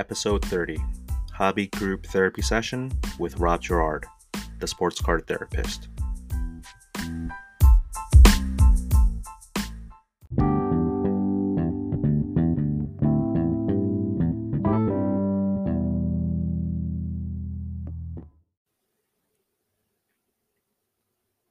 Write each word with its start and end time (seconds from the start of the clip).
Episode 0.00 0.42
30 0.46 0.78
Hobby 1.34 1.66
Group 1.66 2.06
Therapy 2.06 2.40
Session 2.40 2.90
with 3.18 3.36
Rob 3.36 3.60
Girard, 3.60 4.06
the 4.58 4.66
sports 4.66 4.98
card 4.98 5.26
therapist. 5.26 5.88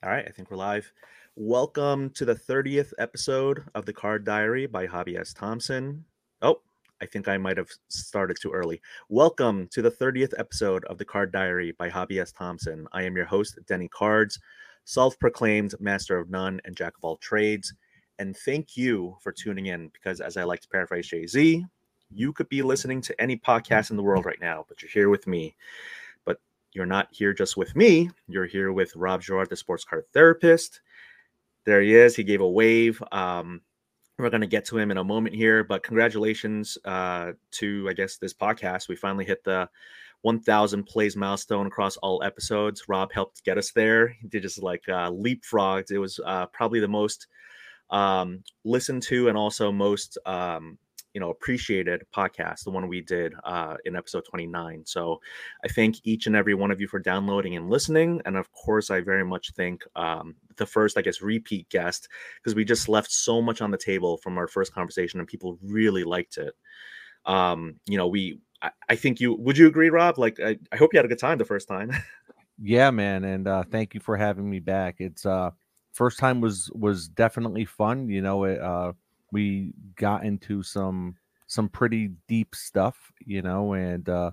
All 0.02 0.10
right, 0.10 0.26
I 0.28 0.32
think 0.32 0.50
we're 0.50 0.58
live. 0.58 0.92
Welcome 1.36 2.10
to 2.16 2.26
the 2.26 2.34
30th 2.34 2.94
episode 2.98 3.66
of 3.76 3.86
the 3.86 3.94
Card 3.94 4.26
Diary 4.26 4.66
by 4.66 4.88
Hobby 4.88 5.18
S. 5.18 5.36
Thompson. 5.36 6.06
Oh, 6.42 6.62
I 7.02 7.06
think 7.06 7.28
I 7.30 7.38
might 7.38 7.58
have 7.58 7.70
started 7.88 8.38
too 8.42 8.52
early. 8.52 8.82
Welcome 9.08 9.68
to 9.72 9.82
the 9.82 9.92
30th 9.92 10.34
episode 10.38 10.84
of 10.86 10.98
the 10.98 11.06
Card 11.06 11.32
Diary 11.32 11.72
by 11.72 11.88
Hobby 11.88 12.20
S. 12.20 12.34
Thompson. 12.34 12.88
I 12.92 13.04
am 13.04 13.16
your 13.16 13.26
host, 13.26 13.58
Denny 13.68 13.88
Cards, 13.88 14.38
self 14.84 15.18
proclaimed 15.18 15.76
master 15.80 16.18
of 16.18 16.30
none 16.30 16.60
and 16.66 16.76
jack 16.76 16.98
of 16.98 17.04
all 17.06 17.16
trades. 17.16 17.74
And 18.18 18.36
thank 18.36 18.76
you 18.76 19.16
for 19.22 19.32
tuning 19.32 19.68
in 19.68 19.88
because, 19.90 20.20
as 20.20 20.36
I 20.36 20.44
like 20.44 20.60
to 20.60 20.68
paraphrase 20.68 21.08
Jay 21.08 21.26
Z, 21.26 21.66
you 22.14 22.34
could 22.34 22.50
be 22.50 22.62
listening 22.62 23.00
to 23.02 23.22
any 23.22 23.38
podcast 23.38 23.92
in 23.92 23.98
the 23.98 24.04
world 24.04 24.26
right 24.26 24.42
now, 24.42 24.66
but 24.68 24.82
you're 24.82 24.92
here 24.92 25.08
with 25.10 25.26
me. 25.26 25.56
But 26.26 26.42
you're 26.74 26.86
not 26.86 27.08
here 27.12 27.34
just 27.34 27.56
with 27.56 27.78
me, 27.78 28.10
you're 28.28 28.46
here 28.46 28.74
with 28.74 28.94
Rob 28.98 29.22
Girard, 29.22 29.50
the 29.50 29.56
sports 29.56 29.86
card 29.86 30.04
therapist. 30.12 30.82
There 31.64 31.82
he 31.82 31.96
is. 31.96 32.16
He 32.16 32.24
gave 32.26 32.42
a 32.42 32.50
wave. 32.50 33.02
Um, 33.14 33.62
we're 34.20 34.30
going 34.30 34.42
to 34.42 34.48
get 34.48 34.66
to 34.66 34.78
him 34.78 34.92
in 34.92 34.98
a 34.98 35.04
moment 35.04 35.36
here, 35.36 35.64
but 35.64 35.84
congratulations 35.84 36.78
uh, 36.86 37.32
to, 37.52 37.88
I 37.90 37.94
guess, 37.94 38.18
this 38.18 38.34
podcast. 38.34 38.90
We 38.90 38.96
finally 38.96 39.26
hit 39.26 39.44
the 39.44 39.70
1,000 40.22 40.84
plays 40.84 41.16
milestone 41.16 41.68
across 41.68 41.96
all 41.98 42.22
episodes. 42.24 42.90
Rob 42.90 43.12
helped 43.14 43.44
get 43.46 43.58
us 43.58 43.72
there. 43.72 44.10
He 44.10 44.28
did 44.28 44.42
just 44.44 44.62
like 44.62 44.84
uh, 44.90 45.10
leapfrogged. 45.12 45.92
It 45.92 46.00
was 46.00 46.20
uh, 46.26 46.48
probably 46.48 46.82
the 46.82 46.88
most 46.88 47.28
um, 47.90 48.44
listened 48.66 49.04
to 49.04 49.30
and 49.30 49.38
also 49.38 49.72
most 49.72 50.18
um, 50.26 50.78
you 51.14 51.20
know 51.20 51.30
appreciated 51.30 52.04
podcast 52.16 52.64
the 52.64 52.72
one 52.72 52.88
we 52.88 53.02
did 53.02 53.34
uh, 53.44 53.76
in 53.86 53.96
episode 53.96 54.24
29 54.30 54.84
so 54.86 55.20
i 55.64 55.68
thank 55.68 55.98
each 56.04 56.28
and 56.28 56.36
every 56.36 56.54
one 56.54 56.72
of 56.72 56.80
you 56.80 56.88
for 56.88 57.00
downloading 57.00 57.56
and 57.56 57.70
listening 57.70 58.22
and 58.26 58.38
of 58.38 58.52
course 58.52 58.90
i 58.90 59.00
very 59.02 59.26
much 59.26 59.52
thank 59.56 59.84
um, 59.96 60.36
the 60.58 60.66
first 60.66 60.98
i 60.98 61.02
guess 61.02 61.22
repeat 61.22 61.68
guest 61.70 62.08
because 62.38 62.56
we 62.56 62.64
just 62.64 62.90
left 62.90 63.12
so 63.12 63.42
much 63.42 63.62
on 63.62 63.72
the 63.72 63.78
table 63.78 64.18
from 64.18 64.38
our 64.38 64.48
first 64.48 64.74
conversation 64.74 65.20
and 65.20 65.28
people 65.28 65.58
really 65.62 66.04
liked 66.04 66.38
it. 66.38 66.54
Um, 67.26 67.76
you 67.86 67.98
know 67.98 68.08
we 68.08 68.40
I, 68.62 68.72
I, 68.90 68.96
think 68.96 69.20
you 69.20 69.34
would 69.36 69.58
you 69.58 69.68
agree 69.68 69.90
rob? 69.90 70.18
Like 70.18 70.40
I, 70.40 70.58
I 70.72 70.78
hope 70.78 70.94
you 70.94 70.98
had 70.98 71.06
a 71.06 71.10
good 71.10 71.20
time 71.20 71.38
the 71.38 71.46
first 71.46 71.68
time. 71.68 71.92
Yeah 72.62 72.92
man 72.92 73.24
and 73.24 73.48
uh, 73.48 73.64
thank 73.72 73.94
you 73.94 74.02
for 74.02 74.18
having 74.18 74.50
me 74.50 74.60
back. 74.60 74.96
It's 75.00 75.26
uh 75.26 75.52
first 75.94 76.20
time 76.20 76.42
was 76.42 76.70
was 76.74 77.08
definitely 77.08 77.64
fun 77.64 78.10
you 78.10 78.22
know 78.22 78.44
it 78.44 78.60
uh 78.60 78.92
we 79.32 79.74
got 79.96 80.24
into 80.24 80.64
some 80.64 81.16
some 81.48 81.68
pretty 81.68 82.12
deep 82.28 82.54
stuff, 82.54 83.12
you 83.26 83.42
know, 83.42 83.74
and 83.74 84.08
uh, 84.08 84.32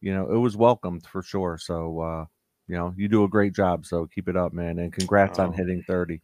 you 0.00 0.12
know, 0.12 0.30
it 0.30 0.38
was 0.38 0.56
welcomed 0.56 1.06
for 1.06 1.22
sure. 1.22 1.58
So 1.58 2.00
uh, 2.00 2.24
you 2.66 2.76
know, 2.76 2.94
you 2.96 3.08
do 3.08 3.24
a 3.24 3.28
great 3.28 3.54
job. 3.54 3.86
So 3.86 4.06
keep 4.06 4.28
it 4.28 4.36
up, 4.36 4.52
man, 4.52 4.78
and 4.78 4.92
congrats 4.92 5.38
oh, 5.38 5.44
on 5.44 5.52
hitting 5.52 5.82
30. 5.86 6.20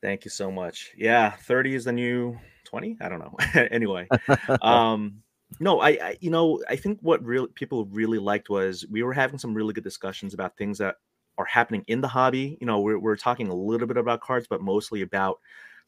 Thank 0.00 0.24
you 0.24 0.30
so 0.30 0.50
much. 0.50 0.92
Yeah, 0.96 1.32
30 1.32 1.74
is 1.74 1.84
the 1.84 1.92
new 1.92 2.38
20. 2.64 2.98
I 3.00 3.08
don't 3.08 3.18
know. 3.18 3.36
anyway, 3.70 4.08
um, 4.62 5.22
no, 5.60 5.80
I, 5.80 5.88
I, 5.90 6.16
you 6.20 6.30
know, 6.30 6.62
I 6.68 6.76
think 6.76 6.98
what 7.02 7.24
real 7.24 7.46
people 7.48 7.86
really 7.86 8.18
liked 8.18 8.48
was 8.48 8.86
we 8.90 9.02
were 9.02 9.12
having 9.12 9.38
some 9.38 9.54
really 9.54 9.72
good 9.72 9.84
discussions 9.84 10.34
about 10.34 10.56
things 10.56 10.78
that 10.78 10.96
are 11.36 11.44
happening 11.44 11.84
in 11.86 12.00
the 12.00 12.08
hobby. 12.08 12.58
You 12.60 12.66
know, 12.66 12.80
we're 12.80 12.98
we're 12.98 13.16
talking 13.16 13.48
a 13.48 13.54
little 13.54 13.86
bit 13.86 13.96
about 13.96 14.20
cards, 14.20 14.46
but 14.48 14.60
mostly 14.60 15.02
about 15.02 15.38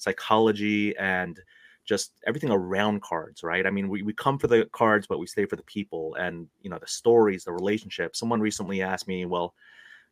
psychology 0.01 0.97
and 0.97 1.39
just 1.85 2.13
everything 2.27 2.51
around 2.51 3.03
cards, 3.03 3.43
right? 3.43 3.67
I 3.67 3.71
mean, 3.71 3.89
we, 3.89 4.03
we 4.03 4.13
come 4.13 4.39
for 4.39 4.47
the 4.47 4.67
cards, 4.73 5.07
but 5.07 5.19
we 5.19 5.27
stay 5.27 5.45
for 5.47 5.57
the 5.57 5.63
people 5.63 6.15
and, 6.17 6.47
you 6.63 6.71
know, 6.71 6.79
the 6.79 6.87
stories, 6.87 7.45
the 7.45 7.53
relationships. 7.53 8.19
Someone 8.19 8.41
recently 8.41 8.83
asked 8.83 9.09
me, 9.09 9.25
well, 9.27 9.55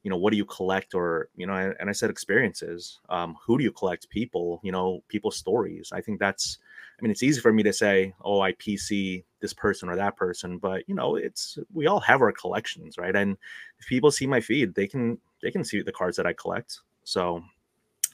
you 0.02 0.10
know, 0.10 0.16
what 0.16 0.30
do 0.30 0.36
you 0.36 0.44
collect? 0.44 0.94
Or, 0.94 1.28
you 1.36 1.46
know, 1.46 1.74
and 1.78 1.88
I 1.88 1.92
said 1.92 2.10
experiences. 2.10 3.00
Um, 3.08 3.36
who 3.44 3.58
do 3.58 3.64
you 3.64 3.72
collect? 3.72 4.08
People, 4.08 4.60
you 4.62 4.72
know, 4.72 5.02
people's 5.08 5.36
stories. 5.36 5.90
I 5.92 6.00
think 6.00 6.18
that's, 6.18 6.58
I 6.98 7.02
mean, 7.02 7.10
it's 7.10 7.22
easy 7.22 7.40
for 7.40 7.52
me 7.52 7.62
to 7.64 7.72
say, 7.72 8.14
oh, 8.22 8.40
I 8.40 8.52
PC 8.52 9.24
this 9.40 9.52
person 9.52 9.88
or 9.88 9.96
that 9.96 10.16
person, 10.16 10.58
but 10.58 10.88
you 10.88 10.94
know, 10.94 11.16
it's 11.16 11.58
we 11.72 11.86
all 11.86 12.00
have 12.00 12.22
our 12.22 12.32
collections, 12.32 12.98
right? 12.98 13.14
And 13.14 13.36
if 13.78 13.86
people 13.86 14.10
see 14.10 14.26
my 14.26 14.40
feed, 14.40 14.74
they 14.74 14.86
can 14.86 15.18
they 15.42 15.50
can 15.50 15.64
see 15.64 15.80
the 15.82 15.92
cards 15.92 16.16
that 16.16 16.26
I 16.26 16.32
collect. 16.32 16.80
So 17.04 17.42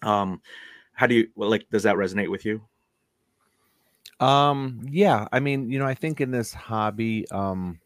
um 0.03 0.43
how 0.95 1.07
do 1.07 1.15
you 1.15 1.29
well, 1.35 1.51
like 1.51 1.69
does 1.71 1.83
that 1.83 1.97
resonate 1.97 2.31
with 2.31 2.45
you? 2.45 2.63
Um 4.21 4.81
yeah 4.89 5.27
i 5.33 5.41
mean 5.41 5.69
you 5.69 5.79
know 5.79 5.87
i 5.87 5.95
think 5.95 6.21
in 6.21 6.31
this 6.31 6.55
hobby 6.55 7.29
um 7.31 7.81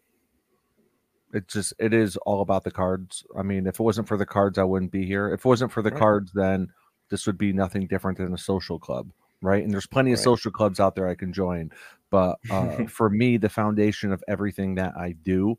it 1.32 1.48
just 1.48 1.72
it 1.78 1.92
is 1.92 2.16
all 2.18 2.42
about 2.42 2.64
the 2.64 2.70
cards. 2.70 3.24
I 3.36 3.42
mean 3.42 3.66
if 3.66 3.80
it 3.80 3.82
wasn't 3.82 4.08
for 4.08 4.16
the 4.16 4.26
cards 4.26 4.58
i 4.58 4.62
wouldn't 4.62 4.92
be 4.92 5.06
here. 5.06 5.32
If 5.32 5.40
it 5.40 5.48
wasn't 5.48 5.72
for 5.72 5.82
the 5.82 5.90
right. 5.90 5.98
cards 5.98 6.32
then 6.32 6.68
this 7.08 7.26
would 7.26 7.38
be 7.38 7.52
nothing 7.52 7.86
different 7.86 8.18
than 8.18 8.32
a 8.34 8.38
social 8.38 8.78
club 8.78 9.10
right? 9.40 9.62
And 9.62 9.72
there's 9.72 9.86
plenty 9.86 10.12
of 10.12 10.18
social 10.18 10.50
clubs 10.50 10.80
out 10.80 10.94
there 10.94 11.08
i 11.08 11.14
can 11.14 11.32
join. 11.32 11.70
But 12.10 12.38
uh, 12.50 12.84
for 12.86 13.08
me 13.08 13.38
the 13.38 13.48
foundation 13.48 14.12
of 14.12 14.22
everything 14.28 14.74
that 14.74 14.96
i 14.96 15.12
do 15.12 15.56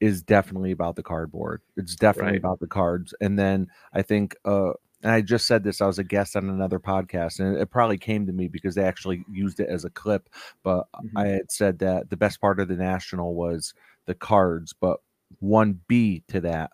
is 0.00 0.22
definitely 0.22 0.70
about 0.70 0.96
the 0.96 1.02
cardboard. 1.02 1.62
It's 1.76 1.96
definitely 1.96 2.32
right. 2.32 2.40
about 2.40 2.60
the 2.60 2.68
cards. 2.68 3.12
And 3.20 3.36
then 3.36 3.66
i 3.92 4.02
think 4.02 4.36
uh 4.44 4.72
and 5.02 5.10
I 5.10 5.20
just 5.20 5.46
said 5.46 5.64
this, 5.64 5.80
I 5.80 5.86
was 5.86 5.98
a 5.98 6.04
guest 6.04 6.36
on 6.36 6.48
another 6.48 6.78
podcast, 6.78 7.40
and 7.40 7.56
it 7.56 7.70
probably 7.70 7.98
came 7.98 8.26
to 8.26 8.32
me 8.32 8.48
because 8.48 8.74
they 8.74 8.84
actually 8.84 9.24
used 9.30 9.58
it 9.58 9.68
as 9.68 9.84
a 9.84 9.90
clip. 9.90 10.28
But 10.62 10.86
mm-hmm. 10.94 11.18
I 11.18 11.26
had 11.28 11.50
said 11.50 11.80
that 11.80 12.10
the 12.10 12.16
best 12.16 12.40
part 12.40 12.60
of 12.60 12.68
the 12.68 12.76
national 12.76 13.34
was 13.34 13.74
the 14.06 14.14
cards, 14.14 14.72
but 14.72 15.00
one 15.40 15.80
B 15.88 16.22
to 16.28 16.40
that, 16.42 16.70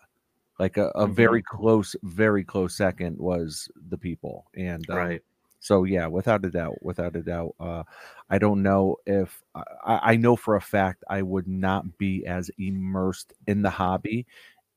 like 0.59 0.77
a, 0.77 0.89
a 0.89 1.05
mm-hmm. 1.05 1.13
very 1.13 1.41
close, 1.41 1.95
very 2.03 2.43
close 2.43 2.77
second 2.77 3.17
was 3.17 3.67
the 3.89 3.97
people. 3.97 4.45
And 4.55 4.87
um, 4.89 4.97
right. 4.97 5.21
So 5.61 5.83
yeah, 5.83 6.07
without 6.07 6.45
a 6.45 6.49
doubt, 6.49 6.81
without 6.81 7.15
a 7.15 7.21
doubt, 7.21 7.55
uh, 7.59 7.83
I 8.29 8.37
don't 8.37 8.63
know 8.63 8.97
if 9.05 9.43
I, 9.55 9.63
I 9.85 10.15
know 10.15 10.35
for 10.35 10.55
a 10.55 10.61
fact 10.61 11.03
I 11.09 11.21
would 11.21 11.47
not 11.47 11.97
be 11.97 12.25
as 12.25 12.49
immersed 12.57 13.33
in 13.45 13.61
the 13.61 13.69
hobby 13.69 14.25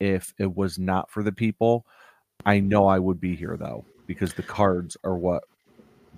if 0.01 0.35
it 0.39 0.57
was 0.57 0.81
not 0.81 1.09
for 1.09 1.23
the 1.23 1.31
people 1.31 1.87
I 2.45 2.61
know 2.61 2.87
I 2.87 2.99
would 2.99 3.21
be 3.21 3.35
here 3.35 3.57
though 3.57 3.85
because 4.07 4.35
the 4.35 4.43
cards 4.43 4.97
are 5.05 5.17
what 5.17 5.45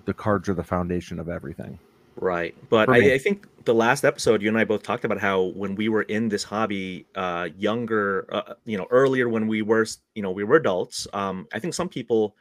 the 0.05 0.13
cards 0.13 0.49
are 0.49 0.53
the 0.53 0.63
foundation 0.63 1.19
of 1.19 1.29
everything. 1.29 1.79
Right. 2.15 2.55
But 2.69 2.89
I, 2.89 3.15
I, 3.15 3.17
think 3.17 3.45
the 3.65 3.73
last 3.73 4.05
episode, 4.05 4.41
you 4.41 4.47
and 4.47 4.57
I 4.57 4.63
both 4.63 4.83
talked 4.83 5.03
about 5.03 5.19
how 5.19 5.51
when 5.55 5.75
we 5.75 5.89
were 5.89 6.03
in 6.03 6.29
this 6.29 6.43
hobby, 6.43 7.05
uh, 7.15 7.49
younger, 7.57 8.25
uh, 8.31 8.53
you 8.65 8.77
know, 8.77 8.87
earlier 8.89 9.27
when 9.27 9.47
we 9.47 9.61
were, 9.61 9.85
you 10.13 10.23
know, 10.23 10.31
we 10.31 10.45
were 10.45 10.55
adults. 10.55 11.07
Um, 11.11 11.47
I 11.53 11.59
think 11.59 11.73
some 11.73 11.89
people, 11.89 12.35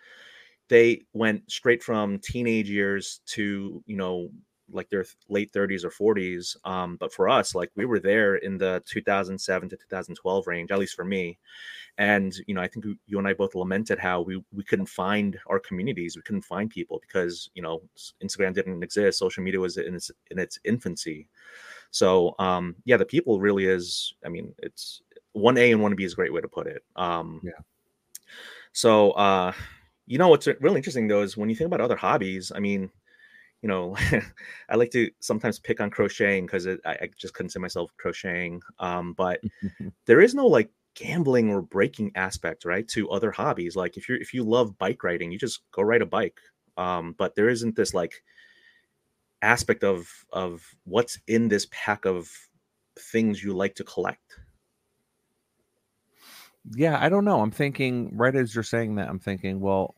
they 0.69 1.03
went 1.13 1.51
straight 1.51 1.83
from 1.83 2.21
teenage 2.21 2.71
years 2.71 3.21
to, 3.27 3.83
you 3.87 3.97
know, 3.97 4.31
like 4.75 4.91
their 4.91 5.05
late 5.29 5.53
30s 5.53 5.85
or 5.85 6.15
40s. 6.15 6.57
Um, 6.65 6.97
but 6.97 7.13
for 7.13 7.29
us, 7.29 7.55
like 7.55 7.71
we 7.77 7.85
were 7.85 8.01
there 8.01 8.37
in 8.37 8.59
the 8.59 8.83
2007 8.87 9.69
to 9.69 9.77
2012 9.77 10.47
range, 10.47 10.71
at 10.71 10.79
least 10.79 10.97
for 10.97 11.05
me. 11.05 11.39
And 11.97 12.35
you 12.47 12.55
know, 12.55 12.61
I 12.61 12.69
think 12.69 12.85
you 13.07 13.19
and 13.19 13.29
I 13.29 13.35
both 13.35 13.55
lamented 13.55 13.99
how 13.99 14.21
we 14.21 14.43
we 14.53 14.65
couldn't 14.65 14.87
find 14.87 15.39
our 15.47 15.61
communities, 15.61 16.17
we 16.17 16.23
couldn't 16.23 16.43
find 16.43 16.69
people 16.69 17.01
because 17.01 17.51
you 17.55 17.63
know 17.63 17.83
Instagram 18.23 18.53
didn't 18.53 18.83
exist, 18.83 19.19
social 19.19 19.45
media 19.45 19.61
was 19.61 19.77
in 19.77 19.95
its 19.95 20.11
in 20.31 20.39
its 20.39 20.59
infancy. 20.65 21.29
So 21.93 22.35
um, 22.41 22.75
yeah, 22.85 22.97
the 22.97 23.05
people 23.05 23.41
really 23.41 23.67
is. 23.67 24.15
I 24.25 24.29
mean, 24.29 24.53
it's 24.59 25.03
one 25.33 25.57
A 25.57 25.71
and 25.71 25.81
one 25.81 25.95
B 25.95 26.05
is 26.05 26.15
a 26.15 26.17
great 26.17 26.33
way 26.33 26.41
to 26.41 26.49
put 26.49 26.67
it. 26.67 26.83
Um, 26.97 27.41
yeah. 27.45 27.53
So 28.73 29.13
uh, 29.13 29.53
you 30.07 30.19
know 30.19 30.29
what's 30.29 30.49
really 30.61 30.77
interesting 30.77 31.07
though 31.07 31.23
is 31.23 31.37
when 31.37 31.49
you 31.49 31.55
think 31.55 31.69
about 31.69 31.81
other 31.81 31.97
hobbies. 31.97 32.51
I 32.53 32.59
mean, 32.59 32.91
you 33.65 33.69
know, 33.69 33.97
I 34.69 34.77
like 34.77 34.91
to 34.91 35.11
sometimes 35.21 35.59
pick 35.59 35.81
on 35.81 35.89
crocheting 35.89 36.45
because 36.45 36.69
I, 36.69 36.77
I, 36.85 37.09
just 37.17 37.33
couldn't 37.33 37.49
see 37.49 37.59
myself 37.59 37.91
crocheting. 37.97 38.61
Um, 38.79 39.15
but 39.15 39.41
there 40.05 40.21
is 40.21 40.35
no 40.35 40.47
like 40.47 40.69
gambling 40.95 41.49
or 41.49 41.63
breaking 41.63 42.13
aspect, 42.15 42.67
right, 42.67 42.87
to 42.89 43.09
other 43.09 43.31
hobbies. 43.31 43.75
Like 43.75 43.97
if 43.97 44.07
you're 44.07 44.21
if 44.21 44.35
you 44.35 44.45
love 44.45 44.77
bike 44.77 45.03
riding, 45.03 45.33
you 45.33 45.39
just 45.39 45.63
go 45.73 45.81
ride 45.81 46.03
a 46.03 46.07
bike. 46.07 46.39
Um, 46.77 47.15
but 47.17 47.37
there 47.37 47.49
isn't 47.49 47.75
this 47.75 47.95
like 47.95 48.23
aspect 49.41 49.83
of 49.83 50.11
of 50.31 50.63
what's 50.85 51.19
in 51.27 51.49
this 51.49 51.67
pack 51.71 52.05
of 52.05 52.31
things 52.99 53.43
you 53.43 53.55
like 53.55 53.77
to 53.77 53.85
collect. 53.85 54.41
Yeah, 56.77 56.99
I 57.01 57.09
don't 57.09 57.25
know. 57.25 57.41
I'm 57.41 57.51
thinking 57.51 58.15
right 58.15 58.37
as 58.37 58.55
you're 58.55 58.63
saying 58.63 58.97
that, 58.97 59.09
I'm 59.09 59.21
thinking, 59.21 59.59
well, 59.59 59.95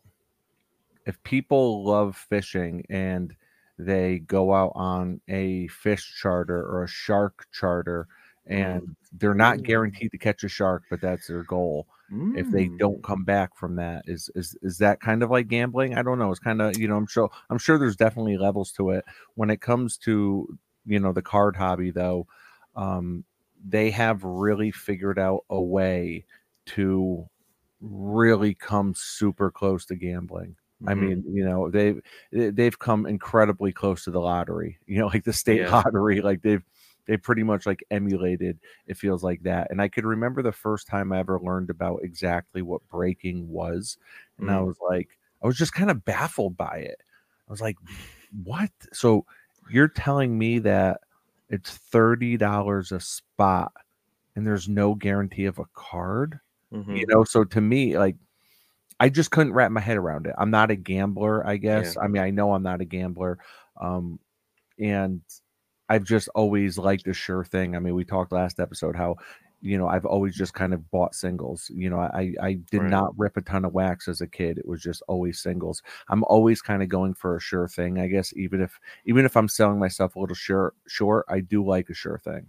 if 1.05 1.21
people 1.25 1.85
love 1.85 2.17
fishing 2.17 2.85
and 2.89 3.35
they 3.79 4.21
go 4.21 4.55
out 4.55 4.73
on 4.75 5.21
a 5.29 5.69
fish 5.69 6.15
charter 6.21 6.63
or 6.63 6.85
a 6.85 6.89
shark 6.89 7.47
charter 7.53 8.09
and 8.47 8.83
mm. 8.83 8.95
they're 9.13 9.35
not 9.35 9.63
guaranteed 9.63 10.13
to 10.13 10.19
catch 10.19 10.45
a 10.45 10.49
shark, 10.49 10.85
but 10.89 11.01
that's 11.01 11.27
their 11.27 11.43
goal. 11.43 11.87
Mm. 12.13 12.39
If 12.39 12.51
they 12.51 12.69
don't 12.69 13.03
come 13.03 13.25
back 13.25 13.57
from 13.57 13.77
that, 13.77 14.05
is 14.07 14.31
is 14.37 14.57
is 14.63 14.79
that 14.79 15.01
kind 15.01 15.23
of 15.23 15.31
like 15.31 15.49
gambling? 15.49 15.99
I 15.99 16.03
don't 16.03 16.19
know. 16.19 16.31
It's 16.31 16.39
kind 16.39 16.63
of 16.63 16.79
you 16.79 16.87
know 16.87 16.97
I'm 16.97 17.07
sure 17.07 17.29
I'm 17.51 17.59
sure 17.59 17.79
there's 17.79 17.97
definitely 17.97 18.39
levels 18.39 18.71
to 18.73 18.91
it. 18.91 19.05
When 19.35 19.51
it 19.51 19.61
comes 19.61 19.97
to 19.99 20.57
you 20.87 21.01
know 21.01 21.13
the 21.13 21.23
card 21.23 21.57
hobby, 21.57 21.91
though, 21.91 22.29
um, 22.77 23.25
they 23.67 23.91
have 23.91 24.23
really 24.23 24.71
figured 24.71 25.19
out 25.19 25.45
a 25.51 25.61
way 25.61 26.25
to 26.67 27.29
really 27.81 28.55
come 28.55 28.95
super 28.97 29.51
close 29.51 29.85
to 29.87 29.97
gambling. 29.97 30.55
Mm-hmm. 30.83 30.89
I 30.89 30.95
mean, 30.95 31.25
you 31.31 31.45
know, 31.45 31.71
they've 31.71 32.01
they've 32.33 32.79
come 32.79 33.07
incredibly 33.07 33.73
close 33.73 34.05
to 34.05 34.11
the 34.11 34.21
lottery. 34.21 34.79
You 34.87 35.01
know, 35.01 35.07
like 35.07 35.25
the 35.25 35.33
state 35.33 35.61
yeah. 35.63 35.71
lottery. 35.71 36.21
Like 36.21 36.43
they've 36.43 36.63
they 37.07 37.17
pretty 37.17 37.43
much 37.43 37.67
like 37.67 37.85
emulated. 37.91 38.59
It 38.87 38.97
feels 38.97 39.23
like 39.23 39.43
that. 39.45 39.71
And 39.71 39.81
I 39.81 39.89
could 39.89 40.05
remember 40.05 40.43
the 40.43 40.53
first 40.53 40.87
time 40.87 41.13
I 41.13 41.19
ever 41.21 41.41
learned 41.41 41.71
about 41.71 42.01
exactly 42.03 42.63
what 42.63 42.87
breaking 42.89 43.49
was, 43.49 43.97
and 44.39 44.49
mm-hmm. 44.49 44.59
I 44.59 44.61
was 44.61 44.77
like, 44.87 45.09
I 45.43 45.47
was 45.47 45.57
just 45.57 45.73
kind 45.73 45.91
of 45.91 46.05
baffled 46.05 46.57
by 46.57 46.79
it. 46.79 47.01
I 47.49 47.51
was 47.51 47.61
like, 47.61 47.77
what? 48.45 48.71
So 48.93 49.25
you're 49.71 49.89
telling 49.89 50.37
me 50.37 50.59
that 50.61 51.01
it's 51.49 51.71
thirty 51.71 52.37
dollars 52.37 52.93
a 52.93 53.01
spot, 53.01 53.73
and 54.35 54.47
there's 54.47 54.69
no 54.69 54.95
guarantee 54.95 55.47
of 55.47 55.59
a 55.59 55.67
card? 55.75 56.41
Mm-hmm. 56.73 56.97
You 56.97 57.07
know, 57.07 57.25
so 57.25 57.45
to 57.45 57.61
me, 57.61 57.97
like 57.97 58.17
I 58.99 59.09
just 59.09 59.31
couldn't 59.31 59.53
wrap 59.53 59.71
my 59.71 59.81
head 59.81 59.97
around 59.97 60.27
it. 60.27 60.35
I'm 60.39 60.51
not 60.51 60.71
a 60.71 60.77
gambler, 60.77 61.47
I 61.47 61.57
guess. 61.59 61.95
Yeah. 61.97 62.03
I 62.03 62.09
mean, 62.09 62.23
I 62.23 62.31
know 62.31 62.53
I'm 62.53 62.63
not 62.63 62.81
a 62.81 62.85
gambler. 62.85 63.39
Um, 63.81 64.19
and 64.79 65.21
I've 65.89 66.05
just 66.05 66.29
always 66.35 66.79
liked 66.79 67.07
a 67.07 67.13
sure 67.13 67.45
thing. 67.45 67.77
I 67.77 67.79
mean, 67.79 67.95
we 67.95 68.05
talked 68.05 68.33
last 68.33 68.59
episode 68.59 68.97
how, 68.97 69.17
you 69.61 69.79
know, 69.79 69.89
I've 69.89 70.05
always 70.05 70.35
just 70.35 70.55
kind 70.55 70.75
of 70.75 70.91
bought 70.91 71.15
singles. 71.15 71.71
You 71.73 71.91
know, 71.91 71.99
I 71.99 72.35
I 72.41 72.55
did 72.71 72.83
right. 72.83 72.91
not 72.91 73.19
rip 73.19 73.37
a 73.37 73.43
ton 73.43 73.65
of 73.65 73.73
wax 73.73 74.09
as 74.09 74.21
a 74.21 74.27
kid. 74.27 74.59
It 74.59 74.67
was 74.67 74.83
just 74.83 75.03
always 75.09 75.41
singles. 75.41 75.83
I'm 76.09 76.25
always 76.25 76.63
kind 76.63 76.83
of 76.83 76.89
going 76.89 77.15
for 77.15 77.37
a 77.37 77.41
sure 77.41 77.69
thing, 77.69 77.99
I 77.99 78.07
guess. 78.07 78.33
Even 78.37 78.61
if 78.61 78.79
even 79.05 79.25
if 79.25 79.37
I'm 79.37 79.49
selling 79.49 79.79
myself 79.79 80.17
a 80.17 80.21
little 80.21 80.35
sure 80.35 80.75
short, 80.87 81.25
I 81.29 81.41
do 81.41 81.65
like 81.65 81.89
a 81.91 81.95
sure 81.95 82.19
thing. 82.19 82.47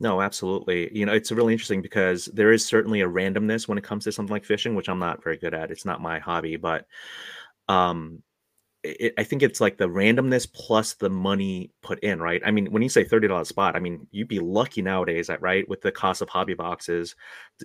No, 0.00 0.20
absolutely. 0.20 0.90
You 0.96 1.06
know, 1.06 1.12
it's 1.12 1.30
really 1.30 1.52
interesting 1.52 1.80
because 1.80 2.26
there 2.26 2.52
is 2.52 2.66
certainly 2.66 3.00
a 3.00 3.08
randomness 3.08 3.68
when 3.68 3.78
it 3.78 3.84
comes 3.84 4.04
to 4.04 4.12
something 4.12 4.32
like 4.32 4.44
fishing, 4.44 4.74
which 4.74 4.88
I'm 4.88 4.98
not 4.98 5.22
very 5.22 5.36
good 5.36 5.54
at. 5.54 5.70
It's 5.70 5.84
not 5.84 6.00
my 6.00 6.18
hobby, 6.18 6.56
but 6.56 6.86
um 7.68 8.22
it, 8.84 9.14
I 9.18 9.24
think 9.24 9.42
it's 9.42 9.60
like 9.60 9.78
the 9.78 9.88
randomness 9.88 10.52
plus 10.52 10.94
the 10.94 11.10
money 11.10 11.72
put 11.82 12.00
in, 12.00 12.20
right? 12.20 12.42
I 12.46 12.50
mean, 12.52 12.66
when 12.72 12.82
you 12.82 12.88
say 12.90 13.04
thirty 13.04 13.28
dollars 13.28 13.48
spot, 13.48 13.76
I 13.76 13.80
mean 13.80 14.06
you'd 14.12 14.28
be 14.28 14.40
lucky 14.40 14.82
nowadays, 14.82 15.30
right, 15.40 15.68
with 15.68 15.82
the 15.82 15.92
cost 15.92 16.22
of 16.22 16.28
hobby 16.30 16.54
boxes, 16.54 17.16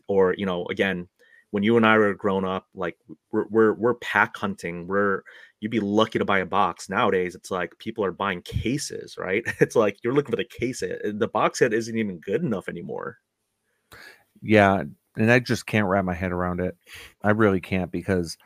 or 0.08 0.36
you 0.38 0.46
know, 0.46 0.66
again, 0.68 1.08
when 1.52 1.64
you 1.64 1.78
and 1.78 1.86
I 1.86 1.98
were 1.98 2.14
grown 2.16 2.46
up, 2.46 2.68
like 2.76 2.98
we're 3.32 3.48
we're, 3.50 3.74
we're 3.74 3.96
pack 3.96 4.38
hunting, 4.38 4.88
we're 4.88 5.24
you'd 5.60 5.72
be 5.72 5.80
lucky 5.80 6.20
to 6.20 6.26
buy 6.26 6.40
a 6.40 6.46
box. 6.46 6.90
Nowadays, 6.90 7.36
it's 7.36 7.52
like 7.52 7.78
people 7.80 8.06
are 8.06 8.12
buying 8.12 8.42
cases, 8.42 9.18
right? 9.18 9.44
It's 9.60 9.76
like 9.76 9.98
you're 10.04 10.14
looking 10.14 10.32
for 10.32 10.38
the 10.38 10.46
case. 10.46 10.80
The 10.80 11.30
box 11.32 11.60
head 11.60 11.74
isn't 11.74 11.98
even 11.98 12.20
good 12.20 12.44
enough 12.44 12.70
anymore. 12.70 13.18
Yeah, 14.42 14.84
and 15.18 15.32
I 15.32 15.40
just 15.40 15.66
can't 15.66 15.88
wrap 15.88 16.06
my 16.06 16.14
head 16.14 16.32
around 16.32 16.62
it. 16.62 16.78
I 17.22 17.32
really 17.32 17.60
can't 17.60 17.92
because 17.92 18.38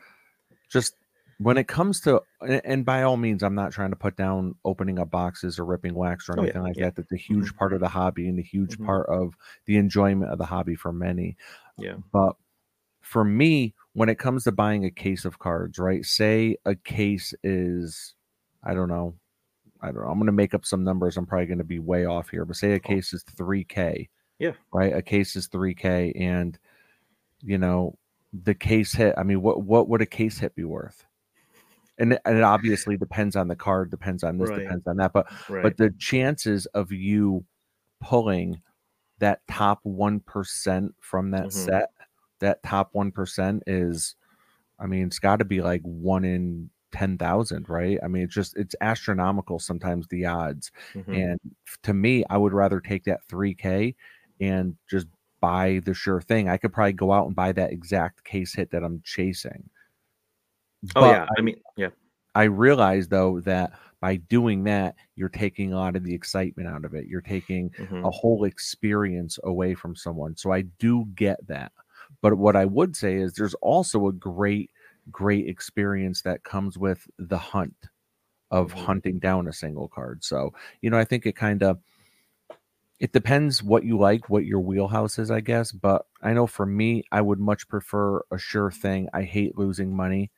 just 0.68 0.96
when 1.38 1.56
it 1.56 1.68
comes 1.68 2.00
to 2.00 2.20
and 2.40 2.84
by 2.84 3.02
all 3.02 3.16
means 3.16 3.42
i'm 3.42 3.54
not 3.54 3.72
trying 3.72 3.90
to 3.90 3.96
put 3.96 4.16
down 4.16 4.54
opening 4.64 4.98
up 4.98 5.10
boxes 5.10 5.58
or 5.58 5.64
ripping 5.64 5.94
wax 5.94 6.28
or 6.28 6.38
anything 6.38 6.56
oh, 6.56 6.60
yeah, 6.60 6.68
like 6.68 6.76
yeah. 6.76 6.84
that 6.84 6.96
that's 6.96 7.12
a 7.12 7.16
huge 7.16 7.48
mm-hmm. 7.48 7.58
part 7.58 7.72
of 7.72 7.80
the 7.80 7.88
hobby 7.88 8.28
and 8.28 8.38
a 8.38 8.42
huge 8.42 8.74
mm-hmm. 8.74 8.86
part 8.86 9.08
of 9.08 9.34
the 9.66 9.76
enjoyment 9.76 10.30
of 10.30 10.38
the 10.38 10.46
hobby 10.46 10.74
for 10.74 10.92
many 10.92 11.36
yeah 11.78 11.94
but 12.12 12.36
for 13.00 13.24
me 13.24 13.74
when 13.94 14.08
it 14.08 14.18
comes 14.18 14.44
to 14.44 14.52
buying 14.52 14.84
a 14.84 14.90
case 14.90 15.24
of 15.24 15.38
cards, 15.38 15.78
right? 15.78 16.04
Say 16.04 16.56
a 16.64 16.74
case 16.74 17.32
is, 17.42 18.14
I 18.62 18.74
don't 18.74 18.88
know, 18.88 19.14
I 19.80 19.86
don't 19.86 20.02
know. 20.02 20.08
I'm 20.08 20.18
going 20.18 20.26
to 20.26 20.32
make 20.32 20.52
up 20.52 20.64
some 20.64 20.84
numbers. 20.84 21.16
I'm 21.16 21.26
probably 21.26 21.46
going 21.46 21.58
to 21.58 21.64
be 21.64 21.78
way 21.78 22.04
off 22.04 22.28
here, 22.28 22.44
but 22.44 22.56
say 22.56 22.72
a 22.72 22.80
case 22.80 23.12
is 23.12 23.24
3K. 23.24 24.08
Yeah. 24.38 24.52
Right. 24.72 24.94
A 24.94 25.00
case 25.00 25.36
is 25.36 25.48
3K. 25.48 26.12
And, 26.20 26.58
you 27.40 27.56
know, 27.56 27.96
the 28.32 28.54
case 28.54 28.92
hit, 28.92 29.14
I 29.16 29.22
mean, 29.22 29.42
what, 29.42 29.62
what 29.62 29.88
would 29.88 30.02
a 30.02 30.06
case 30.06 30.38
hit 30.38 30.56
be 30.56 30.64
worth? 30.64 31.04
And 31.96 32.18
and 32.24 32.36
it 32.36 32.42
obviously 32.42 32.96
depends 32.96 33.36
on 33.36 33.46
the 33.46 33.54
card, 33.54 33.92
depends 33.92 34.24
on 34.24 34.38
this, 34.38 34.50
right. 34.50 34.62
depends 34.62 34.84
on 34.88 34.96
that. 34.96 35.12
But, 35.12 35.26
right. 35.48 35.62
but 35.62 35.76
the 35.76 35.94
chances 35.96 36.66
of 36.66 36.90
you 36.90 37.44
pulling 38.02 38.60
that 39.20 39.42
top 39.48 39.78
1% 39.86 40.88
from 40.98 41.30
that 41.30 41.44
mm-hmm. 41.44 41.48
set 41.50 41.90
that 42.40 42.62
top 42.62 42.92
1% 42.94 43.60
is 43.66 44.16
i 44.78 44.86
mean 44.86 45.06
it's 45.06 45.18
got 45.18 45.38
to 45.38 45.44
be 45.44 45.60
like 45.60 45.82
one 45.82 46.24
in 46.24 46.68
10,000 46.92 47.68
right 47.68 47.98
i 48.04 48.08
mean 48.08 48.22
it's 48.22 48.34
just 48.34 48.56
it's 48.56 48.74
astronomical 48.80 49.58
sometimes 49.58 50.06
the 50.08 50.24
odds 50.24 50.70
mm-hmm. 50.94 51.12
and 51.12 51.40
to 51.82 51.92
me 51.92 52.24
i 52.30 52.36
would 52.36 52.52
rather 52.52 52.80
take 52.80 53.04
that 53.04 53.26
3k 53.28 53.94
and 54.40 54.76
just 54.88 55.06
buy 55.40 55.80
the 55.84 55.94
sure 55.94 56.20
thing 56.20 56.48
i 56.48 56.56
could 56.56 56.72
probably 56.72 56.92
go 56.92 57.12
out 57.12 57.26
and 57.26 57.34
buy 57.34 57.50
that 57.52 57.72
exact 57.72 58.24
case 58.24 58.54
hit 58.54 58.70
that 58.70 58.84
i'm 58.84 59.00
chasing 59.04 59.68
oh 60.94 61.00
but 61.00 61.10
yeah 61.10 61.26
I, 61.36 61.40
I 61.40 61.42
mean 61.42 61.56
yeah 61.76 61.88
i 62.34 62.44
realize 62.44 63.08
though 63.08 63.40
that 63.40 63.72
by 64.04 64.16
doing 64.16 64.64
that, 64.64 64.96
you're 65.16 65.30
taking 65.30 65.72
a 65.72 65.76
lot 65.76 65.96
of 65.96 66.04
the 66.04 66.14
excitement 66.14 66.68
out 66.68 66.84
of 66.84 66.92
it. 66.92 67.06
You're 67.06 67.22
taking 67.22 67.70
mm-hmm. 67.70 68.04
a 68.04 68.10
whole 68.10 68.44
experience 68.44 69.38
away 69.44 69.72
from 69.72 69.96
someone. 69.96 70.36
So 70.36 70.52
I 70.52 70.60
do 70.78 71.06
get 71.14 71.38
that. 71.46 71.72
But 72.24 72.38
what 72.38 72.56
I 72.56 72.64
would 72.64 72.96
say 72.96 73.16
is 73.16 73.34
there's 73.34 73.52
also 73.56 74.06
a 74.06 74.12
great, 74.14 74.70
great 75.10 75.46
experience 75.46 76.22
that 76.22 76.42
comes 76.42 76.78
with 76.78 77.06
the 77.18 77.36
hunt 77.36 77.76
of 78.50 78.70
mm-hmm. 78.72 78.86
hunting 78.86 79.18
down 79.18 79.46
a 79.46 79.52
single 79.52 79.88
card. 79.88 80.24
So, 80.24 80.54
you 80.80 80.88
know, 80.88 80.96
I 80.96 81.04
think 81.04 81.26
it 81.26 81.36
kind 81.36 81.62
of 81.62 81.80
it 82.98 83.12
depends 83.12 83.62
what 83.62 83.84
you 83.84 83.98
like, 83.98 84.30
what 84.30 84.46
your 84.46 84.60
wheelhouse 84.60 85.18
is, 85.18 85.30
I 85.30 85.40
guess. 85.40 85.70
But 85.70 86.06
I 86.22 86.32
know 86.32 86.46
for 86.46 86.64
me, 86.64 87.04
I 87.12 87.20
would 87.20 87.40
much 87.40 87.68
prefer 87.68 88.22
a 88.30 88.38
sure 88.38 88.70
thing. 88.70 89.10
I 89.12 89.24
hate 89.24 89.58
losing 89.58 89.94
money. 89.94 90.30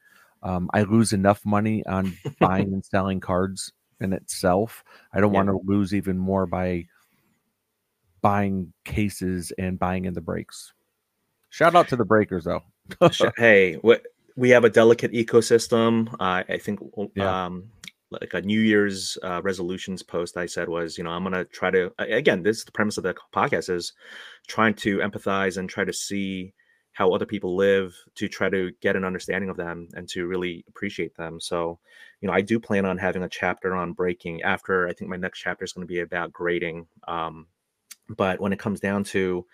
Um, 0.43 0.69
I 0.75 0.82
lose 0.82 1.12
enough 1.12 1.47
money 1.47 1.87
on 1.87 2.17
buying 2.41 2.72
and 2.72 2.84
selling 2.84 3.20
cards 3.20 3.72
in 4.01 4.13
itself. 4.13 4.82
I 5.13 5.20
don't 5.20 5.32
yeah. 5.32 5.44
want 5.44 5.51
to 5.51 5.60
lose 5.65 5.94
even 5.94 6.19
more 6.19 6.46
by 6.46 6.87
buying 8.22 8.72
cases 8.84 9.53
and 9.56 9.79
buying 9.79 10.06
in 10.06 10.15
the 10.15 10.20
breaks. 10.20 10.72
Shout 11.56 11.75
out 11.75 11.89
to 11.89 11.96
the 11.96 12.05
breakers 12.05 12.44
though. 12.44 12.63
hey, 13.39 13.81
we 14.36 14.51
have 14.51 14.65
a 14.65 14.69
delicate 14.69 15.13
ecosystem. 15.13 16.13
Uh, 16.20 16.44
I 16.46 16.58
think 16.58 16.81
yeah. 17.15 17.46
um, 17.46 17.70
like 18.10 18.34
a 18.34 18.43
New 18.43 18.60
Year's 18.60 19.17
uh, 19.22 19.41
resolutions 19.43 20.03
post 20.03 20.36
I 20.36 20.44
said 20.44 20.69
was, 20.69 20.98
you 20.98 21.05
know, 21.05 21.08
I'm 21.08 21.22
gonna 21.22 21.46
try 21.46 21.70
to 21.70 21.91
again. 21.98 22.43
This 22.43 22.58
is 22.58 22.65
the 22.67 22.72
premise 22.72 22.98
of 22.98 23.05
the 23.05 23.15
podcast 23.34 23.70
is 23.75 23.94
trying 24.46 24.75
to 24.75 24.98
empathize 24.98 25.56
and 25.56 25.67
try 25.67 25.86
to 25.86 25.94
see 25.94 26.53
how 26.93 27.10
other 27.13 27.25
people 27.25 27.56
live 27.56 27.96
to 28.17 28.29
try 28.29 28.51
to 28.51 28.70
get 28.82 28.94
an 28.94 29.05
understanding 29.06 29.48
of 29.48 29.56
them 29.56 29.89
and 29.94 30.06
to 30.10 30.27
really 30.27 30.63
appreciate 30.69 31.17
them. 31.17 31.41
So, 31.41 31.79
you 32.20 32.29
know, 32.29 32.34
I 32.34 32.43
do 32.43 32.60
plan 32.60 32.84
on 32.84 32.98
having 32.98 33.22
a 33.22 33.31
chapter 33.31 33.75
on 33.75 33.94
breaking 33.94 34.43
after 34.43 34.89
I 34.89 34.93
think 34.93 35.10
my 35.10 35.17
next 35.17 35.39
chapter 35.39 35.65
is 35.65 35.72
going 35.72 35.89
to 35.89 35.91
be 35.91 36.01
about 36.01 36.34
grading. 36.34 36.86
Um, 37.08 37.46
but 38.15 38.43
when 38.43 38.53
it 38.53 38.58
comes 38.58 38.79
down 38.79 39.05
to 39.05 39.46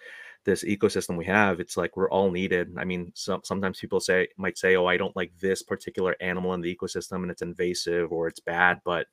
this 0.45 0.65
ecosystem 0.65 1.17
we 1.17 1.25
have 1.25 1.61
it's 1.61 1.77
like 1.77 1.97
we're 1.97 2.11
all 2.11 2.31
needed. 2.31 2.75
I 2.77 2.85
mean 2.85 3.13
some, 3.15 3.41
sometimes 3.45 3.79
people 3.79 4.01
say 4.01 4.29
might 4.37 4.59
say 4.59 4.77
oh 4.77 4.87
i 4.87 4.97
don't 4.97 5.17
like 5.17 5.33
this 5.41 5.63
particular 5.63 6.17
animal 6.21 6.55
in 6.55 6.61
the 6.61 6.75
ecosystem 6.75 7.23
and 7.23 7.31
it's 7.31 7.43
invasive 7.43 8.11
or 8.13 8.29
it's 8.29 8.41
bad 8.41 8.81
but 8.85 9.07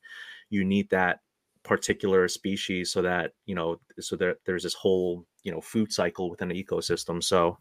you 0.50 0.64
need 0.64 0.90
that 0.90 1.20
particular 1.62 2.26
species 2.26 2.90
so 2.90 3.02
that 3.02 3.32
you 3.46 3.54
know 3.54 3.78
so 3.98 4.16
that 4.16 4.38
there's 4.46 4.62
this 4.62 4.74
whole 4.74 5.26
you 5.42 5.52
know 5.52 5.60
food 5.60 5.92
cycle 5.92 6.30
within 6.30 6.48
the 6.48 6.64
ecosystem. 6.64 7.22
So 7.22 7.56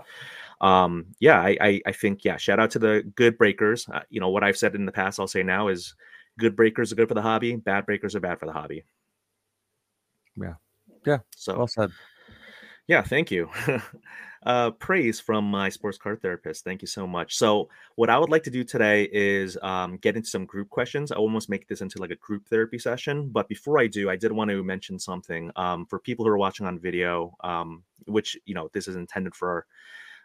um 0.61 1.05
yeah 1.19 1.41
i 1.41 1.57
i, 1.61 1.81
I 1.85 1.91
think 1.91 2.23
yeah 2.23 2.37
shout 2.37 2.59
out 2.59 2.71
to 2.71 2.79
the 2.79 3.03
good 3.15 3.37
breakers. 3.37 3.87
Uh, 3.91 4.01
you 4.09 4.19
know 4.19 4.29
what 4.29 4.43
i've 4.43 4.57
said 4.57 4.75
in 4.75 4.85
the 4.85 4.91
past 4.91 5.19
i'll 5.19 5.27
say 5.27 5.43
now 5.43 5.67
is 5.67 5.95
good 6.37 6.55
breakers 6.55 6.91
are 6.91 6.95
good 6.95 7.07
for 7.07 7.13
the 7.13 7.21
hobby 7.21 7.55
bad 7.55 7.85
breakers 7.85 8.15
are 8.15 8.19
bad 8.19 8.39
for 8.39 8.45
the 8.45 8.53
hobby. 8.53 8.83
Yeah. 10.35 10.55
Yeah. 11.05 11.19
So 11.35 11.57
well 11.57 11.67
said 11.67 11.91
yeah, 12.89 13.03
thank 13.03 13.29
you. 13.29 13.47
uh, 14.47 14.71
praise 14.71 15.19
from 15.19 15.45
my 15.45 15.69
sports 15.69 15.99
card 15.99 16.23
therapist. 16.23 16.63
Thank 16.63 16.81
you 16.81 16.87
so 16.87 17.05
much. 17.05 17.35
So, 17.35 17.69
what 17.97 18.09
I 18.09 18.17
would 18.17 18.31
like 18.31 18.41
to 18.43 18.49
do 18.49 18.63
today 18.63 19.07
is 19.11 19.59
um, 19.61 19.97
get 19.97 20.17
into 20.17 20.27
some 20.27 20.43
group 20.47 20.71
questions. 20.71 21.11
I 21.11 21.17
almost 21.17 21.49
make 21.49 21.67
this 21.67 21.81
into 21.81 21.99
like 21.99 22.09
a 22.09 22.15
group 22.15 22.47
therapy 22.47 22.79
session. 22.79 23.29
But 23.29 23.47
before 23.47 23.79
I 23.79 23.85
do, 23.85 24.09
I 24.09 24.15
did 24.15 24.31
want 24.31 24.49
to 24.49 24.63
mention 24.63 24.97
something 24.97 25.51
um, 25.55 25.85
for 25.85 25.99
people 25.99 26.25
who 26.25 26.31
are 26.31 26.37
watching 26.39 26.65
on 26.65 26.79
video, 26.79 27.35
um, 27.43 27.83
which, 28.07 28.35
you 28.47 28.55
know, 28.55 28.71
this 28.73 28.87
is 28.87 28.95
intended 28.95 29.35
for 29.35 29.67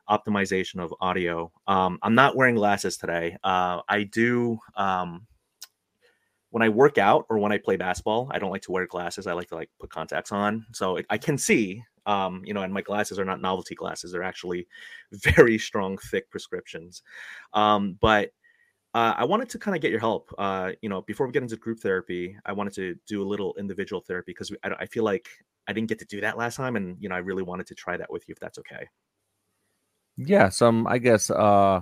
optimization 0.08 0.82
of 0.82 0.94
audio. 1.02 1.52
Um, 1.66 1.98
I'm 2.02 2.14
not 2.14 2.34
wearing 2.34 2.54
glasses 2.54 2.96
today. 2.96 3.36
Uh, 3.44 3.82
I 3.90 4.04
do. 4.04 4.58
Um, 4.74 5.26
when 6.48 6.62
I 6.62 6.70
work 6.70 6.96
out 6.96 7.26
or 7.28 7.36
when 7.36 7.52
I 7.52 7.58
play 7.58 7.76
basketball, 7.76 8.30
I 8.30 8.38
don't 8.38 8.52
like 8.52 8.62
to 8.62 8.72
wear 8.72 8.86
glasses. 8.86 9.26
I 9.26 9.34
like 9.34 9.48
to 9.48 9.54
like 9.54 9.68
put 9.78 9.90
contacts 9.90 10.32
on, 10.32 10.64
so 10.72 10.98
I 11.10 11.18
can 11.18 11.36
see 11.36 11.82
Um, 12.06 12.42
you 12.44 12.54
know, 12.54 12.62
and 12.62 12.72
my 12.72 12.82
glasses 12.82 13.18
are 13.18 13.24
not 13.24 13.40
novelty 13.40 13.74
glasses; 13.74 14.12
they're 14.12 14.22
actually 14.22 14.66
very 15.12 15.58
strong, 15.58 15.98
thick 15.98 16.30
prescriptions. 16.30 17.02
Um, 17.52 17.96
but 18.00 18.30
uh, 18.94 19.14
I 19.16 19.24
wanted 19.24 19.48
to 19.50 19.58
kind 19.58 19.74
of 19.74 19.82
get 19.82 19.90
your 19.90 20.00
help. 20.00 20.32
Uh, 20.38 20.72
you 20.80 20.88
know, 20.88 21.02
before 21.02 21.26
we 21.26 21.32
get 21.32 21.42
into 21.42 21.56
group 21.56 21.80
therapy, 21.80 22.36
I 22.46 22.52
wanted 22.52 22.74
to 22.74 22.96
do 23.08 23.22
a 23.22 23.26
little 23.26 23.54
individual 23.58 24.00
therapy 24.00 24.32
because 24.32 24.52
I, 24.62 24.70
I 24.80 24.86
feel 24.86 25.02
like 25.04 25.28
I 25.66 25.72
didn't 25.72 25.88
get 25.88 25.98
to 25.98 26.04
do 26.04 26.20
that 26.20 26.38
last 26.38 26.56
time, 26.56 26.76
and 26.76 26.96
you 27.00 27.08
know, 27.08 27.14
I 27.14 27.18
really 27.18 27.42
wanted 27.42 27.66
to 27.68 27.74
try 27.74 27.96
that 27.96 28.12
with 28.12 28.28
you 28.28 28.32
if 28.32 28.38
that's 28.38 28.58
okay. 28.58 28.88
Yeah, 30.16 30.48
some 30.48 30.86
I 30.86 30.98
guess 30.98 31.28
uh 31.30 31.80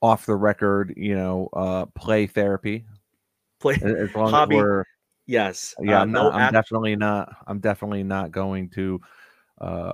off 0.00 0.26
the 0.26 0.34
record, 0.34 0.94
you 0.96 1.14
know, 1.14 1.48
uh 1.52 1.86
play 1.86 2.26
therapy. 2.26 2.84
Play 3.60 3.74
As 3.74 4.12
long 4.16 4.30
hobby. 4.30 4.56
as 4.56 4.62
we're 4.62 4.84
Yes. 5.26 5.74
yeah, 5.82 5.98
Uh, 5.98 6.02
I'm 6.02 6.12
no 6.12 6.24
not, 6.24 6.34
I'm 6.34 6.40
act- 6.42 6.52
definitely 6.52 6.96
not 6.96 7.34
I'm 7.46 7.60
definitely 7.60 8.02
not 8.02 8.30
going 8.30 8.70
to 8.70 9.00
uh 9.60 9.92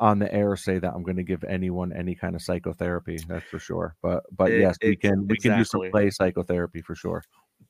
on 0.00 0.18
the 0.18 0.32
air 0.34 0.56
say 0.56 0.78
that 0.80 0.92
I'm 0.92 1.04
going 1.04 1.16
to 1.16 1.22
give 1.22 1.44
anyone 1.44 1.92
any 1.92 2.16
kind 2.16 2.34
of 2.34 2.42
psychotherapy. 2.42 3.16
That's 3.28 3.44
for 3.44 3.60
sure. 3.60 3.94
But 4.02 4.24
but 4.36 4.50
E- 4.50 4.60
yes, 4.60 4.76
we 4.82 4.96
can 4.96 5.26
we 5.28 5.36
can 5.36 5.56
do 5.56 5.64
some 5.64 5.82
play 5.90 6.10
psychotherapy 6.10 6.82
for 6.82 6.94
sure. 6.94 7.22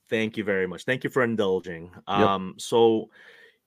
Thank 0.08 0.36
you 0.36 0.44
very 0.44 0.66
much. 0.66 0.84
Thank 0.84 1.04
you 1.04 1.10
for 1.10 1.22
indulging. 1.22 1.90
Um, 2.06 2.54
so 2.58 3.10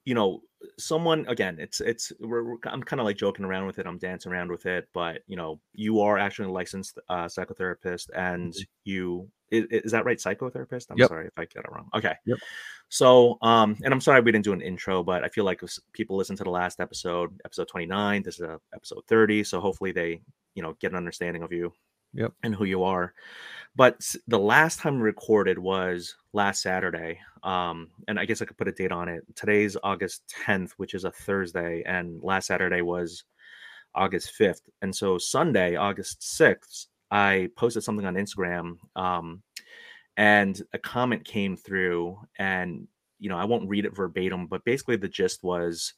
you 0.05 0.13
know, 0.13 0.41
someone 0.79 1.25
again, 1.27 1.57
it's 1.59 1.81
it's 1.81 2.11
we're, 2.19 2.43
we're 2.43 2.57
I'm 2.63 2.81
kind 2.81 2.99
of 2.99 3.05
like 3.05 3.17
joking 3.17 3.45
around 3.45 3.67
with 3.67 3.77
it. 3.77 3.85
I'm 3.85 3.97
dancing 3.97 4.31
around 4.31 4.49
with 4.49 4.65
it, 4.65 4.87
but 4.93 5.21
you 5.27 5.35
know, 5.35 5.59
you 5.73 5.99
are 6.01 6.17
actually 6.17 6.47
a 6.47 6.51
licensed 6.51 6.97
uh, 7.09 7.25
psychotherapist, 7.25 8.09
and 8.15 8.55
you 8.85 9.29
is, 9.51 9.65
is 9.69 9.91
that 9.91 10.05
right? 10.05 10.17
Psychotherapist. 10.17 10.87
I'm. 10.89 10.97
Yep. 10.97 11.09
sorry 11.09 11.27
if 11.27 11.33
I 11.37 11.45
get 11.45 11.65
it 11.65 11.71
wrong. 11.71 11.89
Okay. 11.95 12.13
Yep. 12.25 12.39
So, 12.89 13.37
um, 13.41 13.77
and 13.83 13.93
I'm 13.93 14.01
sorry 14.01 14.21
we 14.21 14.31
didn't 14.31 14.45
do 14.45 14.53
an 14.53 14.61
intro, 14.61 15.03
but 15.03 15.23
I 15.23 15.29
feel 15.29 15.43
like 15.43 15.61
if 15.61 15.77
people 15.91 16.15
listen 16.15 16.37
to 16.37 16.43
the 16.43 16.49
last 16.49 16.79
episode, 16.79 17.39
episode 17.43 17.67
29. 17.67 18.23
This 18.23 18.35
is 18.35 18.41
a 18.41 18.59
episode 18.73 19.03
30, 19.07 19.43
so 19.43 19.59
hopefully 19.59 19.91
they, 19.91 20.21
you 20.55 20.63
know, 20.63 20.75
get 20.79 20.91
an 20.91 20.97
understanding 20.97 21.43
of 21.43 21.51
you. 21.51 21.73
Yep. 22.13 22.33
And 22.43 22.55
who 22.55 22.63
you 22.63 22.83
are 22.83 23.13
but 23.77 24.03
the 24.27 24.39
last 24.39 24.79
time 24.79 24.95
we 24.95 25.03
recorded 25.03 25.59
was 25.59 26.15
last 26.33 26.63
Saturday. 26.63 27.19
Um, 27.43 27.91
and 28.07 28.19
I 28.19 28.25
guess 28.25 28.41
I 28.41 28.45
could 28.45 28.57
put 28.57 28.67
a 28.67 28.71
date 28.71 28.91
on 28.91 29.07
it. 29.07 29.23
Today's 29.35 29.77
August 29.83 30.23
10th, 30.47 30.71
which 30.77 30.95
is 30.95 31.03
a 31.03 31.11
Thursday, 31.11 31.83
and 31.85 32.19
last 32.23 32.47
Saturday 32.47 32.81
was 32.81 33.23
August 33.93 34.33
5th. 34.37 34.61
And 34.81 34.95
so 34.95 35.19
Sunday, 35.19 35.75
August 35.75 36.21
6th, 36.21 36.87
I 37.11 37.49
posted 37.55 37.83
something 37.83 38.05
on 38.05 38.15
Instagram. 38.15 38.77
Um, 38.95 39.43
and 40.17 40.59
a 40.73 40.79
comment 40.79 41.25
came 41.25 41.55
through, 41.55 42.17
and 42.37 42.87
you 43.19 43.29
know, 43.29 43.37
I 43.37 43.45
won't 43.45 43.69
read 43.69 43.85
it 43.85 43.95
verbatim, 43.95 44.47
but 44.47 44.65
basically 44.65 44.95
the 44.95 45.07
gist 45.07 45.43
was, 45.43 45.93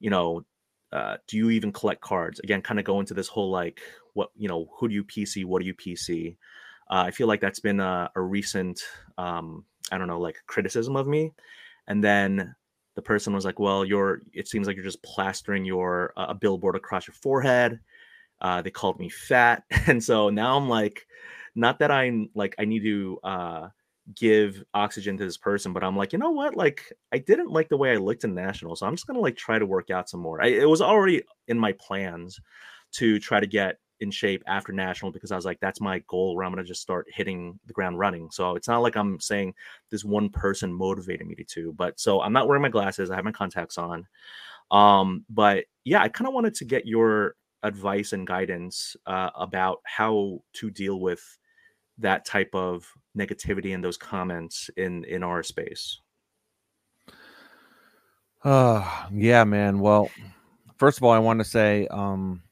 you 0.00 0.10
know, 0.10 0.44
uh, 0.92 1.16
do 1.26 1.36
you 1.36 1.50
even 1.50 1.72
collect 1.72 2.00
cards? 2.00 2.40
Again, 2.40 2.62
kind 2.62 2.80
of 2.80 2.86
go 2.86 3.00
into 3.00 3.14
this 3.14 3.28
whole 3.28 3.50
like, 3.50 3.80
what 4.14 4.30
you 4.36 4.48
know, 4.48 4.68
who 4.78 4.88
do 4.88 4.94
you 4.94 5.04
PC? 5.04 5.44
What 5.44 5.60
do 5.60 5.66
you 5.66 5.74
PC? 5.74 6.36
Uh, 6.90 7.04
I 7.06 7.10
feel 7.10 7.26
like 7.26 7.40
that's 7.40 7.60
been 7.60 7.80
a, 7.80 8.10
a 8.14 8.20
recent, 8.20 8.80
um, 9.18 9.64
I 9.92 9.98
don't 9.98 10.08
know, 10.08 10.20
like 10.20 10.36
criticism 10.46 10.96
of 10.96 11.06
me. 11.06 11.32
And 11.86 12.02
then 12.02 12.54
the 12.94 13.02
person 13.02 13.32
was 13.32 13.44
like, 13.44 13.58
"Well, 13.58 13.84
you're. 13.84 14.22
It 14.32 14.48
seems 14.48 14.66
like 14.66 14.76
you're 14.76 14.84
just 14.84 15.02
plastering 15.02 15.64
your 15.64 16.12
uh, 16.16 16.26
a 16.30 16.34
billboard 16.34 16.76
across 16.76 17.06
your 17.06 17.14
forehead." 17.14 17.78
Uh, 18.40 18.62
they 18.62 18.70
called 18.70 18.98
me 18.98 19.08
fat, 19.08 19.64
and 19.86 20.02
so 20.02 20.30
now 20.30 20.56
I'm 20.56 20.68
like, 20.68 21.06
not 21.54 21.78
that 21.80 21.90
I'm 21.90 22.30
like 22.34 22.54
I 22.58 22.64
need 22.64 22.82
to 22.84 23.18
uh, 23.24 23.68
give 24.14 24.62
oxygen 24.74 25.16
to 25.18 25.24
this 25.24 25.36
person, 25.36 25.72
but 25.72 25.84
I'm 25.84 25.96
like, 25.96 26.12
you 26.12 26.18
know 26.18 26.30
what? 26.30 26.56
Like, 26.56 26.92
I 27.12 27.18
didn't 27.18 27.50
like 27.50 27.68
the 27.68 27.76
way 27.76 27.92
I 27.92 27.96
looked 27.96 28.24
in 28.24 28.34
national, 28.34 28.76
so 28.76 28.86
I'm 28.86 28.94
just 28.94 29.06
gonna 29.06 29.20
like 29.20 29.36
try 29.36 29.58
to 29.58 29.66
work 29.66 29.90
out 29.90 30.08
some 30.08 30.20
more. 30.20 30.42
I, 30.42 30.48
it 30.48 30.68
was 30.68 30.80
already 30.80 31.22
in 31.48 31.58
my 31.58 31.72
plans 31.72 32.40
to 32.92 33.18
try 33.18 33.40
to 33.40 33.46
get 33.46 33.78
in 34.00 34.10
shape 34.10 34.42
after 34.46 34.72
national 34.72 35.10
because 35.10 35.32
I 35.32 35.36
was 35.36 35.44
like, 35.44 35.58
that's 35.60 35.80
my 35.80 35.98
goal 36.06 36.36
where 36.36 36.44
I'm 36.44 36.52
gonna 36.52 36.64
just 36.64 36.82
start 36.82 37.06
hitting 37.12 37.58
the 37.66 37.72
ground 37.72 37.98
running. 37.98 38.30
So 38.30 38.54
it's 38.54 38.68
not 38.68 38.82
like 38.82 38.96
I'm 38.96 39.20
saying 39.20 39.54
this 39.90 40.04
one 40.04 40.28
person 40.28 40.72
motivated 40.72 41.26
me 41.26 41.36
to, 41.48 41.72
but 41.72 41.98
so 41.98 42.20
I'm 42.20 42.32
not 42.32 42.46
wearing 42.48 42.62
my 42.62 42.68
glasses, 42.68 43.10
I 43.10 43.16
have 43.16 43.24
my 43.24 43.32
contacts 43.32 43.78
on. 43.78 44.06
Um, 44.70 45.24
but 45.30 45.64
yeah, 45.84 46.02
I 46.02 46.08
kind 46.08 46.28
of 46.28 46.34
wanted 46.34 46.54
to 46.56 46.64
get 46.64 46.86
your 46.86 47.34
advice 47.62 48.12
and 48.12 48.26
guidance 48.26 48.96
uh, 49.06 49.30
about 49.34 49.78
how 49.84 50.40
to 50.54 50.70
deal 50.70 51.00
with 51.00 51.38
that 51.98 52.24
type 52.24 52.50
of 52.54 52.86
negativity 53.16 53.74
and 53.74 53.82
those 53.82 53.96
comments 53.96 54.70
in 54.76 55.04
in 55.04 55.22
our 55.22 55.42
space. 55.42 56.00
Uh 58.44 59.08
yeah, 59.12 59.44
man. 59.44 59.80
Well, 59.80 60.10
first 60.76 60.98
of 60.98 61.04
all, 61.04 61.10
I 61.10 61.18
want 61.18 61.40
to 61.40 61.44
say 61.44 61.88
um 61.88 62.42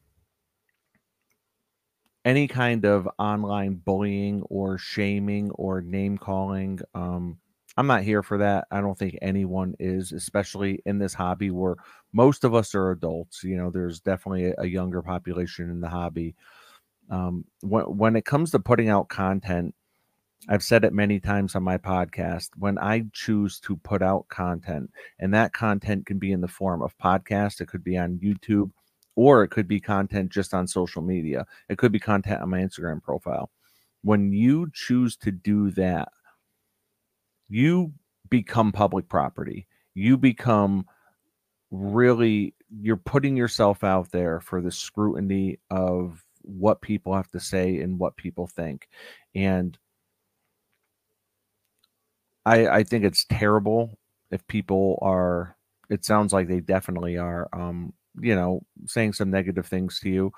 any 2.25 2.49
kind 2.49 2.85
of 2.85 3.09
online 3.21 3.75
bullying 3.75 4.43
or 4.51 4.79
shaming 4.79 5.51
or 5.53 5.81
name 5.81 6.19
calling 6.19 6.81
um 6.95 7.39
I'm 7.77 7.87
not 7.87 8.03
here 8.03 8.23
for 8.23 8.39
that. 8.39 8.67
I 8.71 8.81
don't 8.81 8.99
think 8.99 9.19
anyone 9.21 9.75
is, 9.79 10.13
especially 10.13 10.83
in 10.87 10.99
this 10.99 11.13
hobby 11.13 11.51
where 11.51 11.77
most 12.13 12.45
of 12.45 12.55
us 12.55 12.75
are 12.75 12.91
adults. 12.91 13.45
You 13.45 13.57
know, 13.57 13.71
there's 13.71 14.01
definitely 14.01 14.55
a, 14.57 14.65
younger 14.65 15.03
population 15.03 15.71
in 15.71 15.81
the 15.81 15.89
hobby. 15.89 16.35
Um, 17.11 17.45
when 17.61 17.85
when 17.85 18.17
it 18.17 18.25
comes 18.25 18.51
to 18.53 18.59
putting 18.59 18.89
out 18.89 19.09
content, 19.09 19.75
I've 20.49 20.63
said 20.63 20.85
it 20.85 20.95
many 20.95 21.21
times 21.21 21.55
on 21.55 21.63
my 21.63 21.77
podcast. 21.77 22.51
When 22.57 22.79
I 22.79 23.05
choose 23.13 23.61
to 23.61 23.77
put 23.77 24.01
out 24.01 24.29
content, 24.29 24.91
and 25.19 25.35
that 25.35 25.53
content 25.53 26.07
can 26.07 26.19
be 26.19 26.33
in 26.33 26.41
the 26.41 26.49
form 26.49 26.83
of 26.83 26.97
podcast, 26.99 27.61
it 27.61 27.69
could 27.69 27.85
be 27.85 27.99
on 27.99 28.19
YouTube, 28.19 28.71
or 29.17 29.45
it 29.45 29.49
could 29.49 29.69
be 29.69 29.81
content 29.81 30.33
just 30.33 30.55
on 30.55 30.67
social 30.67 31.03
media. 31.03 31.47
It 31.69 31.77
could 31.79 31.93
be 31.93 32.01
content 32.01 32.41
on 32.41 32.51
my 32.51 32.61
Instagram 32.61 33.03
profile. 33.03 33.51
When 34.03 34.33
you 34.33 34.71
choose 34.73 35.17
to 35.19 35.31
do 35.31 35.71
that, 35.73 36.09
you 37.49 37.93
become 38.29 38.73
public 38.73 39.09
property. 39.09 39.67
You 39.95 40.17
become 40.17 40.87
really, 41.71 42.55
you're 42.81 42.97
putting 42.97 43.37
yourself 43.37 43.85
out 43.85 44.11
there 44.13 44.41
for 44.41 44.61
the 44.61 44.73
scrutiny 44.73 45.59
of 45.71 46.25
what 46.43 46.81
people 46.81 47.15
have 47.15 47.31
to 47.33 47.41
say 47.41 47.79
and 47.81 47.99
what 47.99 48.17
people 48.17 48.47
think. 48.47 48.89
And 49.35 49.79
I, 52.45 52.69
I 52.69 52.83
think 52.85 53.05
it's 53.05 53.25
terrible 53.29 53.99
if 54.31 54.47
people 54.47 54.99
are 55.03 55.57
it 55.89 56.05
sounds 56.05 56.33
like 56.33 56.49
they 56.49 56.61
definitely 56.61 57.17
are 57.17 57.49
um 57.53 57.93
you 58.21 58.35
know 58.35 58.61
saying 58.87 59.13
some 59.13 59.31
negative 59.31 59.67
things 59.67 60.01
to 60.01 60.11
you 60.11 60.33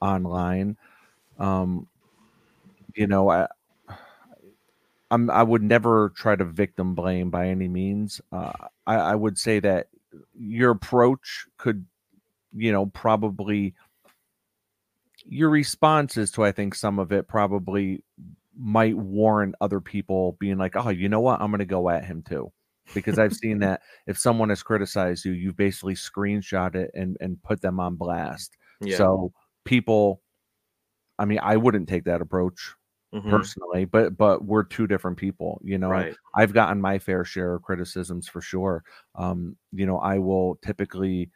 online 0.00 0.76
um 1.38 1.86
you 2.94 3.06
know 3.06 3.30
i 3.30 3.46
i'm 5.14 5.30
i 5.30 5.42
would 5.42 5.62
never 5.62 6.12
try 6.16 6.34
to 6.34 6.44
victim 6.44 6.94
blame 6.94 7.30
by 7.30 7.48
any 7.48 7.68
means 7.68 8.20
uh 8.32 8.52
i 8.86 8.96
i 8.96 9.14
would 9.14 9.38
say 9.38 9.60
that 9.60 9.88
your 10.34 10.70
approach 10.70 11.46
could 11.56 11.86
you 12.52 12.72
know 12.72 12.86
probably 12.86 13.74
your 15.24 15.48
responses 15.48 16.30
to 16.30 16.44
i 16.44 16.52
think 16.52 16.74
some 16.74 16.98
of 16.98 17.12
it 17.12 17.28
probably 17.28 18.02
might 18.56 18.96
warrant 18.96 19.54
other 19.60 19.80
people 19.80 20.36
being 20.38 20.58
like 20.58 20.76
oh 20.76 20.90
you 20.90 21.08
know 21.08 21.20
what? 21.20 21.40
I'm 21.40 21.50
going 21.50 21.58
to 21.58 21.64
go 21.64 21.88
at 21.88 22.04
him 22.04 22.22
too. 22.22 22.52
Because 22.92 23.18
i've 23.18 23.34
seen 23.34 23.58
that 23.60 23.80
if 24.06 24.18
someone 24.18 24.50
has 24.50 24.62
criticized 24.62 25.24
you 25.24 25.32
you've 25.32 25.56
basically 25.56 25.94
screenshot 25.94 26.74
it 26.74 26.90
and 26.94 27.16
and 27.20 27.42
put 27.42 27.60
them 27.60 27.80
on 27.80 27.96
blast. 27.96 28.56
Yeah. 28.80 28.96
so 28.96 29.32
people 29.64 30.20
i 31.18 31.24
mean 31.24 31.38
i 31.42 31.56
wouldn't 31.56 31.88
take 31.88 32.04
that 32.04 32.20
approach 32.20 32.74
Mhm. 33.14 33.30
personally 33.30 33.84
but 33.84 34.16
but 34.16 34.44
we're 34.44 34.64
two 34.64 34.86
different 34.86 35.16
people 35.16 35.60
you 35.64 35.78
know 35.78 35.88
right. 35.90 36.16
I've 36.34 36.52
gotten 36.52 36.80
my 36.80 36.98
fair 36.98 37.24
share 37.24 37.54
of 37.54 37.62
criticisms 37.62 38.26
for 38.28 38.40
sure. 38.40 38.82
Um, 39.14 39.56
you 39.72 39.86
know, 39.86 39.98
I 39.98 40.18
will 40.18 40.56
typically 40.64 41.30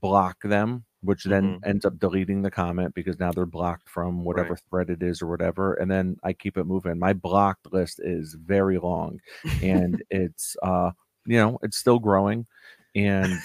block 0.00 0.36
them, 0.42 0.84
which 1.02 1.24
then 1.24 1.56
ends 1.64 1.84
up 1.84 1.98
deleting 1.98 2.42
the 2.42 2.50
comment 2.50 2.94
because 2.94 3.18
now 3.20 3.32
they're 3.32 3.46
blocked 3.46 3.88
from 3.88 4.24
whatever 4.24 4.54
Right. 4.54 4.62
thread 4.70 4.90
it 4.90 5.02
is 5.02 5.22
or 5.22 5.26
whatever. 5.28 5.74
And 5.74 5.90
then 5.90 6.16
I 6.24 6.32
keep 6.32 6.58
it 6.58 6.64
moving. 6.64 6.98
My 6.98 7.12
blocked 7.12 7.72
list 7.72 8.00
is 8.02 8.34
very 8.34 8.78
long 8.78 9.20
and 9.60 10.02
it's 10.10 10.56
uh, 10.62 10.90
you 11.26 11.38
know, 11.38 11.58
it's 11.62 11.76
still 11.78 11.98
growing. 12.00 12.46
And 12.94 13.44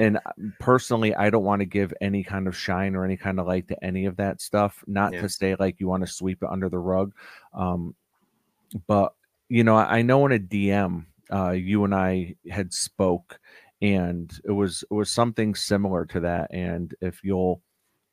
and 0.00 0.16
uh, 0.16 0.20
personally, 0.58 1.14
I 1.14 1.30
don't 1.30 1.44
want 1.44 1.60
to 1.60 1.66
give 1.66 1.92
any 2.00 2.24
kind 2.24 2.48
of 2.48 2.56
shine 2.56 2.96
or 2.96 3.04
any 3.04 3.16
kind 3.16 3.38
of 3.38 3.46
light 3.46 3.68
to 3.68 3.84
any 3.84 4.06
of 4.06 4.16
that 4.16 4.40
stuff. 4.40 4.82
Not 4.86 5.12
Yeah. 5.12 5.20
to 5.22 5.28
say 5.28 5.54
like 5.58 5.78
you 5.78 5.88
want 5.88 6.06
to 6.06 6.12
sweep 6.12 6.42
it 6.42 6.48
under 6.50 6.68
the 6.68 6.78
rug. 6.78 7.12
Um, 7.54 7.94
but 8.86 9.12
you 9.48 9.62
know, 9.62 9.76
I 9.76 9.98
I 9.98 10.02
know 10.02 10.24
in 10.26 10.32
a 10.32 10.38
DM, 10.38 11.06
uh, 11.32 11.50
you 11.50 11.84
and 11.84 11.94
I 11.94 12.34
had 12.50 12.72
spoke, 12.72 13.38
and 13.82 14.32
it 14.44 14.52
was 14.52 14.84
it 14.90 14.94
was 14.94 15.10
something 15.10 15.54
similar 15.54 16.06
to 16.06 16.20
that. 16.20 16.48
And 16.52 16.94
if 17.00 17.22
you'll 17.22 17.62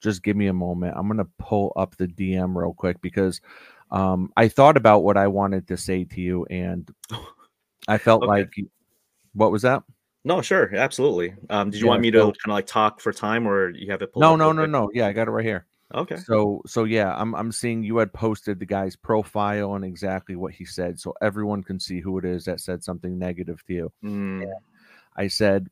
just 0.02 0.24
give 0.24 0.36
me 0.36 0.48
a 0.48 0.54
moment, 0.54 0.96
I'm 0.98 1.08
gonna 1.08 1.28
pull 1.40 1.72
up 1.78 1.96
the 1.96 2.08
DM 2.08 2.56
real 2.56 2.74
quick 2.74 3.00
because 3.02 3.40
um, 3.92 4.32
I 4.36 4.50
thought 4.50 4.76
about 4.78 5.04
what 5.04 5.18
I 5.18 5.28
wanted 5.28 5.68
to 5.70 5.78
say 5.78 6.04
to 6.04 6.22
you, 6.22 6.46
and 6.50 6.90
I 7.88 7.98
felt 7.98 8.24
Okay. 8.24 8.28
like 8.28 8.54
what 9.34 9.52
was 9.52 9.62
that? 9.62 9.84
No, 10.28 10.42
sure, 10.42 10.76
absolutely. 10.76 11.34
Um, 11.50 11.70
did 11.70 11.80
you 11.80 11.86
Yeah, 11.86 11.92
want 11.92 12.02
me 12.02 12.12
to 12.12 12.18
so- 12.20 12.26
kind 12.26 12.36
of 12.48 12.54
like 12.56 12.68
talk 12.68 13.00
for 13.00 13.14
time, 13.14 13.48
or 13.48 13.70
you 13.70 13.90
have 13.92 14.02
it? 14.02 14.12
pulled 14.12 14.22
No, 14.24 14.36
no, 14.36 14.52
no, 14.52 14.66
no. 14.66 14.90
Yeah, 14.94 15.08
I 15.08 15.14
got 15.14 15.30
it 15.30 15.32
right 15.32 15.46
here. 15.46 15.66
Okay. 15.96 16.18
So 16.18 16.62
so 16.66 16.84
yeah, 16.84 17.16
I'm 17.16 17.34
I'm 17.34 17.54
seeing 17.54 17.82
you 17.82 17.96
had 17.98 18.12
posted 18.12 18.60
the 18.60 18.66
guy's 18.66 18.98
profile 18.98 19.76
and 19.76 19.86
exactly 19.86 20.36
what 20.36 20.52
he 20.54 20.66
said, 20.66 21.00
so 21.00 21.14
everyone 21.22 21.64
can 21.64 21.80
see 21.80 22.02
who 22.02 22.18
it 22.18 22.26
is 22.26 22.44
that 22.44 22.60
said 22.60 22.84
something 22.84 23.18
negative 23.18 23.64
to 23.68 23.74
you. 23.74 23.92
Mm, 24.04 24.44
I 25.16 25.28
said, 25.30 25.70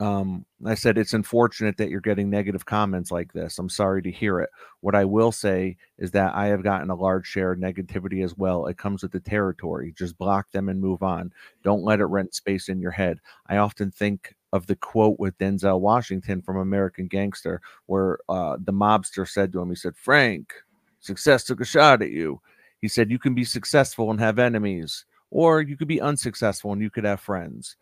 um, 0.00 0.44
I 0.66 0.74
said 0.74 0.98
it's 0.98 1.14
unfortunate 1.14 1.76
that 1.76 1.88
you're 1.88 2.00
getting 2.00 2.28
negative 2.28 2.66
comments 2.66 3.12
like 3.12 3.32
this. 3.32 3.58
I'm 3.58 3.68
sorry 3.68 4.02
to 4.02 4.10
hear 4.10 4.40
it. 4.40 4.50
What 4.80 4.94
I 4.94 5.04
will 5.04 5.30
say 5.30 5.76
is 5.98 6.10
that 6.12 6.34
I 6.34 6.46
have 6.46 6.64
gotten 6.64 6.90
a 6.90 6.96
large 6.96 7.26
share 7.26 7.52
of 7.52 7.60
negativity 7.60 8.24
as 8.24 8.36
well. 8.36 8.66
It 8.66 8.76
comes 8.76 9.02
with 9.02 9.12
the 9.12 9.20
territory. 9.20 9.94
Just 9.96 10.18
block 10.18 10.50
them 10.50 10.68
and 10.68 10.80
move 10.80 11.02
on. 11.02 11.32
Don't 11.62 11.84
let 11.84 12.00
it 12.00 12.06
rent 12.06 12.34
space 12.34 12.68
in 12.68 12.80
your 12.80 12.90
head. 12.90 13.20
I 13.46 13.58
often 13.58 13.92
think 13.92 14.34
of 14.52 14.66
the 14.66 14.76
quote 14.76 15.18
with 15.18 15.38
Denzel 15.38 15.80
Washington 15.80 16.42
from 16.42 16.56
American 16.56 17.06
Gangster, 17.06 17.60
where 17.86 18.18
uh, 18.28 18.56
the 18.64 18.72
mobster 18.72 19.28
said 19.28 19.52
to 19.52 19.60
him, 19.60 19.68
he 19.68 19.76
said, 19.76 19.96
Frank, 19.96 20.52
success 21.00 21.44
took 21.44 21.60
a 21.60 21.64
shot 21.64 22.02
at 22.02 22.10
you. 22.10 22.40
He 22.80 22.88
said, 22.88 23.10
You 23.10 23.18
can 23.18 23.34
be 23.34 23.44
successful 23.44 24.10
and 24.10 24.20
have 24.20 24.38
enemies, 24.38 25.04
or 25.30 25.60
you 25.60 25.76
could 25.76 25.88
be 25.88 26.00
unsuccessful 26.00 26.72
and 26.72 26.82
you 26.82 26.90
could 26.90 27.04
have 27.04 27.20
friends. 27.20 27.76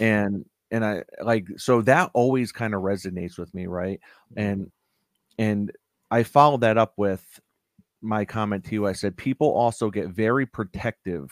And 0.00 0.44
and 0.70 0.84
I 0.84 1.04
like 1.22 1.46
so 1.56 1.82
that 1.82 2.10
always 2.14 2.52
kind 2.52 2.74
of 2.74 2.82
resonates 2.82 3.38
with 3.38 3.54
me, 3.54 3.66
right? 3.66 4.00
And 4.36 4.70
and 5.38 5.72
I 6.10 6.22
followed 6.24 6.62
that 6.62 6.78
up 6.78 6.94
with 6.96 7.40
my 8.02 8.24
comment 8.24 8.64
to 8.66 8.72
you. 8.74 8.86
I 8.86 8.92
said 8.92 9.16
people 9.16 9.52
also 9.52 9.90
get 9.90 10.08
very 10.08 10.46
protective 10.46 11.30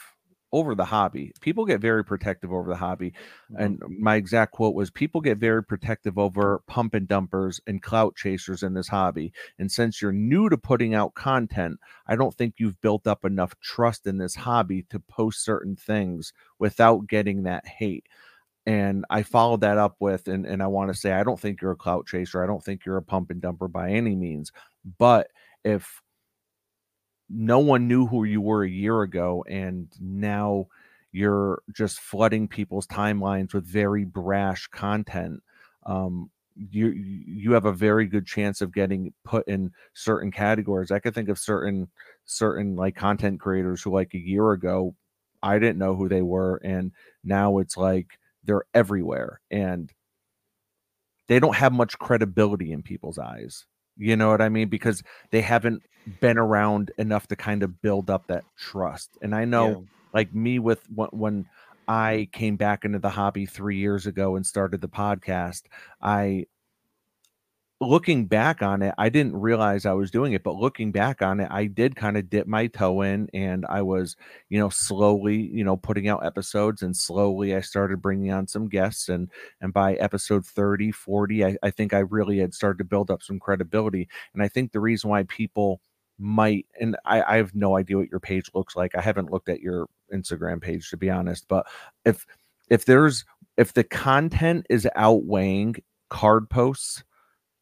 over 0.52 0.75
the 0.75 0.85
hobby. 0.85 1.33
People 1.40 1.66
get 1.66 1.81
very 1.81 2.05
protective 2.05 2.52
over 2.52 2.71
the 2.71 2.76
hobby. 2.76 3.12
mhm. 3.52 3.64
And 3.64 3.83
my 3.88 4.16
exact 4.16 4.52
quote 4.52 4.75
was 4.75 4.90
people 4.90 5.21
get 5.21 5.38
very 5.38 5.62
protective 5.62 6.19
over 6.19 6.62
pump 6.66 6.95
and 6.95 7.07
dumpers 7.09 7.61
and 7.66 7.83
clout 7.83 8.16
chasers 8.16 8.62
in 8.62 8.75
this 8.75 8.88
hobby. 8.88 9.33
And 9.59 9.71
since 9.71 10.00
you're 10.00 10.12
new 10.12 10.49
to 10.49 10.57
putting 10.57 10.95
out 10.95 11.14
content, 11.14 11.78
I 12.07 12.16
don't 12.16 12.35
think 12.35 12.55
you've 12.59 12.81
built 12.81 13.07
up 13.07 13.25
enough 13.25 13.59
trust 13.61 14.07
in 14.07 14.19
this 14.19 14.37
hobby 14.37 14.85
to 14.90 15.00
post 15.00 15.45
certain 15.45 15.76
things 15.76 16.33
without 16.59 17.07
getting 17.09 17.43
that 17.43 17.66
hate. 17.66 18.07
And 18.66 19.04
I 19.11 19.23
followed 19.23 19.61
that 19.61 19.78
up 19.78 19.96
with, 20.00 20.26
and, 20.28 20.44
and 20.44 20.62
I 20.62 20.66
want 20.66 20.92
to 20.92 20.99
say, 20.99 21.12
I 21.12 21.23
don't 21.23 21.38
think 21.38 21.62
you're 21.62 21.73
a 21.73 21.76
clout 21.76 22.06
chaser. 22.06 22.42
I 22.42 22.46
don't 22.46 22.62
think 22.62 22.85
you're 22.85 22.96
a 22.96 23.02
pump 23.02 23.30
and 23.30 23.40
dumper 23.40 23.70
by 23.70 23.90
any 23.90 24.16
means. 24.16 24.50
But 24.99 25.28
if 25.64 26.02
no 27.28 27.58
one 27.58 27.88
knew 27.88 28.06
who 28.06 28.25
you 28.25 28.40
were 28.40 28.62
a 28.64 28.70
year 28.70 29.02
ago 29.02 29.44
and 29.49 29.88
now 30.00 30.66
you're 31.12 31.62
just 31.73 31.99
flooding 32.00 32.46
people's 32.46 32.87
timelines 32.87 33.52
with 33.52 33.66
very 33.66 34.04
brash 34.04 34.66
content 34.68 35.42
um 35.87 36.30
you 36.70 36.88
you 36.88 37.52
have 37.52 37.64
a 37.64 37.73
very 37.73 38.06
good 38.06 38.26
chance 38.26 38.61
of 38.61 38.73
getting 38.73 39.12
put 39.25 39.46
in 39.49 39.70
certain 39.92 40.30
categories 40.30 40.90
i 40.90 40.99
could 40.99 41.14
think 41.14 41.28
of 41.28 41.38
certain 41.38 41.88
certain 42.25 42.76
like 42.76 42.94
content 42.94 43.40
creators 43.40 43.82
who 43.82 43.92
like 43.92 44.14
a 44.14 44.18
year 44.18 44.52
ago 44.52 44.94
i 45.42 45.58
didn't 45.58 45.78
know 45.78 45.94
who 45.94 46.08
they 46.08 46.23
were 46.23 46.56
and 46.64 46.92
now 47.25 47.58
it's 47.58 47.76
like 47.76 48.18
they're 48.46 48.64
everywhere 48.74 49.40
and 49.50 49.92
they 51.28 51.38
don't 51.40 51.56
have 51.56 51.72
much 51.72 51.98
credibility 51.98 52.72
in 52.72 52.82
people's 52.82 53.18
eyes 53.18 53.66
you 53.96 54.16
know 54.16 54.30
what 54.30 54.40
i 54.40 54.48
mean 54.48 54.68
because 54.68 55.02
they 55.32 55.40
haven't 55.40 55.82
been 56.20 56.38
around 56.38 56.90
enough 56.98 57.26
to 57.26 57.36
kind 57.36 57.62
of 57.62 57.82
build 57.82 58.08
up 58.10 58.26
that 58.28 58.44
trust 58.56 59.10
and 59.22 59.34
i 59.34 59.44
know 59.44 59.68
Yeah. 59.70 59.80
like 60.14 60.34
me 60.34 60.58
with 60.58 60.80
when, 60.94 61.08
when 61.12 61.46
I 61.88 62.28
came 62.32 62.56
back 62.56 62.85
into 62.85 62.98
the 62.98 63.11
hobby 63.11 63.46
three 63.46 63.76
years 63.76 64.06
ago 64.09 64.35
and 64.35 64.44
started 64.44 64.80
the 64.80 64.88
podcast, 64.88 65.62
I 66.02 66.46
looking 67.80 68.24
back 68.26 68.62
on 68.62 68.80
it, 68.80 68.94
I 68.96 69.10
didn't 69.10 69.36
realize 69.36 69.84
I 69.84 69.92
was 69.92 70.10
doing 70.10 70.32
it, 70.32 70.42
but 70.42 70.56
looking 70.56 70.92
back 70.92 71.20
on 71.20 71.40
it, 71.40 71.48
I 71.50 71.66
did 71.66 71.94
kind 71.94 72.16
of 72.16 72.30
dip 72.30 72.46
my 72.46 72.68
toe 72.68 73.02
in 73.02 73.28
and 73.34 73.66
I 73.68 73.82
was, 73.82 74.16
you 74.48 74.58
know, 74.58 74.70
slowly, 74.70 75.36
you 75.36 75.62
know, 75.62 75.76
putting 75.76 76.08
out 76.08 76.24
episodes 76.24 76.82
and 76.82 76.96
slowly 76.96 77.54
I 77.54 77.60
started 77.60 78.00
bringing 78.00 78.32
on 78.32 78.46
some 78.46 78.68
guests 78.68 79.10
and 79.10 79.30
and 79.60 79.74
by 79.74 79.94
episode 79.94 80.46
30, 80.46 80.90
40, 80.90 81.44
I, 81.44 81.56
I 81.62 81.70
think 81.70 81.92
I 81.92 81.98
really 81.98 82.38
had 82.38 82.54
started 82.54 82.78
to 82.78 82.84
build 82.84 83.10
up 83.10 83.22
some 83.22 83.38
credibility. 83.38 84.08
And 84.32 84.42
I 84.42 84.48
think 84.48 84.72
the 84.72 84.80
reason 84.80 85.10
why 85.10 85.24
people 85.24 85.80
might 86.18 86.64
and 86.80 86.96
I, 87.04 87.22
I 87.22 87.36
have 87.36 87.54
no 87.54 87.76
idea 87.76 87.98
what 87.98 88.10
your 88.10 88.20
page 88.20 88.50
looks 88.54 88.74
like. 88.74 88.96
I 88.96 89.02
haven't 89.02 89.30
looked 89.30 89.50
at 89.50 89.60
your 89.60 89.86
Instagram 90.14 90.62
page 90.62 90.88
to 90.90 90.96
be 90.96 91.10
honest, 91.10 91.46
but 91.46 91.66
if 92.06 92.24
if 92.70 92.86
there's 92.86 93.26
if 93.58 93.74
the 93.74 93.84
content 93.84 94.66
is 94.70 94.88
outweighing 94.96 95.76
card 96.08 96.48
posts, 96.48 97.04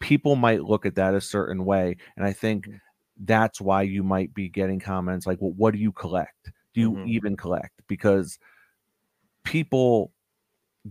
people 0.04 0.36
might 0.36 0.62
look 0.64 0.86
at 0.86 0.96
that 0.96 1.14
a 1.14 1.20
certain 1.20 1.64
way. 1.64 1.96
And 2.16 2.26
I 2.26 2.32
think 2.32 2.66
Mhm. 2.66 2.80
that's 3.18 3.60
why 3.60 3.82
you 3.82 4.02
might 4.02 4.34
be 4.34 4.48
getting 4.48 4.80
comments 4.80 5.26
like, 5.26 5.40
well, 5.40 5.52
what 5.52 5.72
do 5.72 5.80
you 5.80 5.92
collect? 5.92 6.52
Do 6.74 6.80
you 6.82 6.98
Mhm. 6.98 7.04
even 7.04 7.36
collect? 7.36 7.82
Because 7.88 8.38
people 9.44 10.12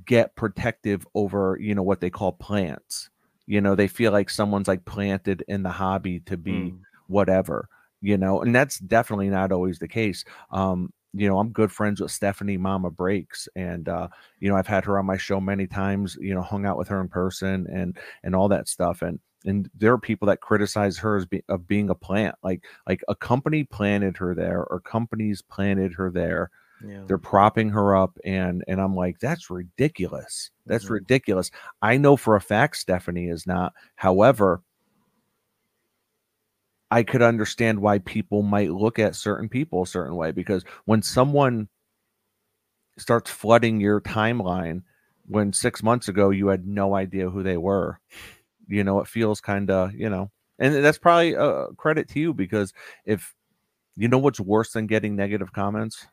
get 0.05 0.35
protective 0.35 1.07
over, 1.15 1.57
you 1.61 1.75
know, 1.75 1.83
what 1.83 2.01
they 2.01 2.11
call 2.11 2.33
plants. 2.33 3.09
You 3.47 3.61
know, 3.61 3.75
they 3.75 3.87
feel 3.89 4.11
like 4.11 4.29
someone's 4.29 4.67
like 4.67 4.85
planted 4.85 5.43
in 5.47 5.63
the 5.63 5.71
hobby 5.71 6.21
to 6.21 6.37
be 6.37 6.73
Mm, 6.73 6.85
whatever, 7.07 7.69
you 8.01 8.17
know, 8.17 8.41
and 8.41 8.55
that's 8.55 8.79
definitely 8.79 9.29
not 9.29 9.51
always 9.51 9.79
the 9.79 9.89
case. 9.89 10.25
Um, 10.51 10.93
you 11.13 11.27
know, 11.27 11.39
I'm 11.39 11.49
good 11.51 11.71
friends 11.71 12.01
with 12.01 12.11
Stephanie 12.11 12.57
Mama 12.57 12.89
Breaks, 12.91 13.47
and 13.55 13.87
uh, 13.89 14.07
you 14.39 14.49
know, 14.49 14.55
I've 14.55 14.67
had 14.67 14.85
her 14.85 14.97
on 14.99 15.05
my 15.05 15.17
show 15.17 15.39
many 15.39 15.67
times. 15.67 16.17
You 16.19 16.33
know, 16.33 16.41
hung 16.41 16.65
out 16.65 16.77
with 16.77 16.87
her 16.89 17.01
in 17.01 17.07
person 17.09 17.67
and 17.71 17.97
and 18.23 18.35
all 18.35 18.49
that 18.49 18.67
stuff. 18.67 19.01
And 19.01 19.19
and 19.45 19.69
there 19.75 19.93
are 19.93 19.97
people 19.99 20.27
that 20.27 20.41
criticize 20.41 20.97
her 20.99 21.17
as 21.17 21.25
be, 21.25 21.43
of 21.49 21.67
being 21.67 21.89
a 21.89 21.95
plant, 21.95 22.35
like 22.43 22.63
like 22.87 23.01
a 23.07 23.15
company 23.15 23.63
planted 23.63 24.17
her 24.17 24.33
there, 24.35 24.63
or 24.65 24.79
companies 24.79 25.41
planted 25.41 25.93
her 25.93 26.09
there. 26.11 26.49
yeah. 26.79 27.07
They're 27.07 27.17
propping 27.17 27.69
her 27.69 27.95
up, 27.95 28.17
and 28.25 28.63
and 28.67 28.81
I'm 28.81 28.95
like, 28.95 29.19
that's 29.19 29.49
ridiculous. 29.49 30.51
That's 30.67 30.85
Mhm. 30.85 30.91
ridiculous. 30.91 31.51
I 31.81 31.97
know 31.97 32.15
for 32.17 32.35
a 32.35 32.41
fact 32.41 32.77
Stephanie 32.77 33.27
is 33.29 33.45
not. 33.47 33.73
However, 33.95 34.61
I 36.93 37.01
could 37.01 37.23
understand 37.23 37.79
why 37.79 37.97
people 37.97 38.43
might 38.43 38.69
look 38.69 38.99
at 38.99 39.15
certain 39.15 39.49
people 39.49 39.81
a 39.81 39.87
certain 39.87 40.15
way 40.15 40.29
because 40.31 40.63
when 40.85 41.01
someone 41.01 41.67
starts 42.99 43.31
flooding 43.31 43.81
your 43.81 43.99
timeline 43.99 44.83
when 45.25 45.53
six 45.53 45.81
months 45.81 46.07
ago 46.07 46.29
you 46.29 46.49
had 46.49 46.67
no 46.67 46.93
idea 46.93 47.31
who 47.31 47.41
they 47.41 47.57
were, 47.57 47.99
you 48.67 48.83
know, 48.83 48.99
it 48.99 49.07
feels 49.07 49.41
kind 49.41 49.71
of, 49.71 49.95
you 49.95 50.07
know, 50.07 50.29
and 50.59 50.85
that's 50.85 50.99
probably 50.99 51.33
a 51.33 51.65
credit 51.77 52.09
to 52.09 52.19
you 52.19 52.31
because 52.31 52.73
if 53.05 53.33
you 53.95 54.07
know 54.07 54.19
what's 54.19 54.39
worse 54.39 54.71
than 54.73 54.85
getting 54.85 55.15
negative 55.15 55.51
comments, 55.51 56.05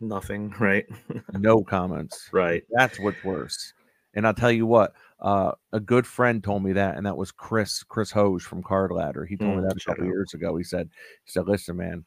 Nothing, 0.00 0.54
right? 0.60 0.86
no 1.32 1.64
comments. 1.64 2.28
right. 2.30 2.62
That's 2.70 3.00
what's 3.00 3.24
worse. 3.24 3.74
And 4.14 4.28
I'll 4.28 4.34
tell 4.34 4.52
you 4.52 4.64
what, 4.66 4.92
uh, 5.20 5.52
a 5.72 5.80
good 5.80 6.06
friend 6.06 6.42
told 6.42 6.62
me 6.64 6.72
that, 6.72 6.96
and 6.96 7.06
that 7.06 7.16
was 7.16 7.32
Chris 7.32 7.82
Chris 7.84 8.10
Hoge 8.12 8.42
from 8.44 8.62
Card 8.62 8.92
Ladder. 8.92 9.24
He 9.26 9.36
told 9.36 9.56
me 9.58 9.62
Mm, 9.62 9.68
that 9.68 9.76
a 9.76 9.80
couple 9.80 10.04
years 10.06 10.34
ago. 10.34 10.56
He 10.56 10.64
said, 10.64 10.90
he 11.24 11.30
said, 11.30 11.46
listen, 11.48 11.76
man, 11.76 12.04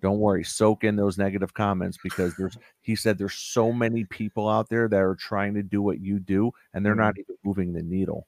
don't 0.00 0.18
worry, 0.20 0.44
soak 0.44 0.84
in 0.84 0.96
those 0.96 1.18
negative 1.18 1.54
comments 1.54 1.98
because 1.98 2.34
there's 2.36 2.58
he 2.82 2.96
said 2.96 3.18
there's 3.18 3.34
so 3.34 3.72
many 3.72 4.04
people 4.04 4.48
out 4.48 4.68
there 4.70 4.88
that 4.88 5.00
are 5.00 5.16
trying 5.16 5.54
to 5.54 5.62
do 5.62 5.82
what 5.82 6.00
you 6.00 6.20
do, 6.20 6.52
and 6.74 6.84
they're 6.86 6.94
not 6.96 7.18
even 7.18 7.36
moving 7.44 7.72
the 7.74 7.82
needle. 7.82 8.26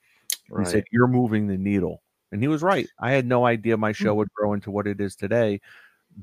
He 0.57 0.65
Right. 0.65 0.67
said, 0.67 0.85
You're 0.91 1.09
moving 1.09 1.47
the 1.49 1.59
needle. 1.59 2.03
And 2.33 2.43
he 2.43 2.49
was 2.49 2.63
right. 2.63 2.91
I 2.99 3.13
had 3.13 3.27
no 3.27 3.47
idea 3.47 3.77
my 3.77 3.93
Mm. 4.01 4.09
show 4.09 4.15
would 4.17 4.33
grow 4.35 4.53
into 4.55 4.71
what 4.71 4.87
it 4.89 5.01
is 5.01 5.17
today. 5.17 5.61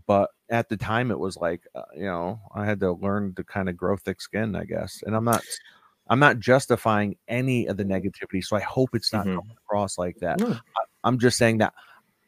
But 0.08 0.32
at 0.50 0.70
the 0.70 0.78
time, 0.78 1.12
it 1.12 1.20
was 1.20 1.38
like, 1.38 1.68
uh, 1.76 1.84
you 1.96 2.04
know, 2.06 2.42
I 2.56 2.66
had 2.66 2.80
to 2.82 2.94
learn 2.94 3.36
to 3.36 3.44
kind 3.44 3.70
of 3.70 3.78
grow 3.78 3.98
thick 3.98 4.22
skin, 4.22 4.56
I 4.56 4.66
guess. 4.66 5.04
And 5.06 5.16
I'm 5.16 5.26
not, 5.26 5.46
I'm 6.12 6.19
not 6.19 6.39
justifying 6.39 7.17
any 7.30 7.67
of 7.67 7.78
the 7.78 7.86
negativity. 7.86 8.43
So 8.45 8.58
I 8.58 8.62
hope 8.62 8.91
it's 8.95 9.13
not 9.13 9.26
Mhm. 9.26 9.36
coming 9.36 9.58
across 9.65 9.97
like 9.97 10.19
that. 10.21 10.39
No. 10.39 10.60
I, 10.78 10.82
I'm 11.06 11.19
just 11.19 11.39
saying 11.39 11.60
that 11.60 11.74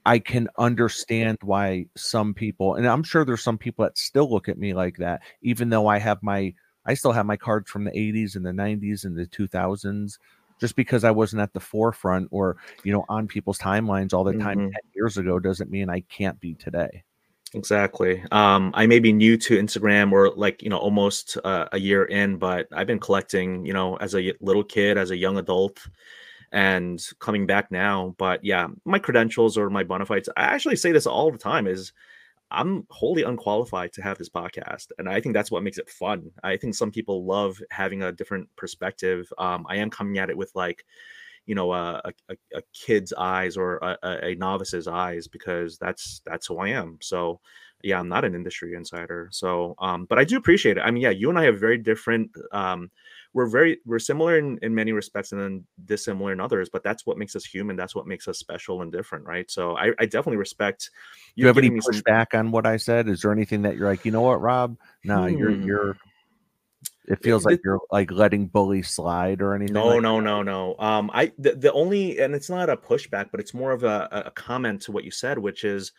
I 0.05 0.19
can 0.19 0.49
understand 0.57 1.37
why 1.43 1.87
some 1.97 2.33
people, 2.33 2.75
and 2.75 2.87
I'm 2.87 3.03
sure 3.03 3.25
there's 3.25 3.43
some 3.43 3.57
people 3.57 3.85
that 3.85 3.97
still 3.97 4.29
look 4.31 4.49
at 4.49 4.57
me 4.57 4.73
like 4.73 4.97
that, 4.97 5.21
even 5.43 5.69
though 5.69 5.87
I 5.87 5.99
have 5.99 6.21
my, 6.23 6.53
I 6.85 6.93
still 6.95 7.13
have 7.13 7.25
my 7.25 7.37
cards 7.37 7.69
from 7.71 7.85
the 7.85 7.97
80s 7.97 8.35
and 8.35 8.45
the 8.45 8.53
90s 8.53 9.05
and 9.05 9.17
the 9.17 9.27
2000s. 9.27 10.19
Just 10.59 10.75
because 10.77 11.03
I 11.05 11.11
wasn't 11.11 11.41
at 11.41 11.53
the 11.53 11.59
forefront 11.61 12.29
or 12.31 12.57
you 12.83 12.93
know 12.93 13.05
on 13.09 13.27
people's 13.27 13.59
timelines 13.59 14.13
all 14.13 14.23
the 14.25 14.35
time 14.35 14.57
Mhm. 14.57 14.73
10 14.73 14.81
years 14.95 15.17
ago 15.17 15.39
doesn't 15.39 15.71
mean 15.71 15.89
I 15.89 16.01
can't 16.01 16.39
be 16.39 16.55
today. 16.55 17.03
Exactly. 17.55 18.23
Um, 18.31 18.71
I 18.73 18.87
may 18.87 18.99
be 18.99 19.13
new 19.13 19.37
to 19.37 19.57
Instagram 19.59 20.11
or 20.11 20.31
like, 20.31 20.63
you 20.63 20.69
know, 20.69 20.77
almost 20.77 21.37
uh, 21.43 21.67
a 21.71 21.79
year 21.79 22.05
in, 22.05 22.37
but 22.37 22.67
I've 22.73 22.87
been 22.87 22.99
collecting, 22.99 23.63
you 23.63 23.73
know, 23.73 23.95
as 23.97 24.15
a 24.15 24.33
little 24.41 24.63
kid, 24.63 24.97
as 24.97 25.11
a 25.11 25.17
young 25.17 25.37
adult, 25.37 25.79
and 26.51 27.03
coming 27.19 27.45
back 27.45 27.71
now. 27.71 28.15
But 28.17 28.43
yeah, 28.43 28.67
my 28.85 28.97
credentials 28.97 29.57
or 29.57 29.69
my 29.69 29.83
bona 29.83 30.05
fides, 30.05 30.29
I 30.35 30.43
actually 30.43 30.77
say 30.77 30.91
this 30.91 31.05
all 31.05 31.31
the 31.31 31.37
time 31.37 31.67
is 31.67 31.93
I'm 32.51 32.87
wholly 32.89 33.23
unqualified 33.23 33.93
to 33.93 34.03
have 34.03 34.17
this 34.17 34.29
podcast, 34.29 34.87
and 34.99 35.09
I 35.09 35.21
think 35.21 35.33
that's 35.35 35.51
what 35.51 35.63
makes 35.63 35.79
it 35.79 35.89
fun. 35.89 36.31
I 36.43 36.57
think 36.57 36.75
some 36.75 36.91
people 36.91 37.25
love 37.25 37.59
having 37.71 38.03
a 38.03 38.11
different 38.11 38.49
perspective. 38.55 39.31
Um, 39.37 39.65
I 39.69 39.77
am 39.77 39.89
coming 39.91 40.19
at 40.19 40.29
it 40.31 40.37
with 40.37 40.51
like, 40.55 40.85
you 41.45 41.55
know, 41.55 41.73
a, 41.73 42.01
a, 42.29 42.35
a 42.55 42.61
kid's 42.73 43.13
eyes 43.13 43.57
or 43.57 43.77
a, 43.77 43.97
a, 44.03 44.35
novice's 44.35 44.87
eyes 44.87 45.27
because 45.27 45.77
that's 45.77 46.21
that's 46.25 46.47
who 46.47 46.57
I 46.59 46.69
am. 46.69 46.97
So, 47.01 47.39
yeah, 47.83 47.99
I'm 47.99 48.07
not 48.07 48.25
an 48.25 48.35
industry 48.35 48.75
insider. 48.75 49.29
So, 49.31 49.75
um, 49.79 50.05
but 50.05 50.19
I 50.19 50.23
do 50.23 50.37
appreciate 50.37 50.77
it. 50.77 50.81
I 50.81 50.91
mean, 50.91 51.03
yeah, 51.03 51.09
you 51.09 51.29
and 51.29 51.37
I 51.37 51.43
have 51.43 51.59
very 51.59 51.77
different. 51.77 52.31
Um, 52.51 52.91
we're 53.33 53.47
very 53.47 53.79
we're 53.85 53.99
similar 53.99 54.37
in, 54.37 54.59
in 54.61 54.73
many 54.73 54.91
respects 54.91 55.31
and 55.31 55.41
then 55.41 55.65
dissimilar 55.85 56.31
in 56.31 56.39
others 56.39 56.69
but 56.71 56.83
that's 56.83 57.05
what 57.05 57.17
makes 57.17 57.35
us 57.35 57.43
human 57.43 57.75
that's 57.75 57.95
what 57.95 58.07
makes 58.07 58.27
us 58.27 58.37
special 58.37 58.81
and 58.81 58.91
different 58.91 59.25
right 59.25 59.49
so 59.49 59.75
i, 59.75 59.91
I 59.99 60.05
definitely 60.05 60.37
respect 60.37 60.89
you, 61.35 61.43
you 61.43 61.47
have 61.47 61.57
any 61.57 61.69
pushback 61.71 62.27
some... 62.31 62.47
on 62.47 62.51
what 62.51 62.65
i 62.65 62.77
said 62.77 63.09
is 63.09 63.21
there 63.21 63.31
anything 63.31 63.63
that 63.63 63.75
you're 63.75 63.89
like 63.89 64.05
you 64.05 64.11
know 64.11 64.21
what 64.21 64.41
rob 64.41 64.77
no 65.03 65.27
hmm. 65.27 65.37
you're 65.37 65.51
you're 65.51 65.97
it 67.05 67.21
feels 67.21 67.45
like 67.45 67.59
you're 67.65 67.81
like 67.91 68.11
letting 68.11 68.47
bully 68.47 68.81
slide 68.81 69.41
or 69.41 69.53
anything 69.53 69.73
no 69.73 69.87
like 69.87 70.01
no 70.01 70.19
no 70.19 70.41
no 70.41 70.75
um 70.79 71.11
i 71.13 71.31
the, 71.37 71.53
the 71.55 71.71
only 71.73 72.19
and 72.19 72.33
it's 72.33 72.49
not 72.49 72.69
a 72.69 72.77
pushback 72.77 73.29
but 73.31 73.39
it's 73.39 73.53
more 73.53 73.71
of 73.71 73.83
a, 73.83 74.23
a 74.25 74.31
comment 74.31 74.81
to 74.81 74.91
what 74.91 75.03
you 75.03 75.11
said 75.11 75.37
which 75.37 75.63
is 75.63 75.91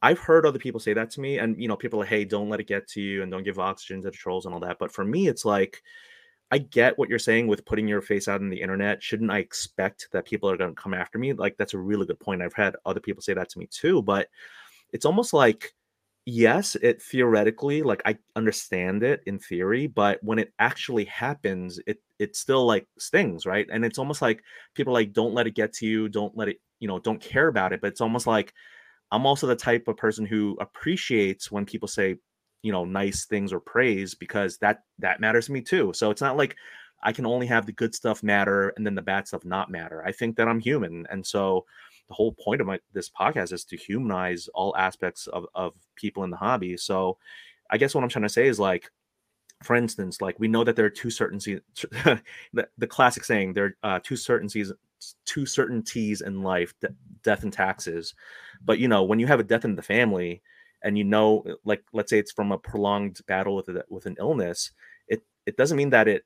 I've 0.00 0.20
heard 0.20 0.46
other 0.46 0.60
people 0.60 0.80
say 0.80 0.92
that 0.92 1.10
to 1.10 1.20
me, 1.20 1.38
and 1.38 1.60
you 1.60 1.66
know, 1.66 1.76
people 1.76 2.00
are, 2.00 2.06
hey, 2.06 2.24
don't 2.24 2.48
let 2.48 2.60
it 2.60 2.68
get 2.68 2.86
to 2.90 3.00
you, 3.00 3.22
and 3.22 3.32
don't 3.32 3.42
give 3.42 3.58
oxygen 3.58 4.00
to 4.02 4.10
the 4.10 4.10
trolls 4.12 4.46
and 4.46 4.54
all 4.54 4.60
that. 4.60 4.78
But 4.78 4.92
for 4.92 5.04
me, 5.04 5.26
it's 5.26 5.44
like 5.44 5.82
I 6.50 6.58
get 6.58 6.98
what 6.98 7.08
you're 7.08 7.18
saying 7.18 7.46
with 7.46 7.64
putting 7.64 7.88
your 7.88 8.00
face 8.00 8.28
out 8.28 8.40
on 8.40 8.48
the 8.48 8.60
internet. 8.60 9.02
Shouldn't 9.02 9.30
I 9.30 9.38
expect 9.38 10.08
that 10.12 10.24
people 10.24 10.48
are 10.50 10.56
going 10.56 10.74
to 10.74 10.80
come 10.80 10.94
after 10.94 11.18
me? 11.18 11.32
Like 11.32 11.56
that's 11.56 11.74
a 11.74 11.78
really 11.78 12.06
good 12.06 12.20
point. 12.20 12.42
I've 12.42 12.54
had 12.54 12.76
other 12.86 13.00
people 13.00 13.22
say 13.22 13.34
that 13.34 13.48
to 13.50 13.58
me 13.58 13.66
too, 13.66 14.02
but 14.02 14.28
it's 14.92 15.04
almost 15.04 15.34
like 15.34 15.74
yes, 16.28 16.76
it 16.76 17.00
theoretically 17.02 17.82
like 17.82 18.02
I 18.04 18.18
understand 18.36 19.02
it 19.02 19.22
in 19.26 19.38
theory, 19.38 19.86
but 19.86 20.22
when 20.22 20.38
it 20.38 20.52
actually 20.58 21.04
happens, 21.06 21.80
it 21.86 21.98
it 22.18 22.36
still 22.36 22.66
like 22.66 22.86
stings, 22.98 23.46
right? 23.46 23.66
And 23.72 23.84
it's 23.84 23.98
almost 23.98 24.22
like 24.22 24.42
people 24.74 24.92
like 24.92 25.12
don't 25.12 25.34
let 25.34 25.46
it 25.46 25.54
get 25.54 25.72
to 25.74 25.86
you, 25.86 26.08
don't 26.08 26.36
let 26.36 26.48
it, 26.48 26.60
you 26.80 26.88
know, 26.88 26.98
don't 26.98 27.20
care 27.20 27.48
about 27.48 27.72
it, 27.72 27.80
but 27.80 27.88
it's 27.88 28.00
almost 28.00 28.26
like 28.26 28.52
I'm 29.12 29.26
also 29.26 29.46
the 29.46 29.56
type 29.56 29.88
of 29.88 29.96
person 29.96 30.26
who 30.26 30.56
appreciates 30.60 31.50
when 31.52 31.66
people 31.66 31.88
say 31.88 32.16
you 32.62 32.72
know 32.72 32.84
nice 32.84 33.26
things 33.26 33.52
or 33.52 33.60
praise 33.60 34.14
because 34.14 34.58
that 34.58 34.80
that 34.98 35.20
matters 35.20 35.46
to 35.46 35.52
me 35.52 35.62
too. 35.62 35.92
So 35.94 36.10
it's 36.10 36.22
not 36.22 36.36
like 36.36 36.56
i 37.04 37.12
can 37.12 37.26
only 37.26 37.46
have 37.46 37.66
the 37.66 37.72
good 37.72 37.94
stuff 37.94 38.22
matter 38.24 38.70
and 38.76 38.84
then 38.86 38.94
the 38.96 39.02
bad 39.02 39.28
stuff 39.28 39.44
not 39.44 39.70
matter. 39.70 40.02
I 40.06 40.12
think 40.12 40.36
that 40.36 40.48
i'm 40.48 40.60
human 40.60 41.06
and 41.10 41.24
so 41.26 41.64
the 42.08 42.14
whole 42.14 42.32
point 42.32 42.60
of 42.60 42.66
my 42.66 42.78
this 42.92 43.10
podcast 43.10 43.52
is 43.52 43.64
to 43.64 43.76
humanize 43.76 44.48
all 44.54 44.76
aspects 44.76 45.26
of, 45.28 45.46
of 45.54 45.74
people 45.96 46.24
in 46.24 46.30
the 46.30 46.36
hobby. 46.36 46.76
So 46.76 47.18
i 47.70 47.76
guess 47.76 47.94
what 47.94 48.02
i'm 48.02 48.08
trying 48.08 48.22
to 48.22 48.30
say 48.30 48.46
is 48.46 48.58
like 48.58 48.90
for 49.62 49.76
instance 49.76 50.22
like 50.22 50.38
we 50.40 50.48
know 50.48 50.64
that 50.64 50.74
there 50.74 50.86
are 50.86 50.90
two 50.90 51.10
certainties 51.10 51.60
the, 52.54 52.66
the 52.78 52.86
classic 52.86 53.24
saying 53.24 53.52
there 53.52 53.76
are 53.82 53.96
uh, 53.96 54.00
two 54.02 54.16
certainties 54.16 54.72
two 55.24 55.46
certainties 55.46 56.20
in 56.20 56.42
life 56.42 56.74
de- 56.80 56.94
death 57.22 57.42
and 57.42 57.52
taxes. 57.52 58.14
But 58.64 58.78
you 58.78 58.88
know 58.88 59.04
when 59.04 59.18
you 59.18 59.26
have 59.26 59.40
a 59.40 59.44
death 59.44 59.64
in 59.64 59.76
the 59.76 59.82
family 59.82 60.42
and 60.82 60.96
you 60.96 61.04
know 61.04 61.44
like 61.64 61.82
let's 61.92 62.10
say 62.10 62.18
it's 62.18 62.32
from 62.32 62.52
a 62.52 62.58
prolonged 62.58 63.20
battle 63.26 63.56
with 63.56 63.68
a, 63.68 63.84
with 63.88 64.06
an 64.06 64.16
illness 64.18 64.70
it 65.08 65.22
it 65.46 65.56
doesn't 65.56 65.76
mean 65.76 65.90
that 65.90 66.08
it 66.08 66.24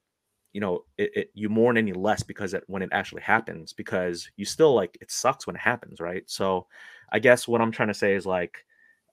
you 0.52 0.60
know 0.60 0.84
it, 0.98 1.10
it 1.16 1.30
you 1.34 1.48
mourn 1.48 1.76
any 1.76 1.92
less 1.92 2.22
because 2.22 2.54
it, 2.54 2.64
when 2.66 2.82
it 2.82 2.90
actually 2.92 3.22
happens 3.22 3.72
because 3.72 4.28
you 4.36 4.44
still 4.44 4.74
like 4.74 4.96
it 5.00 5.10
sucks 5.10 5.46
when 5.46 5.56
it 5.56 5.62
happens 5.62 6.00
right 6.00 6.24
so 6.26 6.66
i 7.12 7.18
guess 7.18 7.48
what 7.48 7.60
i'm 7.60 7.72
trying 7.72 7.88
to 7.88 7.94
say 7.94 8.14
is 8.14 8.26
like 8.26 8.64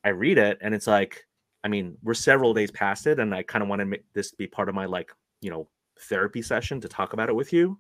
i 0.04 0.10
read 0.10 0.38
it 0.38 0.58
and 0.62 0.74
it's 0.74 0.88
like 0.88 1.26
i 1.64 1.68
mean 1.68 1.98
we're 2.04 2.14
several 2.14 2.54
days 2.54 2.72
past 2.72 3.08
it 3.08 3.20
and 3.20 3.34
i 3.34 3.42
kind 3.44 3.64
of 3.64 3.70
want 3.70 3.80
to 3.80 3.86
make 3.86 4.04
this 4.14 4.32
be 4.32 4.48
part 4.48 4.70
of 4.70 4.76
my 4.76 4.86
like 4.86 5.12
you 5.42 5.50
know 5.50 5.68
therapy 6.02 6.42
session 6.42 6.80
to 6.80 6.88
talk 6.88 7.14
about 7.14 7.30
it 7.30 7.36
with 7.36 7.52
you 7.52 7.78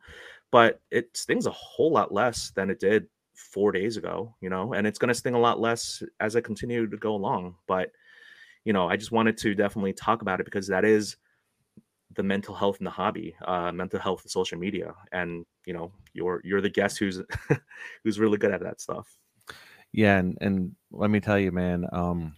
but 0.51 0.81
it 0.91 1.15
stings 1.15 1.45
a 1.45 1.51
whole 1.51 1.91
lot 1.91 2.13
less 2.13 2.51
than 2.51 2.69
it 2.69 2.79
did 2.79 3.07
four 3.39 3.71
days 3.71 3.97
ago, 3.97 4.35
you 4.41 4.49
know, 4.49 4.73
and 4.73 4.85
it's 4.85 4.99
going 4.99 5.07
to 5.07 5.13
sting 5.13 5.33
a 5.33 5.39
lot 5.39 5.59
less 5.59 6.03
as 6.19 6.35
I 6.35 6.41
continue 6.41 6.87
to 6.87 6.97
go 6.97 7.15
along. 7.15 7.55
But, 7.67 7.91
you 8.65 8.73
know, 8.73 8.87
I 8.87 8.97
just 8.97 9.11
wanted 9.11 9.37
to 9.37 9.55
definitely 9.55 9.93
talk 9.93 10.21
about 10.21 10.39
it 10.39 10.45
because 10.45 10.67
that 10.67 10.85
is 10.85 11.17
the 12.15 12.23
mental 12.23 12.55
health 12.55 12.77
in 12.79 12.85
the 12.85 12.89
hobby, 12.91 13.35
uh, 13.45 13.71
mental 13.71 13.99
health 13.99 14.21
in 14.23 14.29
social 14.29 14.57
media. 14.57 14.93
And, 15.11 15.45
you 15.65 15.73
know, 15.73 15.91
you're, 16.13 16.41
you're 16.43 16.61
the 16.61 16.69
guest 16.69 16.97
who's, 16.97 17.21
who's 18.03 18.19
really 18.19 18.37
good 18.37 18.51
at 18.51 18.61
that 18.61 18.81
stuff. 18.81 19.07
Yeah. 19.91 20.17
And, 20.17 20.37
and 20.41 20.75
let 20.91 21.09
me 21.09 21.19
tell 21.19 21.39
you, 21.39 21.51
man, 21.51 21.85
um, 21.91 22.35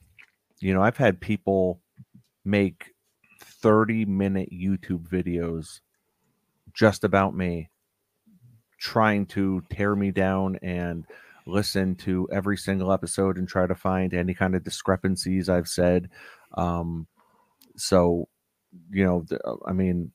you 0.59 0.73
know, 0.73 0.81
I've 0.81 0.97
had 0.97 1.21
people 1.21 1.81
make 2.43 2.93
30 3.41 4.05
minute 4.05 4.49
YouTube 4.51 5.07
videos 5.07 5.79
just 6.73 7.03
about 7.03 7.35
me 7.35 7.69
trying 8.79 9.25
to 9.27 9.61
tear 9.69 9.95
me 9.95 10.11
down 10.11 10.57
and 10.63 11.05
listen 11.45 11.95
to 11.95 12.27
every 12.31 12.57
single 12.57 12.91
episode 12.91 13.37
and 13.37 13.47
try 13.47 13.67
to 13.67 13.75
find 13.75 14.13
any 14.13 14.33
kind 14.33 14.55
of 14.55 14.63
discrepancies 14.63 15.49
I've 15.49 15.67
said. 15.67 16.09
Um, 16.55 17.07
so, 17.77 18.27
you 18.91 19.05
know, 19.05 19.25
uh, 19.45 19.55
I 19.65 19.73
mean, 19.73 20.11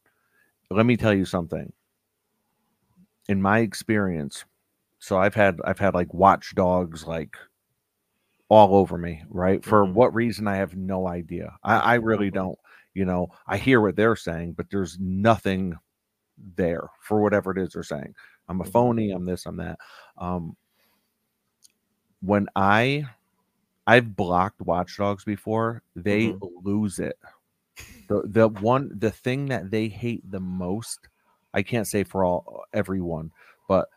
let 0.71 0.87
me 0.87 0.97
tell 0.97 1.14
you 1.14 1.25
something. 1.25 1.73
In 3.29 3.42
my 3.42 3.61
experience, 3.61 4.45
so 4.99 5.19
I've 5.19 5.35
had 5.35 5.61
I've 5.64 5.79
had 5.79 5.95
like 5.95 6.12
watchdogs 6.14 7.07
like 7.07 7.37
all 8.49 8.77
over 8.77 8.97
me, 8.97 9.23
right? 9.29 9.64
For 9.64 9.85
mm-hmm. 9.85 9.95
what 9.95 10.14
reason 10.14 10.47
I 10.47 10.57
have 10.57 10.77
no 10.77 11.09
idea. 11.09 11.57
I, 11.62 11.77
I 11.79 11.95
really 11.95 12.29
mm-hmm. 12.29 12.37
don't. 12.37 12.59
You 12.95 13.05
know, 13.05 13.29
I 13.47 13.59
hear 13.59 13.81
what 13.81 13.97
they're 13.97 14.16
saying, 14.16 14.53
but 14.53 14.71
there's 14.71 14.97
nothing 14.99 15.75
there 16.57 16.88
for 17.03 17.21
whatever 17.21 17.51
it 17.51 17.59
is 17.59 17.73
they're 17.73 17.83
saying. 17.83 18.14
I'm 18.49 18.61
a 18.61 18.64
mm-hmm. 18.64 18.73
phony. 18.73 19.11
I'm 19.11 19.27
this. 19.27 19.45
I'm 19.47 19.57
that. 19.57 19.79
Um, 20.19 20.57
when 22.21 22.47
I 22.57 23.05
I've 23.87 24.16
blocked 24.16 24.61
watchdogs 24.61 25.25
before, 25.25 25.83
they 25.95 26.29
mm-hmm. 26.29 26.66
lose 26.66 26.99
it. 26.99 27.19
The 28.08 28.22
the 28.24 28.48
one 28.48 28.90
the 28.96 29.10
thing 29.10 29.46
that 29.46 29.70
they 29.70 29.88
hate 29.88 30.30
the 30.30 30.40
most, 30.40 31.08
I 31.52 31.62
can't 31.62 31.86
say 31.86 32.04
for 32.04 32.24
all 32.24 32.64
everyone, 32.72 33.32
but 33.68 33.88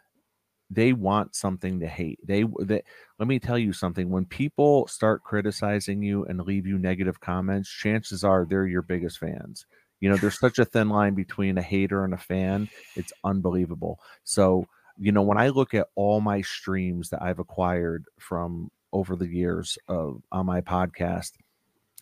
they 0.69 0.93
want 0.93 1.35
something 1.35 1.79
to 1.79 1.87
hate. 1.87 2.19
They, 2.23 2.45
they 2.61 2.83
let 3.17 3.27
me 3.27 3.39
tell 3.39 3.57
you 3.57 3.73
something. 3.73 4.09
When 4.09 4.25
people 4.25 4.87
start 4.87 5.23
criticizing 5.23 6.03
you 6.03 6.25
and 6.25 6.39
leave 6.41 6.67
you 6.67 6.77
negative 6.77 7.19
comments, 7.19 7.69
chances 7.69 8.23
are 8.23 8.45
they're 8.45 8.67
your 8.67 8.83
biggest 8.83 9.19
fans. 9.19 9.65
You 9.99 10.09
know, 10.09 10.17
there's 10.17 10.39
such 10.39 10.59
a 10.59 10.65
thin 10.65 10.89
line 10.89 11.15
between 11.15 11.57
a 11.57 11.61
hater 11.61 12.05
and 12.05 12.13
a 12.13 12.17
fan. 12.17 12.69
It's 12.95 13.11
unbelievable. 13.23 13.99
So, 14.23 14.65
you 14.97 15.11
know, 15.11 15.23
when 15.23 15.37
I 15.37 15.49
look 15.49 15.73
at 15.73 15.87
all 15.95 16.21
my 16.21 16.41
streams 16.41 17.09
that 17.09 17.21
I've 17.21 17.39
acquired 17.39 18.05
from 18.19 18.69
over 18.93 19.15
the 19.15 19.27
years 19.27 19.77
of 19.87 20.21
on 20.31 20.45
my 20.45 20.61
podcast, 20.61 21.31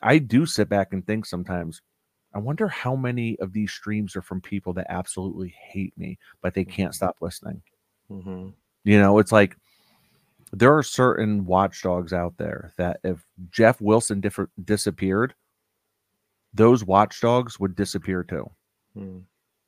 I 0.01 0.19
do 0.19 0.45
sit 0.45 0.69
back 0.69 0.93
and 0.93 1.05
think 1.05 1.25
sometimes, 1.25 1.81
I 2.33 2.39
wonder 2.39 2.67
how 2.67 2.95
many 2.95 3.38
of 3.39 3.53
these 3.53 3.71
streams 3.71 4.15
are 4.15 4.21
from 4.21 4.41
people 4.41 4.73
that 4.73 4.88
absolutely 4.89 5.55
hate 5.57 5.97
me, 5.97 6.19
but 6.41 6.53
they 6.53 6.65
can't 6.65 6.91
mm-hmm. 6.91 6.95
stop 6.95 7.17
listening. 7.21 7.62
Mm-hmm. 8.12 8.49
You 8.83 8.99
know, 8.99 9.19
it's 9.19 9.31
like 9.31 9.57
there 10.53 10.75
are 10.75 10.83
certain 10.83 11.45
watchdogs 11.45 12.13
out 12.13 12.38
there 12.38 12.73
that 12.77 12.99
if 13.03 13.25
Geoff 13.49 13.81
Wilson 13.81 14.21
diff- 14.21 14.39
disappeared, 14.63 15.33
those 16.53 16.83
watchdogs 16.83 17.60
would 17.60 17.75
disappear 17.75 18.23
too. 18.23 18.49
Hmm. 18.93 19.19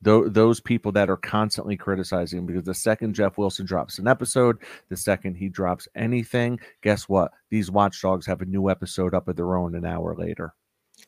Th- 0.02 0.24
those 0.28 0.60
people 0.60 0.92
that 0.92 1.10
are 1.10 1.16
constantly 1.16 1.76
criticizing 1.76 2.38
him 2.38 2.46
because 2.46 2.64
the 2.64 2.74
second 2.74 3.14
Geoff 3.14 3.36
Wilson 3.36 3.66
drops 3.66 3.98
an 3.98 4.08
episode, 4.08 4.58
the 4.88 4.96
second 4.96 5.34
he 5.34 5.48
drops 5.48 5.88
anything, 5.94 6.58
guess 6.82 7.08
what? 7.08 7.32
These 7.50 7.70
watchdogs 7.70 8.26
have 8.26 8.40
a 8.40 8.46
new 8.46 8.70
episode 8.70 9.14
up 9.14 9.28
of 9.28 9.36
their 9.36 9.56
own 9.56 9.74
an 9.74 9.84
hour 9.84 10.14
later. 10.16 10.54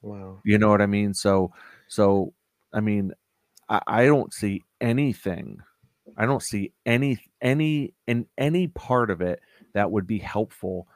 Wow. 0.03 0.41
You 0.45 0.59
know 0.59 0.69
what 0.69 0.83
I 0.83 0.87
mean? 0.87 1.15
So, 1.15 1.53
so, 1.89 2.35
I 2.73 2.81
mean, 2.81 3.13
I, 3.69 3.81
I 3.87 4.05
don't 4.05 4.33
see 4.33 4.63
anything. 4.81 5.59
I 6.17 6.27
don't 6.27 6.43
see 6.43 6.73
any, 6.85 7.19
any, 7.41 7.95
in 8.07 8.27
any 8.37 8.69
part 8.69 9.11
of 9.11 9.23
it 9.23 9.41
that 9.75 9.91
would 9.91 10.07
be 10.07 10.19
helpful 10.19 10.87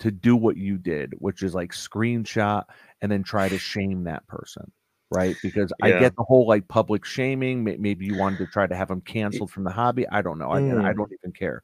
to 0.00 0.10
do 0.10 0.34
what 0.34 0.56
you 0.56 0.78
did, 0.78 1.14
which 1.18 1.42
is 1.42 1.54
like 1.54 1.72
screenshot 1.72 2.64
and 3.00 3.12
then 3.12 3.22
try 3.22 3.48
to 3.48 3.58
shame 3.58 4.04
that 4.04 4.26
person. 4.26 4.72
Right. 5.14 5.36
Because 5.42 5.72
yeah. 5.80 5.96
I 5.96 6.00
get 6.00 6.16
the 6.16 6.22
whole 6.22 6.46
like 6.46 6.66
public 6.68 7.04
shaming. 7.04 7.64
Maybe 7.64 8.06
you 8.06 8.16
wanted 8.16 8.38
to 8.38 8.46
try 8.46 8.66
to 8.66 8.74
have 8.74 8.88
them 8.88 9.00
canceled 9.00 9.50
from 9.50 9.64
the 9.64 9.70
hobby. 9.70 10.08
I 10.08 10.22
don't 10.22 10.38
know. 10.38 10.48
Mm. 10.48 10.84
I, 10.84 10.90
I 10.90 10.92
don't 10.92 11.12
even 11.12 11.32
care. 11.32 11.62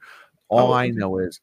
All 0.48 0.72
oh, 0.72 0.72
I 0.72 0.88
know 0.88 1.18
is 1.18 1.40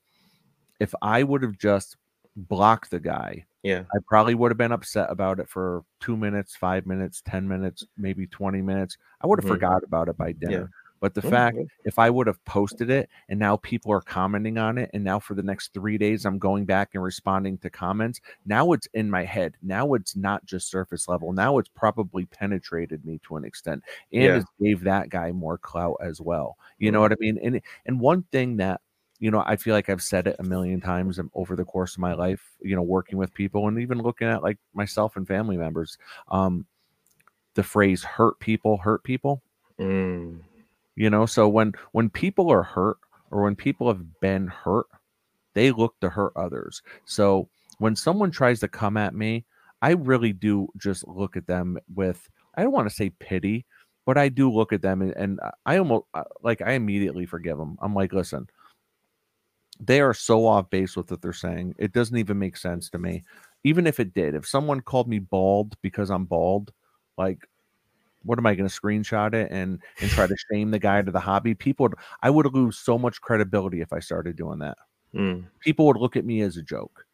if 0.79 0.93
I 1.01 1.23
would 1.23 1.41
have 1.43 1.57
just 1.57 1.97
blocked 2.35 2.91
the 2.91 2.99
guy, 2.99 3.45
yeah, 3.63 3.83
I 3.93 3.99
probably 4.07 4.35
would 4.35 4.51
have 4.51 4.57
been 4.57 4.71
upset 4.71 5.07
about 5.09 5.39
it 5.39 5.49
for 5.49 5.83
two 5.99 6.15
minutes, 6.15 6.55
five 6.55 6.85
minutes, 6.85 7.21
10 7.25 7.47
minutes, 7.47 7.85
maybe 7.97 8.27
20 8.27 8.61
minutes. 8.61 8.97
I 9.21 9.27
would 9.27 9.39
have 9.39 9.45
mm-hmm. 9.45 9.55
forgot 9.55 9.83
about 9.83 10.09
it 10.09 10.17
by 10.17 10.33
dinner. 10.33 10.69
Yeah. 10.71 10.86
But 10.99 11.13
the 11.13 11.21
fact 11.21 11.57
if 11.85 11.99
I 11.99 12.09
would 12.09 12.27
have 12.27 12.43
posted 12.45 12.89
it 12.89 13.09
and 13.29 13.39
now 13.39 13.57
people 13.57 13.91
are 13.91 14.01
commenting 14.01 14.57
on 14.57 14.77
it, 14.77 14.89
and 14.93 15.03
now 15.03 15.19
for 15.19 15.33
the 15.35 15.43
next 15.43 15.73
three 15.73 15.97
days 15.97 16.25
I'm 16.25 16.39
going 16.39 16.65
back 16.65 16.89
and 16.93 17.03
responding 17.03 17.57
to 17.59 17.69
comments, 17.69 18.19
now 18.45 18.71
it's 18.71 18.87
in 18.93 19.09
my 19.09 19.23
head. 19.23 19.55
Now 19.61 19.93
it's 19.93 20.15
not 20.15 20.45
just 20.45 20.69
surface 20.69 21.07
level. 21.07 21.33
Now 21.33 21.57
it's 21.57 21.69
probably 21.69 22.25
penetrated 22.25 23.05
me 23.05 23.19
to 23.27 23.35
an 23.37 23.45
extent 23.45 23.83
and 24.11 24.23
Yeah. 24.23 24.37
it 24.37 24.45
gave 24.61 24.83
that 24.85 25.09
guy 25.09 25.31
more 25.31 25.57
clout 25.57 25.97
as 26.01 26.19
well. 26.19 26.57
You 26.79 26.91
know 26.91 27.01
what 27.01 27.11
I 27.11 27.15
mean? 27.19 27.39
And 27.43 27.61
and 27.85 27.99
one 27.99 28.23
thing 28.31 28.57
that 28.57 28.81
you 29.19 29.31
know, 29.31 29.43
I 29.45 29.55
feel 29.55 29.73
like 29.73 29.89
I've 29.89 30.03
said 30.03 30.27
it 30.27 30.35
a 30.37 30.43
million 30.43 30.79
times 30.79 31.19
over 31.33 31.55
the 31.55 31.65
course 31.65 31.95
of 31.95 31.99
my 31.99 32.13
life, 32.13 32.51
you 32.61 32.75
know, 32.75 32.83
working 32.83 33.17
with 33.17 33.33
people 33.33 33.67
and 33.67 33.79
even 33.79 33.99
looking 33.99 34.27
at 34.27 34.43
like 34.43 34.59
myself 34.75 35.15
and 35.15 35.27
family 35.27 35.57
members. 35.57 35.97
Um, 36.29 36.67
the 37.55 37.63
phrase 37.63 38.03
hurt 38.03 38.39
people, 38.39 38.77
hurt 38.77 39.03
people. 39.03 39.41
Mm. 39.79 40.41
You 40.97 41.11
know, 41.11 41.27
so 41.27 41.47
when 41.47 41.73
when 41.91 42.09
people 42.09 42.51
are 42.51 42.63
hurt 42.63 42.97
or 43.29 43.43
when 43.43 43.55
people 43.55 43.87
have 43.87 44.19
been 44.19 44.47
hurt, 44.47 44.87
they 45.53 45.71
look 45.71 45.93
to 46.01 46.09
hurt 46.09 46.33
others. 46.35 46.81
So 47.05 47.49
when 47.77 47.95
someone 47.95 48.31
tries 48.31 48.59
to 48.61 48.67
come 48.67 48.97
at 48.97 49.13
me, 49.13 49.45
I 49.83 49.91
really 49.91 50.33
do 50.33 50.67
just 50.75 51.07
look 51.07 51.37
at 51.37 51.45
them 51.45 51.77
with 51.93 52.27
I 52.55 52.63
don't 52.63 52.73
want 52.73 52.89
to 52.89 52.95
say 52.95 53.11
pity, 53.11 53.67
but 54.07 54.17
I 54.17 54.29
do 54.29 54.51
look 54.51 54.73
at 54.73 54.81
them 54.81 55.03
and, 55.03 55.13
and 55.15 55.39
I 55.67 55.77
almost 55.77 56.05
uh, 56.15 56.23
like 56.41 56.63
I 56.63 56.71
immediately 56.71 57.27
forgive 57.27 57.59
them. 57.59 57.77
I'm 57.79 57.93
like, 57.93 58.11
listen, 58.11 58.47
they 59.79 60.01
are 60.01 60.15
so 60.15 60.47
off 60.47 60.71
base 60.71 60.97
with 60.97 61.11
what 61.11 61.21
they're 61.21 61.31
saying. 61.31 61.75
It 61.77 61.93
doesn't 61.93 62.17
even 62.17 62.39
make 62.39 62.57
sense 62.57 62.89
to 62.89 62.97
me. 62.97 63.23
Even 63.63 63.85
if 63.85 63.99
it 63.99 64.15
did, 64.15 64.33
if 64.33 64.47
someone 64.47 64.81
called 64.81 65.07
me 65.07 65.19
bald 65.19 65.75
because 65.83 66.09
I'm 66.09 66.25
bald, 66.25 66.73
like 67.19 67.47
what 68.23 68.37
am 68.37 68.45
I 68.45 68.55
going 68.55 68.67
to 68.69 68.81
screenshot 68.81 69.33
it 69.33 69.51
and 69.51 69.79
and 70.01 70.09
try 70.11 70.27
to 70.27 70.35
shame 70.51 70.71
the 70.71 70.79
guy 70.79 71.01
to 71.01 71.11
the 71.11 71.19
hobby? 71.19 71.53
People, 71.53 71.85
would, 71.85 71.95
I 72.21 72.29
would 72.29 72.53
lose 72.53 72.77
so 72.77 72.97
much 72.97 73.21
credibility 73.21 73.81
if 73.81 73.93
I 73.93 73.99
started 73.99 74.35
doing 74.35 74.59
that. 74.59 74.77
Mm. 75.13 75.45
People 75.59 75.85
would 75.87 75.97
look 75.97 76.15
at 76.15 76.25
me 76.25 76.41
as 76.41 76.57
a 76.57 76.61
joke. 76.61 77.05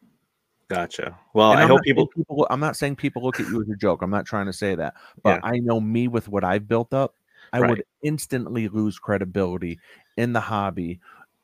Gotcha. 0.68 1.18
Well, 1.34 1.52
And 1.52 1.60
I 1.60 1.64
I'm 1.64 1.68
hope 1.68 1.82
people. 1.82 2.06
people. 2.08 2.46
I'm 2.50 2.60
not 2.60 2.76
saying 2.76 2.96
people 2.96 3.22
look 3.22 3.38
at 3.38 3.46
you 3.46 3.60
as 3.62 3.68
a 3.68 3.76
joke. 3.76 4.02
I'm 4.02 4.10
not 4.10 4.26
trying 4.26 4.46
to 4.46 4.52
say 4.52 4.74
that, 4.74 4.94
but 5.22 5.40
I 5.42 5.58
know 5.58 5.80
me 5.80 6.08
with 6.08 6.28
what 6.28 6.42
I've 6.42 6.66
built 6.66 6.92
up. 6.94 7.14
I 7.52 7.60
would 7.60 7.84
instantly 8.02 8.68
lose 8.68 8.98
credibility 8.98 9.78
in 10.16 10.32
the 10.32 10.40
hobby 10.40 11.00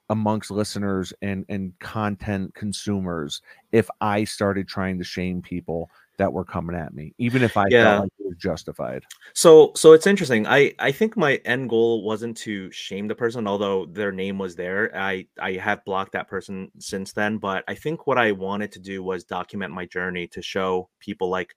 amongst 0.08 0.50
listeners 0.50 1.12
and 1.22 1.44
and 1.48 1.78
content 1.78 2.52
consumers 2.54 3.42
if 3.70 3.88
I 4.00 4.24
started 4.24 4.66
trying 4.66 4.98
to 4.98 5.04
shame 5.04 5.40
people 5.40 5.88
that 6.20 6.32
were 6.32 6.44
coming 6.44 6.76
at 6.76 6.94
me, 6.94 7.14
even 7.18 7.42
if 7.42 7.56
I 7.56 7.66
Yeah. 7.70 7.82
felt 7.82 8.00
like 8.00 8.12
it 8.20 8.26
was 8.28 8.36
justified. 8.38 9.04
So, 9.34 9.72
so 9.76 9.92
it's 9.92 10.06
interesting. 10.06 10.46
I 10.46 10.74
I 10.78 10.92
think 10.92 11.16
my 11.16 11.36
end 11.44 11.68
goal 11.68 12.02
wasn't 12.04 12.36
to 12.38 12.70
shame 12.72 13.08
the 13.08 13.14
person, 13.14 13.46
although 13.46 13.86
their 13.86 14.12
name 14.12 14.38
was 14.38 14.56
there. 14.56 14.90
I 14.96 15.26
I 15.40 15.52
have 15.54 15.84
blocked 15.84 16.12
that 16.12 16.28
person 16.28 16.70
since 16.78 17.12
then, 17.12 17.38
but 17.38 17.64
I 17.68 17.74
think 17.74 18.06
what 18.06 18.18
I 18.18 18.32
wanted 18.32 18.72
to 18.72 18.78
do 18.80 19.02
was 19.02 19.24
document 19.24 19.72
my 19.72 19.86
journey 19.86 20.26
to 20.28 20.42
show 20.42 20.88
people 21.00 21.28
like. 21.28 21.54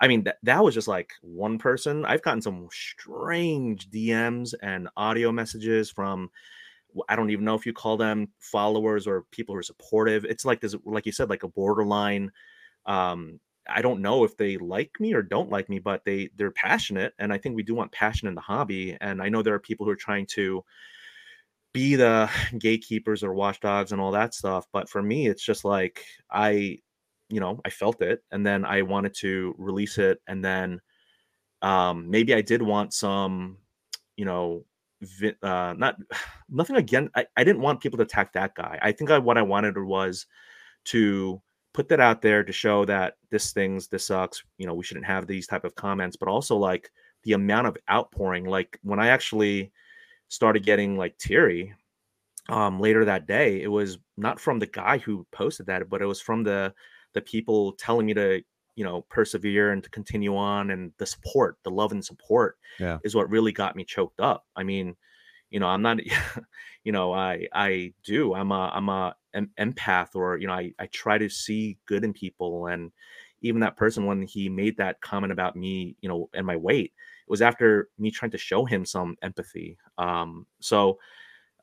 I 0.00 0.08
mean, 0.08 0.24
that, 0.24 0.38
that 0.44 0.62
was 0.64 0.74
just 0.74 0.88
like 0.88 1.12
one 1.22 1.58
person. 1.58 2.04
I've 2.04 2.22
gotten 2.22 2.42
some 2.42 2.68
strange 2.72 3.90
DMs 3.90 4.54
and 4.62 4.88
audio 4.96 5.32
messages 5.32 5.90
from 5.90 6.30
I 7.08 7.16
don't 7.16 7.30
even 7.30 7.44
know 7.44 7.54
if 7.54 7.66
you 7.66 7.72
call 7.72 7.96
them 7.96 8.28
followers 8.38 9.06
or 9.06 9.24
people 9.30 9.54
who 9.54 9.58
are 9.58 9.62
supportive. 9.62 10.24
It's 10.24 10.44
like 10.44 10.60
this, 10.60 10.74
like 10.84 11.06
you 11.06 11.12
said, 11.12 11.30
like 11.30 11.42
a 11.42 11.48
borderline. 11.48 12.32
Um, 12.86 13.40
I 13.68 13.82
don't 13.82 14.00
know 14.02 14.24
if 14.24 14.36
they 14.36 14.56
like 14.58 14.92
me 15.00 15.14
or 15.14 15.22
don't 15.22 15.50
like 15.50 15.68
me, 15.68 15.78
but 15.78 16.04
they 16.04 16.30
they're 16.36 16.50
passionate, 16.50 17.14
and 17.18 17.32
I 17.32 17.38
think 17.38 17.56
we 17.56 17.62
do 17.62 17.74
want 17.74 17.92
passion 17.92 18.28
in 18.28 18.34
the 18.34 18.40
hobby. 18.40 18.96
And 19.00 19.22
I 19.22 19.28
know 19.28 19.42
there 19.42 19.54
are 19.54 19.60
people 19.60 19.86
who 19.86 19.92
are 19.92 19.96
trying 19.96 20.26
to 20.34 20.64
be 21.72 21.96
the 21.96 22.30
gatekeepers 22.58 23.22
or 23.22 23.34
watchdogs 23.34 23.92
and 23.92 24.00
all 24.00 24.12
that 24.12 24.34
stuff. 24.34 24.66
But 24.72 24.88
for 24.88 25.02
me, 25.02 25.26
it's 25.28 25.44
just 25.44 25.64
like 25.64 26.04
I, 26.30 26.78
you 27.30 27.40
know, 27.40 27.60
I 27.64 27.70
felt 27.70 28.02
it, 28.02 28.22
and 28.32 28.46
then 28.46 28.64
I 28.64 28.82
wanted 28.82 29.14
to 29.20 29.54
release 29.58 29.98
it, 29.98 30.20
and 30.26 30.44
then 30.44 30.80
um 31.62 32.10
maybe 32.10 32.34
I 32.34 32.40
did 32.42 32.62
want 32.62 32.94
some, 32.94 33.58
you 34.16 34.24
know, 34.24 34.64
uh 35.42 35.74
not 35.76 35.96
nothing 36.48 36.76
again 36.76 37.10
I, 37.14 37.26
I 37.36 37.44
didn't 37.44 37.62
want 37.62 37.80
people 37.80 37.98
to 37.98 38.02
attack 38.02 38.32
that 38.32 38.54
guy 38.54 38.78
i 38.82 38.90
think 38.90 39.10
I, 39.10 39.18
what 39.18 39.38
i 39.38 39.42
wanted 39.42 39.78
was 39.78 40.26
to 40.86 41.40
put 41.78 41.88
that 41.88 42.00
out 42.00 42.20
there 42.20 42.42
to 42.42 42.50
show 42.52 42.84
that 42.84 43.14
this 43.30 43.52
things 43.52 43.86
this 43.86 44.06
sucks 44.06 44.42
you 44.58 44.66
know 44.66 44.74
we 44.74 44.82
shouldn't 44.82 45.06
have 45.06 45.28
these 45.28 45.46
type 45.46 45.64
of 45.64 45.76
comments 45.76 46.16
but 46.16 46.28
also 46.28 46.56
like 46.56 46.90
the 47.22 47.34
amount 47.34 47.68
of 47.68 47.76
outpouring 47.88 48.44
like 48.44 48.76
when 48.82 48.98
i 48.98 49.06
actually 49.06 49.70
started 50.26 50.64
getting 50.64 50.96
like 50.96 51.16
teary 51.18 51.72
um 52.48 52.80
later 52.80 53.04
that 53.04 53.28
day 53.28 53.62
it 53.62 53.68
was 53.68 53.96
not 54.16 54.40
from 54.40 54.58
the 54.58 54.66
guy 54.66 54.98
who 54.98 55.24
posted 55.30 55.66
that 55.66 55.88
but 55.88 56.02
it 56.02 56.06
was 56.06 56.20
from 56.20 56.42
the 56.42 56.74
the 57.14 57.20
people 57.20 57.72
telling 57.74 58.06
me 58.06 58.12
to 58.14 58.42
you 58.74 58.82
know 58.84 59.02
persevere 59.02 59.70
and 59.70 59.84
to 59.84 59.90
continue 59.90 60.36
on 60.36 60.72
and 60.72 60.90
the 60.98 61.06
support 61.06 61.58
the 61.62 61.70
love 61.70 61.92
and 61.92 62.04
support 62.04 62.58
Yeah. 62.80 62.98
is 63.04 63.14
what 63.14 63.30
really 63.30 63.52
got 63.52 63.76
me 63.76 63.84
choked 63.84 64.18
up 64.18 64.44
i 64.56 64.64
mean 64.64 64.96
you 65.50 65.60
know 65.60 65.68
i'm 65.68 65.82
not 65.82 65.98
you 66.84 66.90
know 66.90 67.12
i 67.12 67.46
i 67.52 67.92
do 68.02 68.34
i'm 68.34 68.50
a 68.50 68.68
i'm 68.74 68.88
a 68.88 69.14
an 69.34 69.50
empath 69.58 70.14
or 70.14 70.36
you 70.38 70.46
know 70.46 70.52
i 70.52 70.72
i 70.78 70.86
try 70.86 71.18
to 71.18 71.28
see 71.28 71.78
good 71.86 72.04
in 72.04 72.12
people 72.12 72.66
and 72.66 72.90
even 73.40 73.60
that 73.60 73.76
person 73.76 74.06
when 74.06 74.22
he 74.22 74.48
made 74.48 74.76
that 74.76 75.00
comment 75.00 75.32
about 75.32 75.56
me 75.56 75.96
you 76.00 76.08
know 76.08 76.28
and 76.34 76.46
my 76.46 76.56
weight 76.56 76.92
it 77.26 77.30
was 77.30 77.42
after 77.42 77.88
me 77.98 78.10
trying 78.10 78.30
to 78.30 78.38
show 78.38 78.64
him 78.64 78.84
some 78.84 79.16
empathy 79.22 79.76
um 79.98 80.46
so 80.60 80.98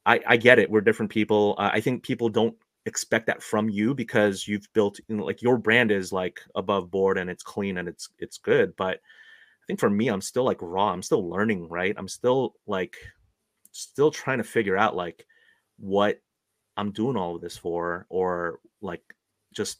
i 0.05 0.19
i 0.27 0.37
get 0.37 0.59
it 0.59 0.69
we're 0.69 0.81
different 0.81 1.11
people 1.11 1.55
uh, 1.57 1.69
i 1.73 1.79
think 1.79 2.03
people 2.03 2.29
don't 2.29 2.55
expect 2.85 3.25
that 3.25 3.41
from 3.41 3.67
you 3.67 3.95
because 3.95 4.47
you've 4.47 4.67
built 4.73 4.99
you 5.07 5.15
know 5.15 5.25
like 5.25 5.41
your 5.41 5.57
brand 5.57 5.91
is 5.91 6.13
like 6.13 6.39
above 6.55 6.91
board 6.91 7.17
and 7.17 7.29
it's 7.29 7.43
clean 7.43 7.77
and 7.77 7.87
it's 7.87 8.09
it's 8.19 8.37
good 8.37 8.75
but 8.75 8.97
i 8.97 9.65
think 9.65 9.79
for 9.79 9.89
me 9.89 10.07
i'm 10.07 10.21
still 10.21 10.43
like 10.43 10.59
raw 10.61 10.91
i'm 10.91 11.01
still 11.01 11.27
learning 11.27 11.67
right? 11.67 11.95
I'm 11.97 12.07
still 12.07 12.53
like 12.67 12.95
still 13.71 14.11
trying 14.11 14.37
to 14.37 14.43
figure 14.43 14.77
out 14.77 14.95
like 14.95 15.25
what 15.77 16.21
i'm 16.77 16.91
doing 16.91 17.17
all 17.17 17.35
of 17.35 17.41
this 17.41 17.57
for 17.57 18.05
or 18.09 18.59
like 18.81 19.01
just 19.53 19.79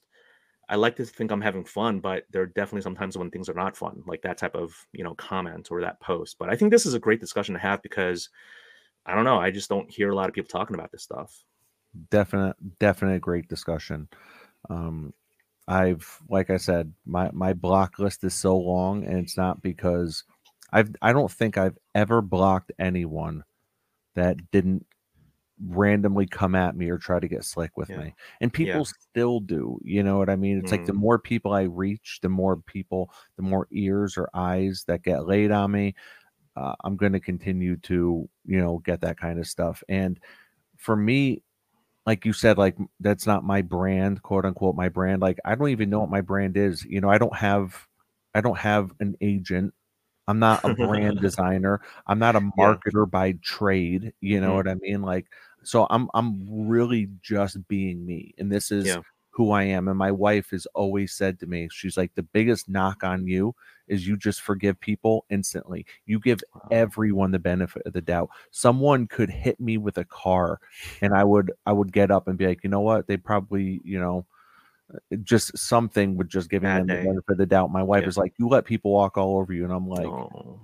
i 0.69 0.75
like 0.75 0.95
to 0.95 1.05
think 1.05 1.31
i'm 1.31 1.41
having 1.41 1.65
fun 1.65 1.99
but 1.99 2.25
there 2.31 2.41
are 2.41 2.47
definitely 2.47 2.81
sometimes 2.81 3.17
when 3.17 3.29
things 3.29 3.49
are 3.49 3.53
not 3.53 3.77
fun 3.77 4.01
like 4.05 4.21
that 4.21 4.38
type 4.38 4.55
of 4.55 4.75
you 4.91 5.03
know 5.03 5.15
comment 5.15 5.67
or 5.71 5.81
that 5.81 5.99
post 5.99 6.38
but 6.39 6.49
i 6.49 6.55
think 6.55 6.71
this 6.71 6.86
is 6.86 6.93
a 6.93 6.99
great 6.99 7.19
discussion 7.19 7.53
to 7.53 7.60
have 7.60 7.81
because 7.81 8.29
i 9.05 9.13
don't 9.13 9.25
know 9.25 9.38
i 9.38 9.51
just 9.51 9.69
don't 9.69 9.91
hear 9.91 10.10
a 10.10 10.15
lot 10.15 10.29
of 10.29 10.36
people 10.36 10.49
talking 10.49 10.75
about 10.75 10.91
this 10.91 11.03
stuff. 11.03 11.43
Definite 12.10 12.55
definite 12.79 13.21
great 13.21 13.47
discussion. 13.47 14.10
Um 14.69 15.13
i've 15.67 16.21
like 16.29 16.49
i 16.49 16.58
said 16.58 16.93
my 17.05 17.29
my 17.34 17.53
block 17.53 17.97
list 17.97 18.23
is 18.23 18.34
so 18.34 18.55
long 18.55 19.03
and 19.05 19.17
it's 19.17 19.38
not 19.38 19.62
because 19.62 20.23
i've 20.71 20.95
i 21.01 21.12
don't 21.12 21.31
think 21.31 21.58
i've 21.58 21.77
ever 21.95 22.21
blocked 22.21 22.71
anyone 22.77 23.43
that 24.13 24.38
didn't 24.51 24.86
randomly 25.63 26.26
come 26.28 26.54
at 26.56 26.76
me 26.76 26.89
or 26.89 26.98
try 26.98 27.20
to 27.20 27.28
get 27.30 27.46
slick 27.46 27.78
with 27.78 27.89
Yeah. 27.89 27.98
me 27.98 28.13
and 28.41 28.52
people 28.52 28.86
still 28.86 29.39
do 29.39 29.80
you 29.84 30.04
know 30.04 30.18
what 30.18 30.30
i 30.30 30.36
mean 30.36 30.58
it's 30.60 30.72
like 30.72 30.84
the 30.86 30.91
Mm. 30.91 30.98
more 30.98 31.18
people 31.20 31.54
i 31.54 31.62
reach 31.63 32.20
the 32.22 32.30
more 32.30 32.58
people 32.58 33.10
the 33.38 33.44
more 33.44 33.68
ears 33.72 34.18
or 34.18 34.30
eyes 34.34 34.84
that 34.88 35.02
get 35.04 35.26
laid 35.28 35.52
on 35.52 35.72
me 35.72 35.96
uh, 36.58 36.76
i'm 36.84 36.98
going 36.98 37.13
to 37.13 37.20
continue 37.20 37.78
to 37.78 38.30
you 38.46 38.60
know 38.60 38.80
get 38.80 39.02
that 39.02 39.18
kind 39.18 39.39
of 39.39 39.48
stuff 39.48 39.84
and 39.89 40.20
for 40.78 40.96
me 40.96 41.41
like 42.06 42.26
you 42.26 42.34
said 42.34 42.58
like 42.58 42.78
that's 43.00 43.26
not 43.28 43.44
my 43.44 43.62
brand 43.62 44.22
quote 44.22 44.46
unquote 44.46 44.76
my 44.76 44.89
brand 44.89 45.22
like 45.22 45.39
i 45.46 45.56
don't 45.56 45.70
even 45.70 45.89
know 45.89 46.00
what 46.00 46.10
my 46.10 46.22
brand 46.22 46.58
is 46.58 46.84
you 46.86 47.02
know 47.02 47.10
i 47.10 47.18
don't 47.18 47.36
have 47.36 47.88
i 48.34 48.41
don't 48.41 48.58
have 48.58 48.91
an 49.00 49.15
agent 49.22 49.74
i'm 50.28 50.40
not 50.40 50.60
a 50.64 50.70
brand 50.70 51.20
designer 51.22 51.82
i'm 52.08 52.20
not 52.20 52.36
a 52.36 52.42
Yeah. 52.58 52.78
marketer 52.82 53.10
by 53.10 53.34
trade 53.42 54.14
you 54.22 54.40
know 54.42 54.54
Mhm. 54.54 54.56
what 54.56 54.68
i 54.68 54.76
mean 54.76 55.02
like 55.02 55.28
so 55.64 55.88
i'm 55.90 56.10
i'm 56.14 56.46
really 56.68 57.08
just 57.22 57.68
being 57.68 58.06
me 58.06 58.34
and 58.38 58.52
this 58.52 58.72
is 58.72 58.98
Yeah. 58.98 59.02
who 59.32 59.52
i 59.52 59.64
am 59.64 59.88
and 59.88 59.98
my 59.98 60.12
wife 60.12 60.50
has 60.52 60.66
always 60.76 61.14
said 61.14 61.40
to 61.40 61.46
me 61.48 61.68
she's 61.72 61.98
like 61.98 62.14
the 62.16 62.24
biggest 62.24 62.70
knock 62.70 63.04
on 63.04 63.28
you 63.28 63.54
is 63.88 64.08
you 64.08 64.18
just 64.18 64.42
forgive 64.42 64.80
people 64.80 65.26
instantly 65.30 65.86
you 66.06 66.20
give 66.20 66.42
Wow. 66.54 66.72
everyone 66.72 67.32
the 67.32 67.40
benefit 67.40 67.84
of 67.86 67.94
the 67.94 68.02
doubt 68.02 68.30
someone 68.52 69.08
could 69.08 69.30
hit 69.30 69.60
me 69.60 69.78
with 69.78 69.98
a 69.98 70.06
car 70.06 70.60
and 71.02 71.14
I 71.14 71.24
would 71.24 71.52
I 71.66 71.74
would 71.74 71.92
get 71.94 72.12
up 72.12 72.28
and 72.28 72.38
be 72.38 72.48
like, 72.48 72.64
you 72.64 72.70
know 72.70 72.80
what? 72.82 73.08
They 73.08 73.18
probably, 73.18 73.82
you 73.84 74.00
know, 74.00 74.26
just 75.24 75.58
something 75.58 76.17
would 76.17 76.30
just 76.30 76.50
giving 76.50 76.74
Bad 76.74 76.76
them 76.76 76.89
the 76.89 76.98
benefit 76.98 77.32
of 77.32 77.38
the 77.38 77.45
doubt. 77.45 77.71
My 77.71 77.84
wife 77.84 78.04
Yeah. 78.04 78.08
is 78.08 78.17
like, 78.17 78.34
you 78.39 78.48
let 78.48 78.65
people 78.65 78.91
walk 78.91 79.17
all 79.17 79.38
over 79.38 79.54
you, 79.54 79.63
and 79.63 79.74
I'm 79.74 79.88
like, 79.89 80.26
No. 80.34 80.60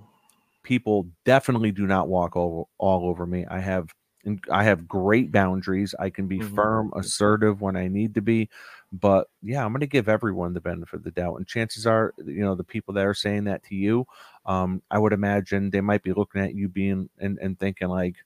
people 0.62 1.08
definitely 1.24 1.72
do 1.72 1.86
not 1.86 2.08
walk 2.08 2.36
all 2.36 2.68
all 2.78 3.08
over 3.08 3.26
me. 3.26 3.46
I 3.50 3.60
have 3.60 3.88
and 4.24 4.40
I 4.50 4.62
have 4.64 4.86
great 4.86 5.32
boundaries. 5.32 5.94
I 5.98 6.08
can 6.10 6.28
be 6.28 6.38
Mhm. 6.38 6.48
firm, 6.54 6.92
assertive 6.94 7.60
when 7.60 7.76
I 7.76 7.88
need 7.88 8.14
to 8.14 8.20
be, 8.22 8.48
but 8.92 9.28
yeah, 9.42 9.64
I'm 9.64 9.72
going 9.72 9.80
to 9.80 9.86
give 9.86 10.08
everyone 10.08 10.54
the 10.54 10.60
benefit 10.60 10.94
of 10.94 11.02
the 11.04 11.10
doubt. 11.10 11.36
And 11.36 11.46
chances 11.46 11.86
are, 11.88 12.14
you 12.24 12.42
know, 12.42 12.54
the 12.54 12.62
people 12.64 12.94
that 12.94 13.06
are 13.06 13.14
saying 13.14 13.44
that 13.44 13.64
to 13.64 13.74
you, 13.74 14.06
um, 14.46 14.80
I 14.92 14.98
would 15.00 15.12
imagine 15.12 15.70
they 15.70 15.80
might 15.80 16.04
be 16.04 16.12
looking 16.12 16.40
at 16.40 16.54
you 16.54 16.68
being 16.68 17.10
and, 17.18 17.36
and 17.40 17.58
thinking 17.58 17.88
like, 17.88 18.16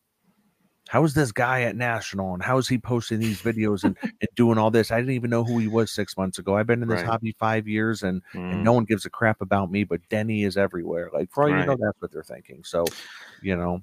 how 0.88 1.04
is 1.04 1.14
this 1.14 1.32
guy 1.32 1.62
at 1.62 1.76
national 1.76 2.34
and 2.34 2.42
how 2.42 2.58
is 2.58 2.68
he 2.68 2.78
posting 2.78 3.18
these 3.18 3.42
videos 3.42 3.84
and, 3.84 3.96
and 4.02 4.28
doing 4.34 4.58
all 4.58 4.70
this 4.70 4.90
i 4.90 4.96
didn't 4.96 5.14
even 5.14 5.30
know 5.30 5.44
who 5.44 5.58
he 5.58 5.68
was 5.68 5.90
six 5.90 6.16
months 6.16 6.38
ago 6.38 6.56
i've 6.56 6.66
been 6.66 6.82
in 6.82 6.88
this 6.88 7.00
right. 7.00 7.06
hobby 7.06 7.34
five 7.38 7.66
years 7.66 8.02
and, 8.02 8.22
mm. 8.34 8.52
and 8.52 8.64
no 8.64 8.72
one 8.72 8.84
gives 8.84 9.04
a 9.06 9.10
crap 9.10 9.40
about 9.40 9.70
me 9.70 9.84
but 9.84 10.00
denny 10.08 10.44
is 10.44 10.56
everywhere 10.56 11.10
like 11.12 11.30
for 11.32 11.44
all 11.44 11.50
right. 11.50 11.60
you 11.60 11.66
know 11.66 11.76
that's 11.78 12.00
what 12.00 12.12
they're 12.12 12.22
thinking 12.22 12.62
so 12.64 12.84
you 13.42 13.56
know 13.56 13.82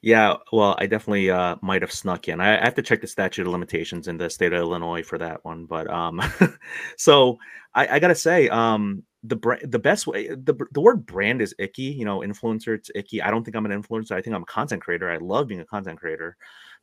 yeah, 0.00 0.36
well, 0.52 0.76
I 0.78 0.86
definitely 0.86 1.30
uh, 1.30 1.56
might 1.60 1.82
have 1.82 1.90
snuck 1.90 2.28
in. 2.28 2.40
I, 2.40 2.60
I 2.60 2.64
have 2.64 2.76
to 2.76 2.82
check 2.82 3.00
the 3.00 3.08
statute 3.08 3.46
of 3.46 3.52
limitations 3.52 4.06
in 4.06 4.16
the 4.16 4.30
state 4.30 4.52
of 4.52 4.60
Illinois 4.60 5.02
for 5.02 5.18
that 5.18 5.44
one. 5.44 5.64
But 5.64 5.90
um, 5.90 6.22
so 6.96 7.38
I, 7.74 7.96
I 7.96 7.98
gotta 7.98 8.14
say, 8.14 8.48
um, 8.48 9.02
the 9.24 9.36
brand, 9.36 9.70
the 9.70 9.78
best 9.78 10.06
way, 10.06 10.28
the 10.28 10.54
the 10.72 10.80
word 10.80 11.04
brand 11.06 11.42
is 11.42 11.54
icky. 11.58 11.82
You 11.82 12.04
know, 12.04 12.20
influencer, 12.20 12.74
it's 12.74 12.90
icky. 12.94 13.20
I 13.20 13.30
don't 13.30 13.44
think 13.44 13.56
I'm 13.56 13.66
an 13.66 13.82
influencer. 13.82 14.12
I 14.12 14.22
think 14.22 14.34
I'm 14.36 14.42
a 14.42 14.46
content 14.46 14.82
creator. 14.82 15.10
I 15.10 15.16
love 15.18 15.48
being 15.48 15.60
a 15.60 15.64
content 15.64 15.98
creator. 15.98 16.36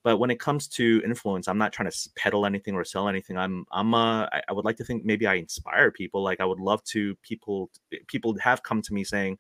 But 0.03 0.17
when 0.17 0.29
it 0.29 0.39
comes 0.39 0.67
to 0.69 1.01
influence, 1.03 1.47
I'm 1.47 1.57
not 1.57 1.73
trying 1.73 1.89
to 1.89 2.09
peddle 2.15 2.45
anything 2.45 2.75
or 2.75 2.83
sell 2.83 3.07
anything. 3.07 3.37
I'm 3.37 3.65
I'm 3.71 3.93
uh, 3.93 4.25
I, 4.25 4.41
I 4.49 4.53
would 4.53 4.65
like 4.65 4.77
to 4.77 4.83
think 4.83 5.05
maybe 5.05 5.27
I 5.27 5.35
inspire 5.35 5.91
people. 5.91 6.23
Like 6.23 6.41
I 6.41 6.45
would 6.45 6.59
love 6.59 6.83
to 6.85 7.15
people 7.23 7.69
people 8.07 8.35
have 8.39 8.63
come 8.63 8.81
to 8.83 8.93
me 8.93 9.03
saying 9.03 9.37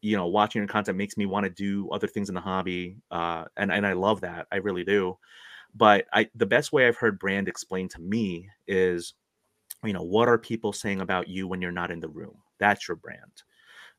you 0.00 0.16
know 0.16 0.26
watching 0.26 0.60
your 0.60 0.68
content 0.68 0.96
makes 0.96 1.16
me 1.16 1.26
want 1.26 1.44
to 1.44 1.50
do 1.50 1.88
other 1.90 2.06
things 2.06 2.28
in 2.28 2.34
the 2.34 2.40
hobby 2.40 2.96
uh 3.10 3.44
and 3.56 3.72
and 3.72 3.86
i 3.86 3.92
love 3.92 4.20
that 4.20 4.46
i 4.52 4.56
really 4.56 4.84
do 4.84 5.16
but 5.74 6.06
i 6.12 6.28
the 6.36 6.46
best 6.46 6.72
way 6.72 6.86
i've 6.86 6.96
heard 6.96 7.18
brand 7.18 7.48
explained 7.48 7.90
to 7.90 8.00
me 8.00 8.48
is 8.66 9.14
you 9.84 9.92
know 9.92 10.02
what 10.02 10.28
are 10.28 10.38
people 10.38 10.72
saying 10.72 11.00
about 11.00 11.28
you 11.28 11.48
when 11.48 11.62
you're 11.62 11.72
not 11.72 11.90
in 11.90 12.00
the 12.00 12.08
room? 12.08 12.36
That's 12.58 12.88
your 12.88 12.96
brand. 12.96 13.42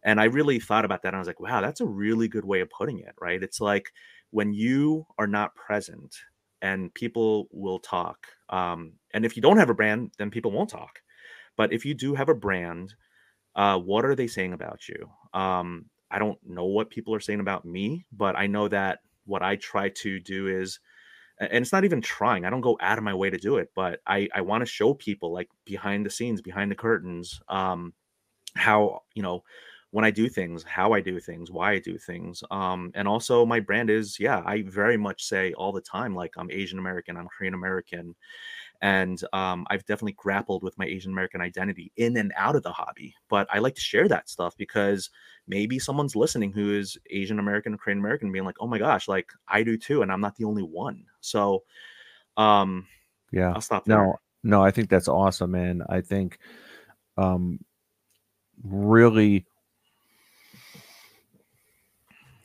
And 0.03 0.19
i 0.21 0.25
really 0.25 0.59
thought 0.59 0.85
about 0.85 1.01
that 1.03 1.09
and 1.09 1.17
i 1.17 1.19
was 1.19 1.27
like 1.27 1.39
wow 1.41 1.61
that's 1.61 1.81
a 1.81 1.85
really 1.85 2.27
good 2.27 2.45
way 2.45 2.61
of 2.61 2.69
putting 2.69 2.99
it 2.99 3.15
right? 3.21 3.43
It's 3.43 3.61
like 3.61 3.91
when 4.31 4.53
you 4.53 5.05
are 5.17 5.27
not 5.27 5.55
present 5.55 6.15
and 6.61 6.93
people 6.93 7.47
will 7.51 7.79
talk 7.79 8.27
um 8.49 8.93
and 9.13 9.25
if 9.25 9.35
you 9.35 9.41
don't 9.41 9.57
have 9.57 9.69
a 9.69 9.73
brand 9.73 10.11
then 10.17 10.31
people 10.31 10.51
won't 10.51 10.69
talk. 10.69 10.99
But 11.57 11.73
if 11.73 11.85
you 11.85 11.93
do 11.93 12.15
have 12.15 12.29
a 12.29 12.35
brand 12.35 12.95
uh, 13.55 13.77
what 13.77 14.05
are 14.05 14.15
they 14.15 14.27
saying 14.27 14.53
about 14.53 14.87
you? 14.87 15.09
Um, 15.39 15.85
I 16.11 16.19
don't 16.19 16.39
know 16.45 16.65
what 16.65 16.89
people 16.89 17.13
are 17.13 17.19
saying 17.19 17.39
about 17.39 17.65
me, 17.65 18.05
but 18.11 18.37
I 18.37 18.47
know 18.47 18.67
that 18.67 18.99
what 19.25 19.43
I 19.43 19.57
try 19.57 19.89
to 19.89 20.19
do 20.19 20.47
is, 20.47 20.79
and 21.39 21.61
it's 21.63 21.71
not 21.71 21.85
even 21.85 22.01
trying. 22.01 22.45
I 22.45 22.49
don't 22.49 22.61
go 22.61 22.77
out 22.81 22.97
of 22.97 23.03
my 23.03 23.13
way 23.13 23.29
to 23.29 23.37
do 23.37 23.57
it, 23.57 23.69
but 23.75 23.99
I 24.07 24.27
I 24.35 24.41
want 24.41 24.61
to 24.61 24.65
show 24.65 24.93
people 24.93 25.31
like 25.33 25.49
behind 25.65 26.05
the 26.05 26.09
scenes, 26.09 26.41
behind 26.41 26.71
the 26.71 26.75
curtains, 26.75 27.39
um, 27.49 27.93
how 28.55 29.01
you 29.15 29.23
know 29.23 29.43
when 29.91 30.05
I 30.05 30.11
do 30.11 30.29
things, 30.29 30.63
how 30.63 30.93
I 30.93 31.01
do 31.01 31.19
things, 31.19 31.51
why 31.51 31.73
I 31.73 31.79
do 31.79 31.97
things. 31.97 32.43
Um, 32.51 32.91
and 32.95 33.07
also 33.07 33.45
my 33.45 33.59
brand 33.59 33.89
is, 33.89 34.19
yeah, 34.19 34.43
I 34.45 34.63
very 34.63 34.97
much 34.97 35.23
say 35.23 35.53
all 35.53 35.71
the 35.71 35.81
time, 35.81 36.15
like 36.15 36.33
I'm 36.37 36.51
Asian 36.51 36.79
American, 36.79 37.17
I'm 37.17 37.27
Korean 37.27 37.55
American 37.55 38.15
and 38.81 39.21
um, 39.33 39.65
I've 39.69 39.85
definitely 39.85 40.13
grappled 40.13 40.63
with 40.63 40.77
my 40.77 40.85
Asian 40.85 41.11
American 41.11 41.41
identity 41.41 41.91
in 41.97 42.17
and 42.17 42.31
out 42.35 42.55
of 42.55 42.63
the 42.63 42.71
hobby. 42.71 43.15
But 43.29 43.47
I 43.51 43.59
like 43.59 43.75
to 43.75 43.81
share 43.81 44.07
that 44.07 44.29
stuff 44.29 44.55
because 44.57 45.09
maybe 45.47 45.79
someone's 45.79 46.15
listening 46.15 46.51
who 46.53 46.73
is 46.77 46.97
Asian 47.09 47.39
American, 47.39 47.77
Korean 47.77 47.99
American, 47.99 48.31
being 48.31 48.45
like, 48.45 48.57
"Oh 48.59 48.67
my 48.67 48.79
gosh, 48.79 49.07
like 49.07 49.31
I 49.47 49.63
do 49.63 49.77
too," 49.77 50.01
and 50.01 50.11
I'm 50.11 50.21
not 50.21 50.35
the 50.35 50.45
only 50.45 50.63
one. 50.63 51.05
So, 51.21 51.63
um, 52.37 52.87
yeah, 53.31 53.53
I'll 53.53 53.61
stop 53.61 53.85
there. 53.85 53.97
No, 53.97 54.15
no, 54.43 54.63
I 54.63 54.71
think 54.71 54.89
that's 54.89 55.07
awesome, 55.07 55.51
man. 55.51 55.83
I 55.89 56.01
think, 56.01 56.39
um, 57.17 57.59
really, 58.63 59.45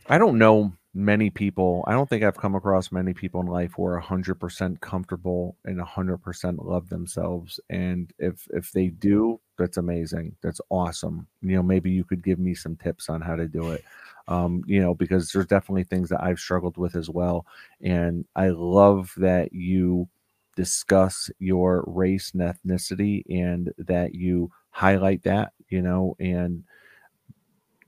I 0.08 0.18
don't 0.18 0.38
know 0.38 0.72
many 0.94 1.28
people 1.28 1.84
i 1.88 1.92
don't 1.92 2.08
think 2.08 2.22
i've 2.22 2.36
come 2.36 2.54
across 2.54 2.92
many 2.92 3.12
people 3.12 3.40
in 3.40 3.48
life 3.48 3.72
who 3.76 3.84
are 3.84 4.00
100% 4.00 4.80
comfortable 4.80 5.56
and 5.64 5.80
100% 5.80 6.64
love 6.64 6.88
themselves 6.88 7.58
and 7.68 8.12
if 8.18 8.46
if 8.50 8.70
they 8.70 8.86
do 8.86 9.40
that's 9.58 9.76
amazing 9.76 10.34
that's 10.40 10.60
awesome 10.70 11.26
you 11.42 11.56
know 11.56 11.62
maybe 11.62 11.90
you 11.90 12.04
could 12.04 12.22
give 12.22 12.38
me 12.38 12.54
some 12.54 12.76
tips 12.76 13.08
on 13.08 13.20
how 13.20 13.34
to 13.34 13.48
do 13.48 13.72
it 13.72 13.84
um, 14.28 14.62
you 14.66 14.80
know 14.80 14.94
because 14.94 15.30
there's 15.30 15.46
definitely 15.46 15.84
things 15.84 16.08
that 16.08 16.22
i've 16.22 16.38
struggled 16.38 16.76
with 16.76 16.96
as 16.96 17.10
well 17.10 17.46
and 17.82 18.24
i 18.36 18.48
love 18.48 19.12
that 19.16 19.52
you 19.52 20.08
discuss 20.56 21.30
your 21.38 21.84
race 21.86 22.32
and 22.32 22.42
ethnicity 22.42 23.22
and 23.28 23.72
that 23.76 24.14
you 24.14 24.50
highlight 24.70 25.22
that 25.22 25.52
you 25.68 25.82
know 25.82 26.16
and 26.20 26.64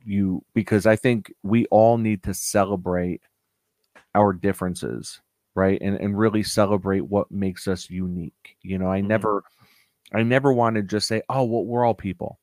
you 0.06 0.42
because 0.54 0.86
I 0.86 0.96
think 0.96 1.32
we 1.42 1.66
all 1.66 1.98
need 1.98 2.22
to 2.22 2.32
celebrate 2.32 3.22
our 4.14 4.32
differences, 4.32 5.20
right? 5.54 5.78
And 5.82 5.96
and 5.96 6.16
really 6.16 6.42
celebrate 6.42 7.00
what 7.00 7.30
makes 7.30 7.68
us 7.68 7.90
unique. 7.90 8.56
You 8.62 8.78
know, 8.78 8.90
I 8.90 9.00
mm-hmm. 9.00 9.08
never 9.08 9.44
I 10.14 10.22
never 10.22 10.52
want 10.52 10.76
to 10.76 10.82
just 10.82 11.08
say, 11.08 11.22
"Oh, 11.28 11.44
well, 11.44 11.64
we're 11.64 11.84
all 11.84 11.94
people." 11.94 12.38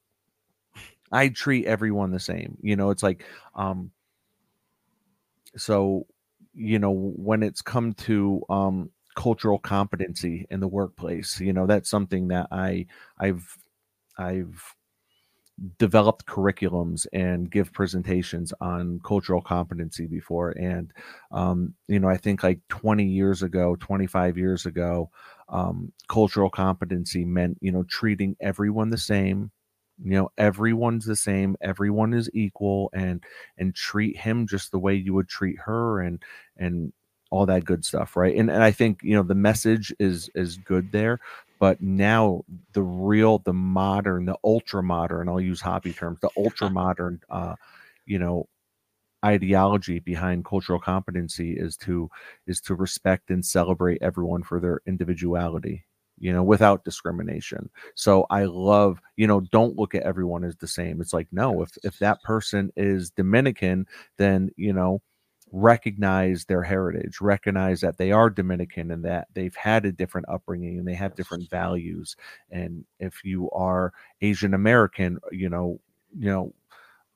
I 1.13 1.29
treat 1.29 1.67
everyone 1.67 2.11
the 2.11 2.19
same. 2.19 2.57
You 2.61 2.75
know, 2.77 2.91
it's 2.91 3.03
like 3.03 3.25
um 3.55 3.91
so 5.57 6.05
you 6.55 6.77
know, 6.77 6.91
when 6.91 7.41
it's 7.41 7.61
come 7.61 7.93
to 7.93 8.41
um 8.49 8.89
cultural 9.15 9.59
competency 9.59 10.45
in 10.49 10.59
the 10.59 10.67
workplace, 10.67 11.39
you 11.39 11.53
know, 11.53 11.65
that's 11.67 11.89
something 11.89 12.27
that 12.29 12.47
I 12.51 12.85
I've 13.19 13.57
I've 14.17 14.75
developed 15.77 16.25
curriculums 16.25 17.05
and 17.13 17.49
give 17.51 17.71
presentations 17.73 18.51
on 18.59 18.99
cultural 19.05 19.41
competency 19.41 20.07
before 20.07 20.49
and 20.57 20.91
um, 21.31 21.73
you 21.87 21.99
know 21.99 22.09
i 22.09 22.17
think 22.17 22.41
like 22.41 22.59
20 22.69 23.05
years 23.05 23.43
ago 23.43 23.75
25 23.79 24.35
years 24.37 24.65
ago 24.65 25.09
um, 25.49 25.91
cultural 26.09 26.49
competency 26.49 27.23
meant 27.23 27.57
you 27.61 27.71
know 27.71 27.83
treating 27.87 28.35
everyone 28.41 28.89
the 28.89 28.97
same 28.97 29.51
you 30.03 30.11
know 30.11 30.29
everyone's 30.37 31.05
the 31.05 31.15
same 31.15 31.55
everyone 31.61 32.13
is 32.13 32.29
equal 32.33 32.89
and 32.93 33.23
and 33.57 33.75
treat 33.75 34.17
him 34.17 34.47
just 34.47 34.71
the 34.71 34.79
way 34.79 34.93
you 34.95 35.13
would 35.13 35.27
treat 35.29 35.57
her 35.59 36.01
and 36.01 36.21
and 36.57 36.93
all 37.31 37.45
that 37.47 37.65
good 37.65 37.83
stuff 37.83 38.15
right? 38.15 38.35
And, 38.35 38.49
and 38.51 38.63
i 38.63 38.71
think 38.71 38.99
you 39.03 39.15
know 39.15 39.23
the 39.23 39.35
message 39.35 39.93
is 39.99 40.29
is 40.35 40.57
good 40.57 40.91
there 40.91 41.19
but 41.59 41.81
now 41.81 42.43
the 42.73 42.83
real 42.83 43.39
the 43.39 43.53
modern 43.53 44.25
the 44.25 44.37
ultra 44.43 44.83
modern 44.83 45.29
i'll 45.29 45.41
use 45.41 45.61
hobby 45.61 45.93
terms 45.93 46.19
the 46.21 46.29
ultra 46.37 46.69
modern 46.69 47.21
uh 47.29 47.55
you 48.05 48.19
know 48.19 48.47
ideology 49.25 49.99
behind 49.99 50.45
cultural 50.45 50.79
competency 50.79 51.53
is 51.53 51.77
to 51.77 52.09
is 52.47 52.59
to 52.61 52.75
respect 52.75 53.29
and 53.29 53.45
celebrate 53.45 54.01
everyone 54.01 54.43
for 54.43 54.59
their 54.59 54.81
individuality 54.85 55.85
you 56.23 56.31
know 56.31 56.43
without 56.43 56.85
discrimination 56.85 57.69
so 57.95 58.25
i 58.29 58.45
love 58.45 58.99
you 59.17 59.27
know 59.27 59.41
don't 59.51 59.75
look 59.77 59.93
at 59.93 60.03
everyone 60.03 60.43
as 60.43 60.55
the 60.55 60.67
same 60.67 61.01
it's 61.01 61.13
like 61.13 61.27
no 61.31 61.61
if 61.61 61.77
if 61.83 61.99
that 61.99 62.21
person 62.23 62.71
is 62.77 63.11
dominican 63.11 63.85
then 64.17 64.49
you 64.55 64.71
know 64.71 65.01
recognize 65.53 66.45
their 66.45 66.63
heritage, 66.63 67.21
recognize 67.21 67.79
that 67.79 67.97
they 67.97 68.11
are 68.11 68.27
Dominican 68.27 68.89
and 68.89 69.05
that 69.05 69.27
they've 69.35 69.55
had 69.55 69.85
a 69.85 69.91
different 69.91 70.27
upbringing 70.27 70.79
and 70.79 70.87
they 70.87 70.95
have 70.95 71.15
different 71.15 71.47
values. 71.47 72.15
And 72.49 72.83
if 72.99 73.23
you 73.23 73.51
are 73.51 73.93
Asian 74.21 74.55
American, 74.55 75.19
you 75.31 75.49
know, 75.49 75.79
you 76.17 76.25
know, 76.25 76.53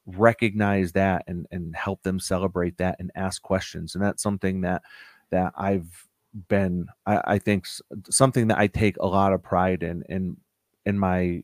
recognize 0.05 0.91
that 0.91 1.23
and 1.27 1.47
and 1.51 1.75
help 1.75 2.03
them 2.03 2.19
celebrate 2.19 2.77
that 2.77 2.97
and 2.99 3.11
ask 3.15 3.41
questions. 3.41 3.95
And 3.95 4.03
that's 4.03 4.21
something 4.21 4.61
that 4.61 4.83
that 5.31 5.51
I've 5.57 6.07
been 6.49 6.87
I, 7.05 7.21
I 7.25 7.39
think 7.39 7.65
something 8.09 8.47
that 8.47 8.57
I 8.57 8.67
take 8.67 8.97
a 8.97 9.07
lot 9.07 9.33
of 9.33 9.43
pride 9.43 9.83
in 9.83 10.03
in 10.09 10.37
in 10.85 10.99
my 10.99 11.43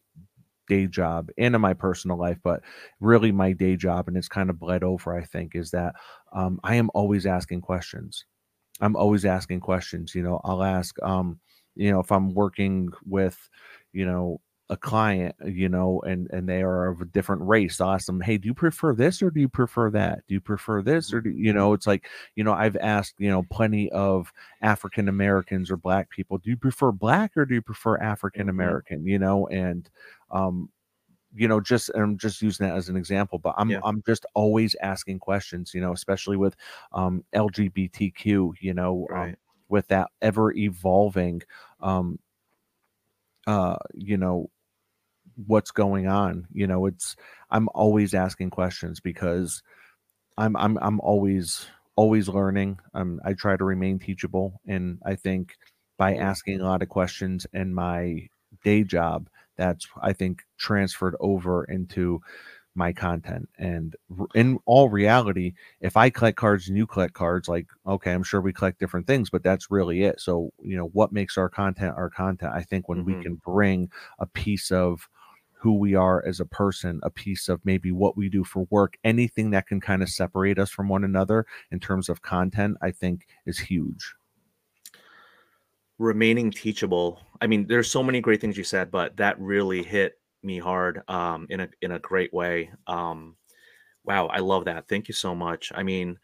day 0.68 0.88
job 0.88 1.30
and 1.38 1.56
in 1.56 1.62
my 1.62 1.74
personal 1.74 2.18
life, 2.18 2.38
but 2.44 2.62
really 3.00 3.32
my 3.32 3.52
day 3.54 3.76
job, 3.76 4.08
and 4.08 4.18
it's 4.18 4.28
kind 4.30 4.50
of 4.50 4.60
bled 4.60 4.84
over, 4.84 5.16
I 5.18 5.24
think, 5.24 5.56
is 5.56 5.72
that 5.72 5.96
um, 6.34 6.60
I 6.64 6.76
am 6.76 6.90
always 6.94 7.26
asking 7.26 7.62
questions. 7.62 8.26
I'm 8.82 8.96
always 8.96 9.26
asking 9.26 9.60
questions. 9.60 10.16
You 10.16 10.24
know, 10.24 10.42
I'll 10.44 10.64
ask, 10.64 10.96
um, 11.04 11.40
you 11.76 11.92
know, 11.92 12.00
if 12.00 12.12
I'm 12.12 12.34
working 12.34 12.90
with, 13.06 13.38
you 13.92 14.06
know, 14.06 14.40
a 14.74 14.78
client, 14.78 15.36
you 15.46 15.70
know, 15.70 16.02
and 16.02 16.28
and 16.32 16.50
they 16.50 16.64
are 16.64 16.88
of 16.88 17.00
a 17.00 17.06
different 17.06 17.44
race, 17.44 17.80
I'll 17.80 17.92
ask 17.92 18.08
them, 18.08 18.20
"Hey, 18.20 18.38
do 18.38 18.48
you 18.48 18.56
prefer 18.56 18.96
this 18.96 19.22
or 19.22 19.30
do 19.30 19.40
you 19.40 19.48
prefer 19.48 19.92
that? 19.92 20.24
Do 20.28 20.34
you 20.34 20.42
prefer 20.42 20.82
this 20.82 21.14
or 21.14 21.22
do 21.22 21.30
you 21.30 21.54
know?" 21.54 21.74
It's 21.74 21.86
like, 21.86 22.08
you 22.36 22.44
know, 22.44 22.54
I've 22.54 22.76
asked, 22.78 23.14
you 23.20 23.30
know, 23.30 23.44
plenty 23.44 23.92
of 23.92 24.34
African 24.62 25.08
Americans 25.08 25.70
or 25.70 25.78
Black 25.78 26.10
people, 26.10 26.40
"Do 26.40 26.50
you 26.50 26.58
prefer 26.58 26.92
Black 26.92 27.38
or 27.38 27.46
do 27.46 27.54
you 27.54 27.62
prefer 27.62 27.98
African 28.00 28.50
American?" 28.50 29.00
Mm-hmm. 29.00 29.08
You 29.10 29.20
know, 29.20 29.48
and 29.48 29.90
um, 30.32 30.70
you 31.36 31.48
know, 31.48 31.62
just 31.62 31.92
I'm 31.94 32.18
just 32.18 32.42
using 32.42 32.68
that 32.68 32.76
as 32.76 32.90
an 32.90 32.98
example, 32.98 33.38
but 33.38 33.54
I'm 33.58 33.70
yeah. 33.70 33.80
I'm 33.84 34.02
just 34.08 34.26
always 34.34 34.76
asking 34.82 35.20
questions, 35.20 35.74
you 35.76 35.82
know, 35.82 35.94
especially 35.94 36.38
with 36.38 36.56
um, 36.94 37.24
LGBTQ, 37.36 38.54
you 38.60 38.74
know, 38.74 39.08
um, 39.12 39.16
right. 39.16 39.30
um, 39.30 39.36
with 39.70 39.88
that 39.90 40.10
ever 40.22 40.52
evolving 40.54 41.44
um, 41.80 42.18
uh, 43.48 43.78
you 43.94 44.18
know, 44.18 44.50
what's 45.48 45.72
going 45.72 46.08
on. 46.08 46.48
You 46.52 46.68
know, 46.68 46.86
it's 46.86 47.16
I'm 47.52 47.70
always 47.74 48.14
asking 48.14 48.50
questions 48.50 49.00
because 49.00 49.62
I'm 50.38 50.56
I'm 50.56 50.78
I'm 50.82 51.00
always 51.02 51.68
always 51.96 52.28
learning. 52.28 52.80
Um, 52.94 53.22
I 53.24 53.34
try 53.34 53.56
to 53.56 53.64
remain 53.64 54.00
teachable, 54.00 54.60
and 54.68 55.00
I 55.06 55.16
think 55.16 55.56
by 55.98 56.16
asking 56.16 56.60
a 56.60 56.66
lot 56.66 56.82
of 56.82 56.90
questions 56.90 57.46
in 57.54 57.74
my 57.74 58.28
day 58.64 58.84
job, 58.84 59.30
that's 59.58 59.88
I 60.02 60.14
think 60.14 60.44
transferred 60.58 61.16
over 61.20 61.64
into 61.66 62.22
my 62.76 62.92
content. 62.92 63.48
And 63.58 63.96
in 64.34 64.60
all 64.66 64.90
reality, 64.90 65.54
if 65.80 65.96
I 65.96 66.10
collect 66.10 66.38
cards 66.38 66.68
and 66.68 66.78
you 66.78 66.88
collect 66.88 67.14
cards, 67.14 67.48
like, 67.48 67.68
okay, 67.86 68.12
I'm 68.12 68.24
sure 68.24 68.42
we 68.42 68.54
collect 68.54 68.80
different 68.80 69.06
things, 69.06 69.30
but 69.30 69.44
that's 69.44 69.70
really 69.70 70.04
it. 70.04 70.20
So, 70.20 70.52
you 70.62 70.76
know, 70.76 70.88
what 70.88 71.12
makes 71.12 71.38
our 71.38 71.50
content 71.50 71.96
our 71.96 72.10
content? 72.10 72.54
I 72.54 72.64
think 72.64 72.90
when 72.90 73.00
mm-hmm. 73.00 73.18
we 73.18 73.24
can 73.24 73.36
bring 73.36 73.92
a 74.20 74.26
piece 74.26 74.72
of 74.72 75.08
who 75.64 75.76
we 75.76 75.96
are 75.96 76.22
as 76.26 76.42
a 76.42 76.46
person, 76.46 77.00
a 77.04 77.10
piece 77.10 77.48
of 77.48 77.64
maybe 77.64 77.90
what 77.90 78.18
we 78.18 78.28
do 78.28 78.44
for 78.44 78.68
work, 78.70 78.98
anything 79.06 79.52
that 79.52 79.66
can 79.66 79.80
kind 79.80 80.04
of 80.04 80.10
separate 80.10 80.60
us 80.60 80.70
from 80.70 80.90
one 80.90 81.06
another 81.06 81.46
in 81.72 81.80
terms 81.80 82.10
of 82.10 82.22
content, 82.22 82.76
I 82.82 82.92
think 82.92 83.28
is 83.46 83.58
huge. 83.58 84.14
Remaining 86.00 86.52
teachable. 86.52 87.22
I 87.40 87.48
mean, 87.48 87.66
there's 87.66 87.90
so 87.90 88.04
many 88.04 88.20
great 88.20 88.42
things 88.42 88.58
you 88.58 88.66
said, 88.66 88.92
but 88.92 89.16
that 89.16 89.40
really 89.40 89.82
hit 89.84 90.20
me 90.44 90.60
hard 90.60 91.02
um, 91.08 91.48
in 91.50 91.62
a 91.62 91.70
in 91.82 91.94
a 91.94 92.00
great 92.00 92.34
way. 92.34 92.70
Um, 92.88 93.38
wow, 94.04 94.28
I 94.28 94.40
love 94.40 94.66
that. 94.66 94.90
Thank 94.90 95.08
you 95.08 95.14
so 95.14 95.34
much. 95.34 95.72
I 95.74 95.84
mean, 95.84 96.20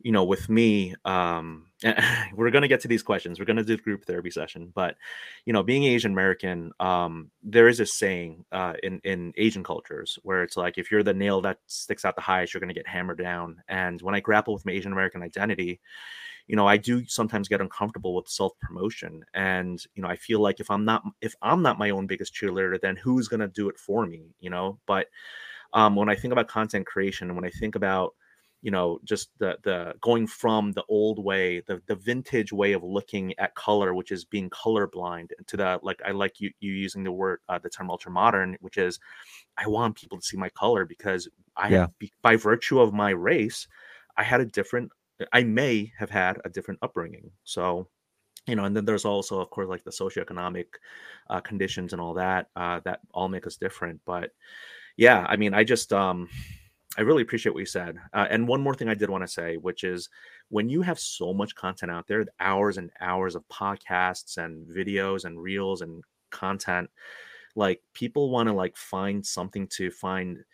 you 0.00 0.12
know, 0.12 0.24
with 0.24 0.48
me, 0.48 0.94
um, 1.04 1.66
we're 2.34 2.50
going 2.50 2.62
to 2.62 2.68
get 2.68 2.80
to 2.80 2.88
these 2.88 3.02
questions. 3.02 3.38
We're 3.38 3.46
going 3.46 3.56
to 3.56 3.64
do 3.64 3.76
group 3.76 4.04
therapy 4.04 4.30
session, 4.30 4.72
but 4.74 4.96
you 5.44 5.52
know, 5.52 5.62
being 5.62 5.84
Asian 5.84 6.12
American, 6.12 6.72
um, 6.80 7.30
there 7.42 7.68
is 7.68 7.80
a 7.80 7.86
saying 7.86 8.44
uh, 8.52 8.74
in 8.82 9.00
in 9.04 9.32
Asian 9.36 9.64
cultures 9.64 10.18
where 10.22 10.42
it's 10.42 10.56
like 10.56 10.78
if 10.78 10.90
you're 10.90 11.02
the 11.02 11.14
nail 11.14 11.40
that 11.42 11.58
sticks 11.66 12.04
out 12.04 12.14
the 12.14 12.22
highest, 12.22 12.54
you're 12.54 12.60
going 12.60 12.68
to 12.68 12.74
get 12.74 12.88
hammered 12.88 13.18
down. 13.18 13.62
And 13.68 14.00
when 14.02 14.14
I 14.14 14.20
grapple 14.20 14.54
with 14.54 14.66
my 14.66 14.72
Asian 14.72 14.92
American 14.92 15.22
identity, 15.22 15.80
you 16.46 16.56
know, 16.56 16.66
I 16.66 16.76
do 16.76 17.04
sometimes 17.06 17.48
get 17.48 17.60
uncomfortable 17.60 18.14
with 18.14 18.28
self 18.28 18.52
promotion, 18.60 19.24
and 19.34 19.82
you 19.94 20.02
know, 20.02 20.08
I 20.08 20.16
feel 20.16 20.40
like 20.40 20.60
if 20.60 20.70
I'm 20.70 20.84
not 20.84 21.02
if 21.20 21.34
I'm 21.42 21.62
not 21.62 21.78
my 21.78 21.90
own 21.90 22.06
biggest 22.06 22.34
cheerleader, 22.34 22.80
then 22.80 22.96
who's 22.96 23.28
going 23.28 23.40
to 23.40 23.48
do 23.48 23.68
it 23.68 23.78
for 23.78 24.06
me? 24.06 24.34
You 24.40 24.50
know, 24.50 24.78
but 24.86 25.08
um, 25.72 25.96
when 25.96 26.08
I 26.08 26.14
think 26.14 26.32
about 26.32 26.48
content 26.48 26.86
creation 26.86 27.28
and 27.28 27.36
when 27.36 27.44
I 27.44 27.50
think 27.50 27.74
about 27.74 28.14
you 28.62 28.70
know 28.70 28.98
just 29.04 29.30
the 29.38 29.56
the 29.62 29.94
going 30.00 30.26
from 30.26 30.72
the 30.72 30.84
old 30.88 31.22
way 31.22 31.60
the 31.66 31.80
the 31.86 31.94
vintage 31.94 32.52
way 32.52 32.72
of 32.72 32.82
looking 32.82 33.32
at 33.38 33.54
color 33.54 33.94
which 33.94 34.10
is 34.10 34.24
being 34.24 34.50
colorblind 34.50 35.30
to 35.46 35.56
the 35.56 35.78
like 35.82 36.00
i 36.04 36.10
like 36.10 36.40
you 36.40 36.50
you 36.60 36.72
using 36.72 37.04
the 37.04 37.12
word 37.12 37.40
uh, 37.48 37.58
the 37.58 37.70
term 37.70 37.90
ultra 37.90 38.10
modern 38.10 38.56
which 38.60 38.76
is 38.76 38.98
i 39.56 39.66
want 39.66 39.96
people 39.96 40.18
to 40.18 40.26
see 40.26 40.36
my 40.36 40.48
color 40.50 40.84
because 40.84 41.28
i 41.56 41.68
yeah. 41.68 41.86
by 42.22 42.34
virtue 42.34 42.80
of 42.80 42.92
my 42.92 43.10
race 43.10 43.68
i 44.16 44.22
had 44.22 44.40
a 44.40 44.46
different 44.46 44.90
i 45.32 45.42
may 45.42 45.92
have 45.98 46.10
had 46.10 46.38
a 46.44 46.48
different 46.48 46.80
upbringing 46.82 47.30
so 47.44 47.86
you 48.46 48.56
know 48.56 48.64
and 48.64 48.74
then 48.74 48.84
there's 48.84 49.04
also 49.04 49.40
of 49.40 49.50
course 49.50 49.68
like 49.68 49.84
the 49.84 49.90
socioeconomic 49.90 50.66
uh, 51.30 51.40
conditions 51.40 51.92
and 51.92 52.02
all 52.02 52.14
that 52.14 52.48
uh, 52.56 52.80
that 52.84 53.00
all 53.12 53.28
make 53.28 53.46
us 53.46 53.56
different 53.56 54.00
but 54.04 54.30
yeah 54.96 55.24
i 55.28 55.36
mean 55.36 55.54
i 55.54 55.62
just 55.62 55.92
um 55.92 56.28
I 56.98 57.02
really 57.02 57.22
appreciate 57.22 57.52
what 57.52 57.60
you 57.60 57.66
said. 57.66 57.96
Uh, 58.12 58.26
and 58.28 58.48
one 58.48 58.60
more 58.60 58.74
thing 58.74 58.88
I 58.88 58.94
did 58.94 59.08
want 59.08 59.22
to 59.22 59.28
say, 59.28 59.56
which 59.56 59.84
is 59.84 60.08
when 60.48 60.68
you 60.68 60.82
have 60.82 60.98
so 60.98 61.32
much 61.32 61.54
content 61.54 61.92
out 61.92 62.08
there, 62.08 62.26
hours 62.40 62.76
and 62.76 62.90
hours 63.00 63.36
of 63.36 63.46
podcasts 63.46 64.36
and 64.36 64.66
videos 64.66 65.24
and 65.24 65.40
reels 65.40 65.80
and 65.80 66.02
content, 66.30 66.90
like 67.54 67.80
people 67.94 68.30
want 68.30 68.48
to 68.48 68.52
like 68.52 68.76
find 68.76 69.24
something 69.24 69.68
to 69.68 69.92
find. 69.92 70.44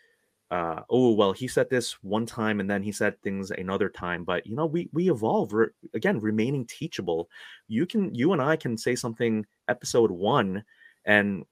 Uh, 0.51 0.81
oh 0.91 1.13
well, 1.13 1.33
he 1.33 1.47
said 1.47 1.67
this 1.71 1.93
one 2.03 2.27
time 2.27 2.59
and 2.59 2.69
then 2.69 2.83
he 2.83 2.91
said 2.91 3.19
things 3.23 3.49
another 3.49 3.89
time. 3.89 4.23
But 4.23 4.45
you 4.45 4.55
know, 4.55 4.67
we 4.67 4.87
we 4.93 5.09
evolve. 5.09 5.51
Again, 5.95 6.19
remaining 6.19 6.67
teachable. 6.67 7.27
You 7.67 7.87
can, 7.87 8.13
you 8.13 8.33
and 8.33 8.41
I 8.41 8.55
can 8.55 8.77
say 8.77 8.93
something 8.93 9.47
episode 9.67 10.11
one, 10.11 10.63
and 11.05 11.43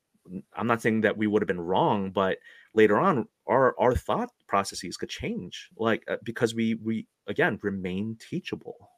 I'm 0.56 0.68
not 0.68 0.84
saying 0.84 1.02
that 1.02 1.18
we 1.18 1.26
would 1.26 1.42
have 1.42 1.48
been 1.48 1.60
wrong, 1.60 2.12
but 2.12 2.38
later 2.74 3.00
on 3.00 3.28
our 3.48 3.76
our 3.80 3.96
thought 3.96 4.30
processes 4.54 4.98
could 4.98 5.10
change 5.10 5.70
like 5.78 6.04
uh, 6.08 6.18
because 6.24 6.54
we 6.54 6.76
we 6.76 7.08
again 7.28 7.60
remain 7.64 8.18
teachable. 8.20 8.90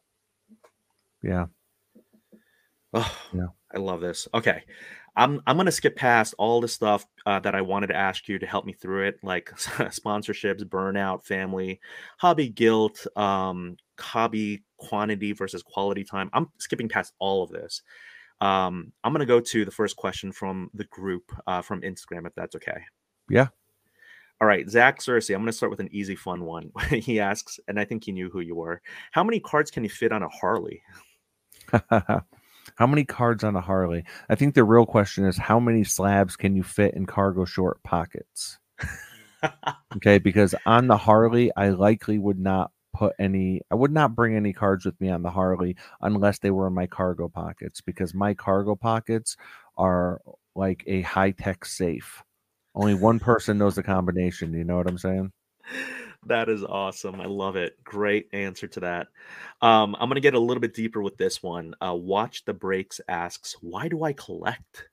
Yeah. 1.21 1.45
Oh 2.93 3.15
yeah. 3.33 3.47
I 3.73 3.79
love 3.79 4.01
this. 4.01 4.27
Okay 4.33 4.63
i'm 5.17 5.41
i'm 5.47 5.57
gonna 5.57 5.71
skip 5.71 5.95
past 5.95 6.35
all 6.37 6.59
the 6.59 6.67
stuff 6.67 7.05
uh, 7.25 7.39
that 7.39 7.55
i 7.55 7.61
wanted 7.61 7.87
to 7.87 7.95
ask 7.95 8.27
you 8.27 8.37
to 8.37 8.45
help 8.45 8.65
me 8.65 8.73
through 8.73 9.07
it 9.07 9.17
like 9.23 9.49
sponsorships 9.55 10.63
burnout 10.63 11.23
family 11.25 11.79
hobby 12.17 12.49
guilt 12.49 13.05
um 13.15 13.77
hobby 13.99 14.63
quantity 14.77 15.31
versus 15.31 15.63
quality 15.63 16.03
time. 16.03 16.29
I'm 16.33 16.47
skipping 16.57 16.89
past 16.89 17.13
all 17.19 17.43
of 17.43 17.49
this. 17.49 17.81
Um 18.41 18.91
i'm 19.03 19.13
gonna 19.13 19.25
go 19.25 19.39
to 19.39 19.65
the 19.65 19.71
first 19.71 19.95
question 19.95 20.31
from 20.31 20.69
the 20.73 20.83
group 20.85 21.31
uh, 21.47 21.61
from 21.61 21.81
instagram 21.81 22.27
if 22.27 22.35
that's 22.35 22.55
okay. 22.55 22.81
Yeah 23.29 23.47
all 24.41 24.47
right, 24.47 24.69
Zach 24.69 24.99
Cersei. 24.99 25.33
I'm 25.33 25.41
going 25.41 25.47
to 25.47 25.53
start 25.53 25.69
with 25.69 25.79
an 25.79 25.89
easy, 25.91 26.15
fun 26.15 26.43
one. 26.43 26.71
he 26.89 27.19
asks, 27.19 27.59
and 27.67 27.79
I 27.79 27.85
think 27.85 28.03
he 28.03 28.11
knew 28.11 28.29
who 28.29 28.41
you 28.41 28.55
were. 28.55 28.81
How 29.11 29.23
many 29.23 29.39
cards 29.39 29.71
can 29.71 29.83
you 29.83 29.89
fit 29.89 30.11
on 30.11 30.23
a 30.23 30.29
Harley? 30.29 30.81
how 31.89 32.87
many 32.87 33.05
cards 33.05 33.43
on 33.43 33.55
a 33.55 33.61
Harley? 33.61 34.03
I 34.29 34.35
think 34.35 34.53
the 34.53 34.63
real 34.63 34.85
question 34.85 35.25
is 35.25 35.37
how 35.37 35.59
many 35.59 35.83
slabs 35.83 36.35
can 36.35 36.55
you 36.55 36.63
fit 36.63 36.93
in 36.95 37.05
cargo 37.05 37.45
short 37.45 37.81
pockets? 37.83 38.59
okay, 39.95 40.17
because 40.17 40.53
on 40.65 40.87
the 40.87 40.97
Harley, 40.97 41.51
I 41.55 41.69
likely 41.69 42.19
would 42.19 42.39
not 42.39 42.71
put 42.93 43.13
any 43.19 43.61
I 43.71 43.75
would 43.75 43.91
not 43.91 44.15
bring 44.15 44.35
any 44.35 44.53
cards 44.53 44.85
with 44.85 44.99
me 45.01 45.09
on 45.09 45.21
the 45.21 45.29
Harley 45.29 45.75
unless 46.01 46.39
they 46.39 46.49
were 46.49 46.67
in 46.67 46.73
my 46.73 46.87
cargo 46.87 47.27
pockets 47.27 47.81
because 47.81 48.13
my 48.13 48.33
cargo 48.33 48.73
pockets 48.73 49.35
are 49.77 50.21
like 50.55 50.83
a 50.87 51.01
high-tech 51.01 51.65
safe. 51.65 52.23
Only 52.75 52.93
one 52.93 53.19
person 53.19 53.57
knows 53.57 53.75
the 53.75 53.83
combination. 53.83 54.53
You 54.53 54.63
know 54.63 54.77
what 54.77 54.87
I'm 54.87 54.97
saying? 54.97 55.31
That 56.27 56.49
is 56.49 56.63
awesome. 56.63 57.21
I 57.21 57.25
love 57.25 57.55
it. 57.55 57.81
Great 57.83 58.27
answer 58.33 58.67
to 58.67 58.79
that. 58.81 59.07
Um, 59.61 59.95
I'm 59.95 60.09
going 60.09 60.15
to 60.15 60.21
get 60.21 60.33
a 60.33 60.39
little 60.39 60.61
bit 60.61 60.73
deeper 60.73 61.01
with 61.01 61.17
this 61.17 61.41
one. 61.43 61.75
Uh, 61.79 61.93
Watch 61.93 62.45
the 62.45 62.53
Breaks 62.53 62.99
asks, 63.07 63.55
Why 63.61 63.87
do 63.87 64.03
I 64.03 64.13
collect? 64.13 64.89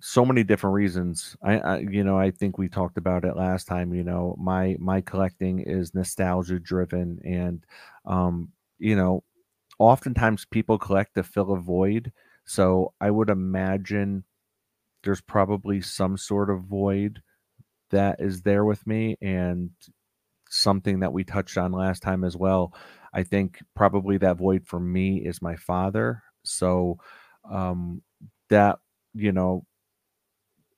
so 0.00 0.24
many 0.24 0.44
different 0.44 0.74
reasons 0.74 1.36
I, 1.42 1.58
I, 1.58 1.78
you 1.78 2.04
know 2.04 2.18
i 2.18 2.30
think 2.30 2.58
we 2.58 2.68
talked 2.68 2.96
about 2.96 3.24
it 3.24 3.36
last 3.36 3.66
time 3.66 3.92
you 3.92 4.04
know 4.04 4.36
my 4.38 4.76
my 4.78 5.00
collecting 5.00 5.58
is 5.60 5.94
nostalgia 5.94 6.60
driven 6.60 7.18
and 7.24 7.64
um 8.04 8.50
you 8.78 8.94
know 8.94 9.24
oftentimes 9.78 10.44
people 10.44 10.78
collect 10.78 11.14
to 11.14 11.22
fill 11.22 11.52
a 11.52 11.58
void 11.58 12.12
so 12.44 12.92
i 13.00 13.10
would 13.10 13.30
imagine 13.30 14.24
there's 15.04 15.20
probably 15.22 15.80
some 15.80 16.16
sort 16.16 16.50
of 16.50 16.62
void 16.64 17.22
that 17.90 18.20
is 18.20 18.42
there 18.42 18.64
with 18.64 18.86
me 18.86 19.16
and 19.22 19.70
something 20.48 21.00
that 21.00 21.12
we 21.12 21.24
touched 21.24 21.58
on 21.58 21.72
last 21.72 22.02
time 22.02 22.24
as 22.24 22.36
well. 22.36 22.74
I 23.12 23.22
think 23.22 23.60
probably 23.74 24.18
that 24.18 24.36
void 24.38 24.66
for 24.66 24.80
me 24.80 25.18
is 25.18 25.42
my 25.42 25.56
father. 25.56 26.22
So 26.44 26.98
um 27.50 28.02
that 28.50 28.78
you 29.14 29.32
know 29.32 29.66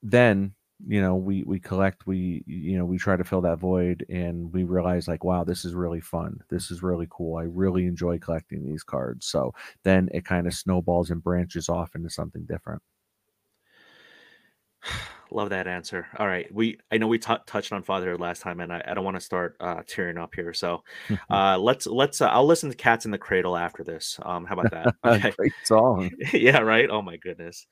then 0.03 0.53
you 0.85 1.01
know 1.01 1.15
we 1.15 1.43
we 1.43 1.59
collect 1.59 2.05
we 2.05 2.43
you 2.45 2.77
know 2.77 2.85
we 2.85 2.97
try 2.97 3.15
to 3.17 3.23
fill 3.23 3.41
that 3.41 3.57
void 3.57 4.05
and 4.09 4.53
we 4.53 4.63
realize 4.63 5.07
like 5.07 5.23
wow 5.23 5.43
this 5.43 5.65
is 5.65 5.73
really 5.73 6.01
fun. 6.01 6.39
This 6.49 6.69
is 6.71 6.83
really 6.83 7.07
cool. 7.09 7.37
I 7.37 7.43
really 7.43 7.85
enjoy 7.85 8.19
collecting 8.19 8.63
these 8.65 8.83
cards. 8.83 9.25
So 9.27 9.53
then 9.83 10.09
it 10.13 10.25
kind 10.25 10.45
of 10.47 10.53
snowballs 10.53 11.09
and 11.09 11.23
branches 11.23 11.67
off 11.69 11.95
into 11.95 12.09
something 12.09 12.45
different 12.45 12.81
Love 15.31 15.49
that 15.49 15.67
answer. 15.67 16.07
All 16.17 16.27
right, 16.27 16.49
we 16.53 16.79
I 16.89 16.97
know 16.97 17.07
we 17.07 17.19
t- 17.19 17.33
touched 17.45 17.73
on 17.73 17.83
fatherhood 17.83 18.21
last 18.21 18.41
time, 18.41 18.61
and 18.61 18.71
I, 18.71 18.81
I 18.87 18.93
don't 18.93 19.03
want 19.03 19.17
to 19.17 19.21
start 19.21 19.57
uh, 19.59 19.81
tearing 19.85 20.17
up 20.17 20.33
here. 20.33 20.53
So 20.53 20.83
uh, 21.29 21.57
let's 21.57 21.85
let's 21.85 22.21
uh, 22.21 22.27
I'll 22.27 22.45
listen 22.45 22.69
to 22.69 22.75
Cats 22.75 23.03
in 23.03 23.11
the 23.11 23.17
Cradle 23.17 23.57
after 23.57 23.83
this. 23.83 24.17
Um, 24.23 24.45
how 24.45 24.57
about 24.57 24.71
that? 24.71 24.95
Okay. 25.05 25.31
Great 25.37 25.53
song. 25.63 26.09
yeah, 26.33 26.59
right. 26.59 26.89
Oh 26.89 27.01
my 27.01 27.17
goodness. 27.17 27.65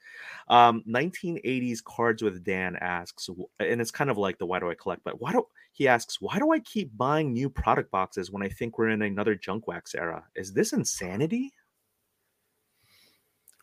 Um, 0.49 0.84
1980s 0.88 1.84
Cards 1.84 2.22
with 2.22 2.43
Dan 2.43 2.76
asks, 2.78 3.30
and 3.59 3.82
it's 3.82 3.91
kind 3.91 4.09
of 4.09 4.18
like 4.18 4.38
the 4.38 4.45
why 4.45 4.59
do 4.59 4.70
I 4.70 4.76
collect? 4.76 5.03
But 5.03 5.22
why 5.22 5.32
do 5.32 5.45
he 5.74 5.88
asks 5.88 6.20
why 6.22 6.39
do 6.39 6.51
I 6.51 6.59
keep 6.59 6.95
buying 6.97 7.34
new 7.34 7.49
product 7.49 7.91
boxes 7.91 8.32
when 8.32 8.43
I 8.43 8.49
think 8.49 8.78
we're 8.78 8.89
in 8.89 9.01
another 9.01 9.36
junk 9.36 9.68
wax 9.68 9.95
era? 9.95 10.24
Is 10.36 10.53
this 10.53 10.74
insanity? 10.74 11.53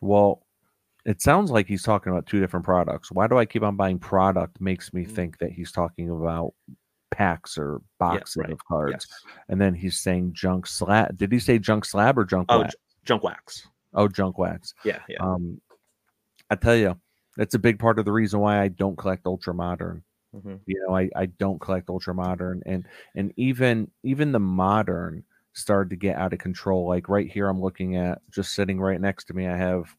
Well, 0.01 0.45
it 1.05 1.21
sounds 1.21 1.51
like 1.51 1.67
he's 1.67 1.83
talking 1.83 2.11
about 2.11 2.25
two 2.25 2.39
different 2.39 2.65
products. 2.65 3.11
Why 3.11 3.27
do 3.27 3.37
I 3.37 3.45
keep 3.45 3.63
on 3.63 3.75
buying 3.75 3.99
product? 3.99 4.61
Makes 4.61 4.93
me 4.93 5.05
mm. 5.05 5.11
think 5.11 5.37
that 5.39 5.51
he's 5.51 5.71
talking 5.71 6.09
about 6.09 6.53
packs 7.11 7.57
or 7.57 7.81
boxes 7.99 8.37
yeah, 8.37 8.43
right. 8.43 8.51
of 8.51 8.65
cards. 8.65 9.07
Yes. 9.09 9.33
And 9.49 9.59
then 9.59 9.73
he's 9.73 9.99
saying 9.99 10.33
junk 10.33 10.65
slab. 10.65 11.17
Did 11.17 11.31
he 11.31 11.39
say 11.39 11.59
junk 11.59 11.85
slab 11.85 12.17
or 12.17 12.25
junk 12.25 12.47
oh, 12.49 12.61
wax? 12.61 12.75
junk 13.05 13.23
wax. 13.23 13.67
Oh, 13.93 14.07
junk 14.07 14.37
wax. 14.37 14.73
Yeah, 14.83 14.99
yeah. 15.07 15.17
Um, 15.19 15.61
I 16.49 16.55
tell 16.55 16.75
you, 16.75 16.97
that's 17.37 17.55
a 17.55 17.59
big 17.59 17.79
part 17.79 17.99
of 17.99 18.05
the 18.05 18.11
reason 18.11 18.39
why 18.39 18.61
I 18.61 18.67
don't 18.69 18.97
collect 18.97 19.25
ultra 19.25 19.53
modern. 19.53 20.03
Mhm. 20.35 20.59
You 20.65 20.83
know, 20.87 20.95
I, 20.95 21.09
I 21.15 21.25
don't 21.27 21.61
collect 21.61 21.89
ultra 21.89 22.15
modern 22.15 22.63
and 22.65 22.87
and 23.15 23.31
even 23.37 23.91
even 24.03 24.31
the 24.31 24.39
modern 24.39 25.23
started 25.53 25.91
to 25.91 25.95
get 25.95 26.17
out 26.17 26.33
of 26.33 26.39
control. 26.39 26.87
Like 26.87 27.07
right 27.07 27.29
here, 27.29 27.47
I'm 27.47 27.61
looking 27.61 27.97
at 27.97 28.19
just 28.31 28.53
sitting 28.53 28.79
right 28.79 28.99
next 28.99 29.25
to 29.25 29.33
me. 29.35 29.47
I 29.47 29.55
have 29.55 29.95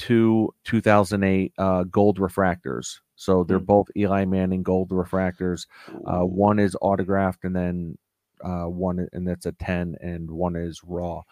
two 0.00 0.54
2008 0.64 1.52
uh, 1.58 1.84
gold 1.84 2.18
refractors. 2.18 3.00
So 3.16 3.44
they're 3.44 3.58
Hmm. 3.58 3.64
both 3.66 3.88
Eli 3.96 4.24
Manning 4.24 4.62
gold 4.62 4.90
refractors. 4.90 5.66
Uh, 6.06 6.24
one 6.24 6.58
is 6.58 6.76
autographed, 6.80 7.44
and 7.44 7.54
then 7.54 7.98
uh, 8.42 8.64
one 8.64 9.06
and 9.12 9.28
that's 9.28 9.46
a 9.46 9.52
10, 9.52 9.96
and 10.00 10.30
one 10.30 10.56
is 10.56 10.80
raw. 10.84 11.22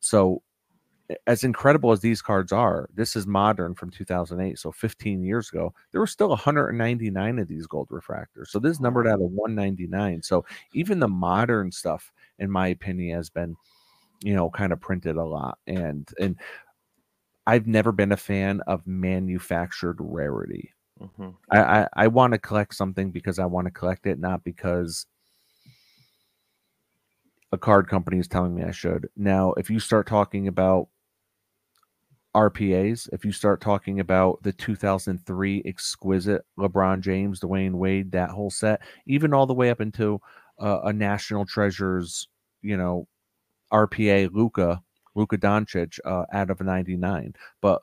So 0.00 0.42
as 1.26 1.44
incredible 1.44 1.92
as 1.92 2.00
these 2.00 2.22
cards 2.22 2.52
are, 2.52 2.88
this 2.94 3.16
is 3.16 3.26
modern 3.26 3.74
from 3.74 3.90
2008. 3.90 4.58
So 4.58 4.72
15 4.72 5.24
years 5.24 5.48
ago, 5.50 5.74
there 5.92 6.00
were 6.00 6.06
still 6.06 6.28
199 6.30 7.38
of 7.38 7.48
these 7.48 7.66
gold 7.66 7.88
refractors. 7.90 8.48
So 8.48 8.58
this 8.60 8.72
is 8.72 8.80
numbered 8.80 9.08
out 9.08 9.20
of 9.22 9.30
199. 9.32 10.22
So 10.22 10.44
even 10.74 11.00
the 11.00 11.08
modern 11.08 11.72
stuff, 11.72 12.12
in 12.38 12.50
my 12.50 12.68
opinion, 12.68 13.16
has 13.16 13.30
been, 13.30 13.56
you 14.22 14.34
know, 14.34 14.50
kind 14.50 14.72
of 14.72 14.80
printed 14.80 15.16
a 15.16 15.24
lot. 15.24 15.58
And 15.66 16.08
and 16.20 16.36
I've 17.50 17.66
never 17.66 17.90
been 17.90 18.12
a 18.12 18.16
fan 18.16 18.60
of 18.68 18.86
manufactured 18.86 19.96
rarity. 19.98 20.72
Mhm. 21.00 21.34
I 21.50 21.58
I, 21.58 21.88
I 21.96 22.06
want 22.06 22.32
to 22.32 22.38
collect 22.38 22.76
something 22.76 23.10
because 23.10 23.40
I 23.40 23.46
want 23.46 23.66
to 23.66 23.72
collect 23.72 24.06
it, 24.06 24.20
not 24.20 24.44
because 24.44 25.06
a 27.50 27.58
card 27.58 27.88
company 27.88 28.18
is 28.20 28.28
telling 28.28 28.54
me 28.54 28.62
I 28.62 28.70
should. 28.70 29.08
Now, 29.16 29.52
if 29.54 29.68
you 29.68 29.80
start 29.80 30.06
talking 30.06 30.46
about 30.46 30.88
RPAs, 32.36 33.08
if 33.12 33.24
you 33.24 33.32
start 33.32 33.60
talking 33.60 33.98
about 33.98 34.40
the 34.44 34.52
2003 34.52 35.62
exquisite 35.64 36.42
LeBron 36.56 37.00
James, 37.00 37.40
Dwyane 37.40 37.74
Wade, 37.74 38.12
that 38.12 38.30
whole 38.30 38.50
set, 38.50 38.80
even 39.06 39.34
all 39.34 39.46
the 39.46 39.54
way 39.54 39.70
up 39.70 39.80
into 39.80 40.20
uh, 40.60 40.82
a 40.84 40.92
National 40.92 41.44
Treasures, 41.44 42.28
you 42.62 42.76
know, 42.76 43.08
RPA 43.72 44.32
Luka, 44.32 44.80
Luka 45.14 45.38
Doncic 45.38 45.98
uh, 46.04 46.24
out 46.32 46.50
of 46.50 46.60
99. 46.60 47.34
But 47.60 47.82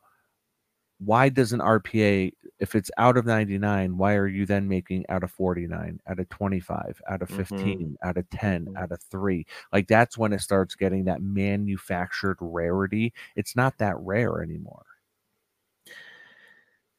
why 0.99 1.29
doesn't 1.29 1.59
RPA, 1.59 2.31
if 2.59 2.73
it's 2.73 2.89
out 2.97 3.17
of 3.17 3.25
99, 3.27 3.97
why 3.97 4.15
are 4.15 4.25
you 4.27 4.47
then 4.47 4.67
making 4.67 5.05
out 5.09 5.23
of 5.23 5.29
49, 5.31 5.99
out 6.07 6.19
of 6.19 6.27
25, 6.29 6.99
out 7.07 7.21
of 7.21 7.29
Mhm. 7.29 7.35
15, 7.35 7.97
out 8.03 8.17
of 8.17 8.27
10, 8.31 8.65
Mhm. 8.65 8.77
out 8.77 8.91
of 8.91 8.99
three? 9.03 9.45
Like 9.71 9.87
that's 9.87 10.17
when 10.17 10.33
it 10.33 10.41
starts 10.41 10.73
getting 10.73 11.05
that 11.05 11.21
manufactured 11.21 12.37
rarity. 12.41 13.13
It's 13.35 13.55
not 13.55 13.77
that 13.77 13.95
rare 13.99 14.41
anymore. 14.41 14.85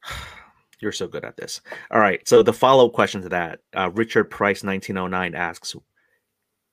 You're 0.79 0.93
so 0.93 1.07
good 1.07 1.25
at 1.25 1.35
this. 1.35 1.59
All 1.91 1.99
right. 1.99 2.25
So 2.25 2.41
the 2.41 2.53
follow 2.53 2.87
up 2.87 2.93
question 2.93 3.21
to 3.23 3.29
that, 3.29 3.59
uh, 3.75 3.91
Richard 3.93 4.25
Price 4.25 4.63
1909 4.63 5.35
asks, 5.35 5.75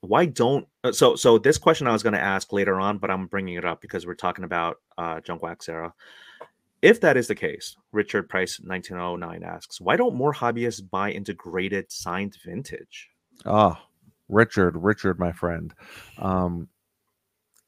why 0.09 0.27
don't 0.27 0.67
uh, 0.85 0.93
so 0.93 1.17
so 1.17 1.39
this 1.39 1.59
question 1.59 1.87
I 1.87 1.93
was 1.93 2.03
going 2.03 2.15
to 2.15 2.21
ask 2.21 2.53
later 2.53 2.81
on, 2.81 2.99
but 2.99 3.11
I'm 3.11 3.27
bringing 3.27 3.55
it 3.55 3.65
up 3.65 3.81
because 3.81 4.07
we're 4.07 4.15
talking 4.15 4.45
about 4.45 4.79
uh, 4.99 5.21
junk 5.21 5.43
wax 5.43 5.69
era. 5.69 5.93
If 6.83 7.01
that 7.01 7.17
is 7.17 7.27
the 7.27 7.35
case, 7.35 7.77
Richard 7.93 8.29
Price 8.29 8.61
1909 8.61 9.43
asks, 9.43 9.81
why 9.81 9.97
don't 9.97 10.15
more 10.15 10.33
hobbyists 10.33 10.89
buy 10.89 11.11
into 11.11 11.33
graded 11.35 11.91
signed 11.91 12.37
vintage? 12.45 13.09
Oh, 13.45 13.77
Richard, 14.29 14.77
Richard, 14.77 15.19
my 15.19 15.33
friend. 15.33 15.75
Um, 16.19 16.69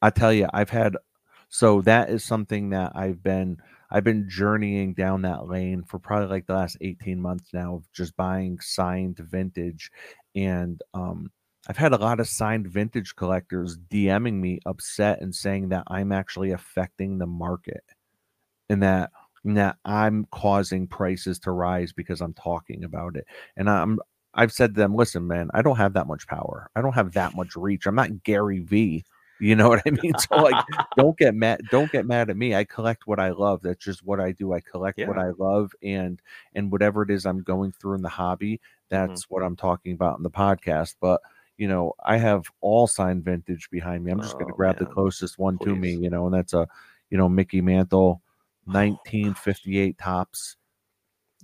I 0.01 0.09
tell 0.11 0.31
you, 0.31 0.47
I've 0.53 0.69
had 0.69 0.95
so 1.49 1.81
that 1.81 2.09
is 2.09 2.23
something 2.23 2.69
that 2.69 2.91
I've 2.95 3.21
been 3.23 3.57
I've 3.91 4.03
been 4.03 4.29
journeying 4.29 4.93
down 4.93 5.23
that 5.23 5.47
lane 5.47 5.83
for 5.83 5.97
probably 5.97 6.27
like 6.27 6.45
the 6.45 6.53
last 6.53 6.77
18 6.79 7.19
months 7.19 7.49
now 7.53 7.75
of 7.75 7.91
just 7.91 8.15
buying 8.15 8.59
signed 8.59 9.17
vintage 9.17 9.91
and 10.35 10.79
um 10.93 11.31
I've 11.67 11.77
had 11.77 11.93
a 11.93 11.97
lot 11.97 12.19
of 12.19 12.27
signed 12.27 12.67
vintage 12.67 13.15
collectors 13.15 13.77
DMing 13.77 14.35
me 14.35 14.59
upset 14.65 15.21
and 15.21 15.35
saying 15.35 15.69
that 15.69 15.83
I'm 15.87 16.11
actually 16.11 16.51
affecting 16.51 17.17
the 17.17 17.27
market 17.27 17.83
and 18.69 18.81
that 18.83 19.11
and 19.43 19.57
that 19.57 19.77
I'm 19.85 20.25
causing 20.31 20.87
prices 20.87 21.39
to 21.39 21.51
rise 21.51 21.93
because 21.93 22.21
I'm 22.21 22.33
talking 22.33 22.83
about 22.83 23.15
it. 23.15 23.25
And 23.57 23.69
I'm 23.69 23.99
I've 24.33 24.51
said 24.51 24.75
to 24.75 24.79
them, 24.79 24.95
listen, 24.95 25.27
man, 25.27 25.49
I 25.53 25.61
don't 25.61 25.77
have 25.77 25.93
that 25.93 26.07
much 26.07 26.27
power. 26.27 26.69
I 26.75 26.81
don't 26.81 26.93
have 26.93 27.13
that 27.13 27.35
much 27.35 27.55
reach. 27.55 27.87
I'm 27.87 27.95
not 27.95 28.23
Gary 28.23 28.59
V. 28.59 29.03
You 29.41 29.55
know 29.55 29.69
what 29.69 29.81
I 29.85 29.91
mean? 29.91 30.13
So 30.17 30.35
like 30.35 30.65
don't 30.97 31.17
get 31.17 31.33
mad 31.33 31.61
don't 31.71 31.91
get 31.91 32.05
mad 32.05 32.29
at 32.29 32.37
me. 32.37 32.55
I 32.55 32.65
collect 32.65 33.07
what 33.07 33.19
I 33.19 33.29
love. 33.29 33.61
That's 33.61 33.83
just 33.83 34.03
what 34.03 34.19
I 34.19 34.31
do. 34.31 34.53
I 34.53 34.59
collect 34.59 34.99
what 34.99 35.17
I 35.17 35.31
love 35.37 35.71
and 35.81 36.21
and 36.53 36.71
whatever 36.71 37.03
it 37.03 37.09
is 37.09 37.25
I'm 37.25 37.41
going 37.41 37.71
through 37.71 37.95
in 37.95 38.01
the 38.01 38.09
hobby, 38.09 38.55
mm-hmm. 38.55 39.09
that's 39.09 39.29
what 39.29 39.43
I'm 39.43 39.55
talking 39.55 39.93
about 39.93 40.17
in 40.17 40.23
the 40.23 40.29
podcast. 40.29 40.95
But 40.99 41.21
you 41.59 41.69
know, 41.69 41.93
I 42.05 42.17
have 42.17 42.45
all 42.61 42.87
signed 42.87 43.25
vintage 43.25 43.69
behind 43.71 44.05
me. 44.05 44.11
I'm 44.13 44.21
just 44.21 44.39
gonna 44.39 44.53
Oh, 44.53 44.53
grab 44.53 44.79
the 44.79 44.87
closest 44.87 45.39
one 45.39 45.59
to 45.61 45.77
me, 45.77 45.93
you 45.95 46.09
know, 46.11 46.27
and 46.27 46.35
that's 46.35 46.53
a 46.55 46.67
you 47.11 47.19
know, 47.19 47.29
Mickey 47.29 47.61
Mantle 47.61 48.23
1958 48.65 49.99
Topps, 49.99 50.57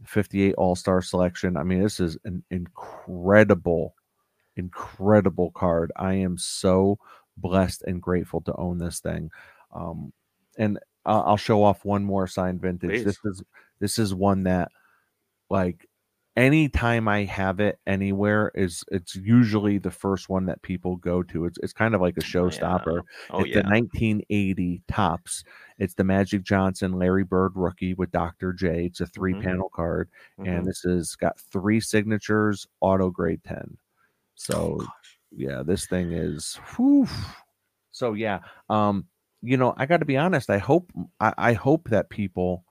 58 0.05 0.55
All 0.55 0.75
Star 0.75 1.01
selection. 1.01 1.57
I 1.57 1.63
mean, 1.63 1.81
this 1.83 1.99
is 1.99 2.17
an 2.25 2.43
incredible, 2.51 3.95
incredible 4.57 5.51
card. 5.51 5.91
I 5.97 6.15
am 6.15 6.37
so 6.37 6.99
blessed 7.37 7.83
and 7.83 8.01
grateful 8.01 8.41
to 8.43 8.55
own 8.57 8.79
this 8.79 8.99
thing. 9.01 9.31
Um, 9.73 10.13
and 10.57 10.79
I'll, 11.05 11.23
I'll 11.23 11.37
show 11.37 11.63
off 11.63 11.85
one 11.85 12.05
more 12.05 12.27
signed 12.27 12.61
vintage. 12.61 13.03
This 13.03 13.17
is 13.25 13.43
this 13.79 13.99
is 13.99 14.13
one 14.15 14.43
that, 14.45 14.71
like, 15.49 15.87
anytime 16.35 17.07
I 17.07 17.23
have 17.25 17.59
it 17.59 17.79
anywhere 17.87 18.51
is 18.55 18.83
it's 18.91 19.15
usually 19.15 19.77
the 19.77 19.91
first 19.91 20.27
one 20.29 20.45
that 20.47 20.61
people 20.61 20.97
go 20.97 21.23
to. 21.23 21.45
It's 21.45 21.57
it's 21.63 21.73
kind 21.73 21.95
of 21.95 22.01
like 22.01 22.17
a 22.17 22.21
showstopper. 22.21 23.01
Oh 23.29 23.39
it's 23.39 23.49
yeah. 23.49 23.61
the 23.61 23.69
1980 23.69 24.81
Topps. 24.87 25.43
It's 25.79 25.93
the 25.93 26.03
Magic 26.03 26.43
Johnson 26.43 26.93
Larry 26.93 27.23
Bird 27.23 27.53
rookie 27.55 27.93
with 27.93 28.11
Dr. 28.11 28.53
J. 28.53 28.85
It's 28.87 29.01
a 29.01 29.05
three 29.07 29.39
panel 29.41 29.69
card, 29.73 30.09
Mhm. 30.39 30.47
and 30.57 30.67
this 30.67 30.81
has 30.81 31.15
got 31.15 31.39
three 31.39 31.79
signatures, 31.79 32.67
auto 32.81 33.09
grade 33.09 33.43
10. 33.45 33.63
Oh, 33.65 33.77
So 34.35 34.75
gosh. 34.79 35.19
yeah, 35.31 35.63
this 35.63 35.87
thing 35.87 36.11
is 36.11 36.59
whew. 36.75 37.07
so 37.91 38.13
yeah. 38.13 38.39
Um, 38.69 39.05
you 39.41 39.55
know, 39.57 39.73
I 39.77 39.85
gotta 39.85 40.05
be 40.05 40.17
honest, 40.17 40.49
I 40.49 40.57
hope 40.57 40.91
I, 41.21 41.33
I 41.37 41.53
hope 41.53 41.89
that 41.91 42.09
people 42.09 42.64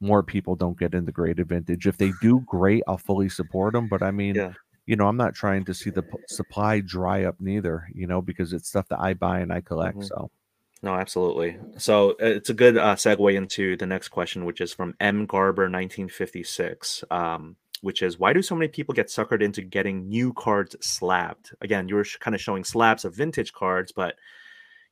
more 0.00 0.22
people 0.22 0.56
don't 0.56 0.78
get 0.78 0.94
into 0.94 1.12
graded 1.12 1.48
vintage. 1.48 1.86
If 1.86 1.98
they 1.98 2.12
do, 2.22 2.40
great. 2.46 2.82
I'll 2.88 2.96
fully 2.98 3.28
support 3.28 3.74
them. 3.74 3.86
But 3.88 4.02
I 4.02 4.10
mean, 4.10 4.34
Yeah. 4.34 4.52
you 4.86 4.96
know, 4.96 5.06
I'm 5.06 5.16
not 5.16 5.34
trying 5.34 5.64
to 5.66 5.74
see 5.74 5.90
the 5.90 6.02
p- 6.02 6.16
supply 6.28 6.80
dry 6.80 7.24
up 7.24 7.36
neither. 7.40 7.86
You 7.94 8.06
know, 8.06 8.22
because 8.22 8.52
it's 8.52 8.68
stuff 8.68 8.88
that 8.88 9.00
I 9.00 9.14
buy 9.14 9.40
and 9.40 9.52
I 9.52 9.60
collect. 9.60 9.98
Mhm. 9.98 10.04
So 10.08 10.30
No, 10.82 10.94
absolutely. 10.94 11.58
So 11.76 12.16
it's 12.18 12.48
a 12.48 12.54
good 12.54 12.78
uh, 12.78 12.94
segue 12.96 13.34
into 13.34 13.76
the 13.76 13.86
next 13.86 14.08
question, 14.08 14.46
which 14.46 14.62
is 14.62 14.72
from 14.72 14.94
M. 14.98 15.26
Garber, 15.26 15.68
1956, 15.68 17.04
um, 17.10 17.56
which 17.82 18.02
is 18.02 18.18
why 18.18 18.32
do 18.32 18.40
so 18.42 18.54
many 18.54 18.68
people 18.68 18.94
get 18.94 19.08
suckered 19.08 19.42
into 19.42 19.60
getting 19.62 20.08
new 20.08 20.32
cards 20.32 20.76
slabbed? 20.80 21.52
Again, 21.60 21.88
you 21.88 21.96
were 21.96 22.06
kind 22.20 22.34
of 22.34 22.40
showing 22.40 22.64
slabs 22.64 23.04
of 23.04 23.14
vintage 23.14 23.52
cards, 23.52 23.92
but 23.92 24.16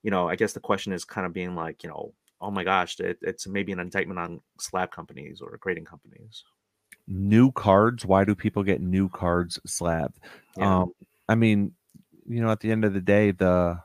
you 0.02 0.10
know, 0.10 0.28
I 0.28 0.36
guess 0.36 0.52
the 0.52 0.60
question 0.60 0.92
is 0.92 1.04
kind 1.04 1.26
of 1.26 1.32
being 1.32 1.54
like, 1.56 1.82
you 1.82 1.88
know, 1.88 2.12
oh 2.40 2.50
my 2.50 2.64
gosh, 2.64 2.98
it, 3.00 3.18
it's 3.22 3.46
maybe 3.46 3.72
an 3.72 3.80
indictment 3.80 4.18
on 4.20 4.40
slab 4.60 4.90
companies 4.90 5.40
or 5.40 5.56
grading 5.60 5.84
companies. 5.84 6.44
new 7.06 7.50
cards. 7.52 8.04
Why 8.04 8.24
do 8.24 8.34
people 8.34 8.62
get 8.62 8.80
new 8.82 9.08
cards 9.08 9.58
slab? 9.66 10.14
Yeah. 10.56 10.80
Um, 10.82 10.92
I 11.28 11.34
mean, 11.34 11.72
you 12.28 12.40
know, 12.42 12.50
at 12.50 12.60
the 12.60 12.70
end 12.70 12.84
of 12.84 12.92
the 12.94 13.00
day, 13.00 13.30
the 13.32 13.80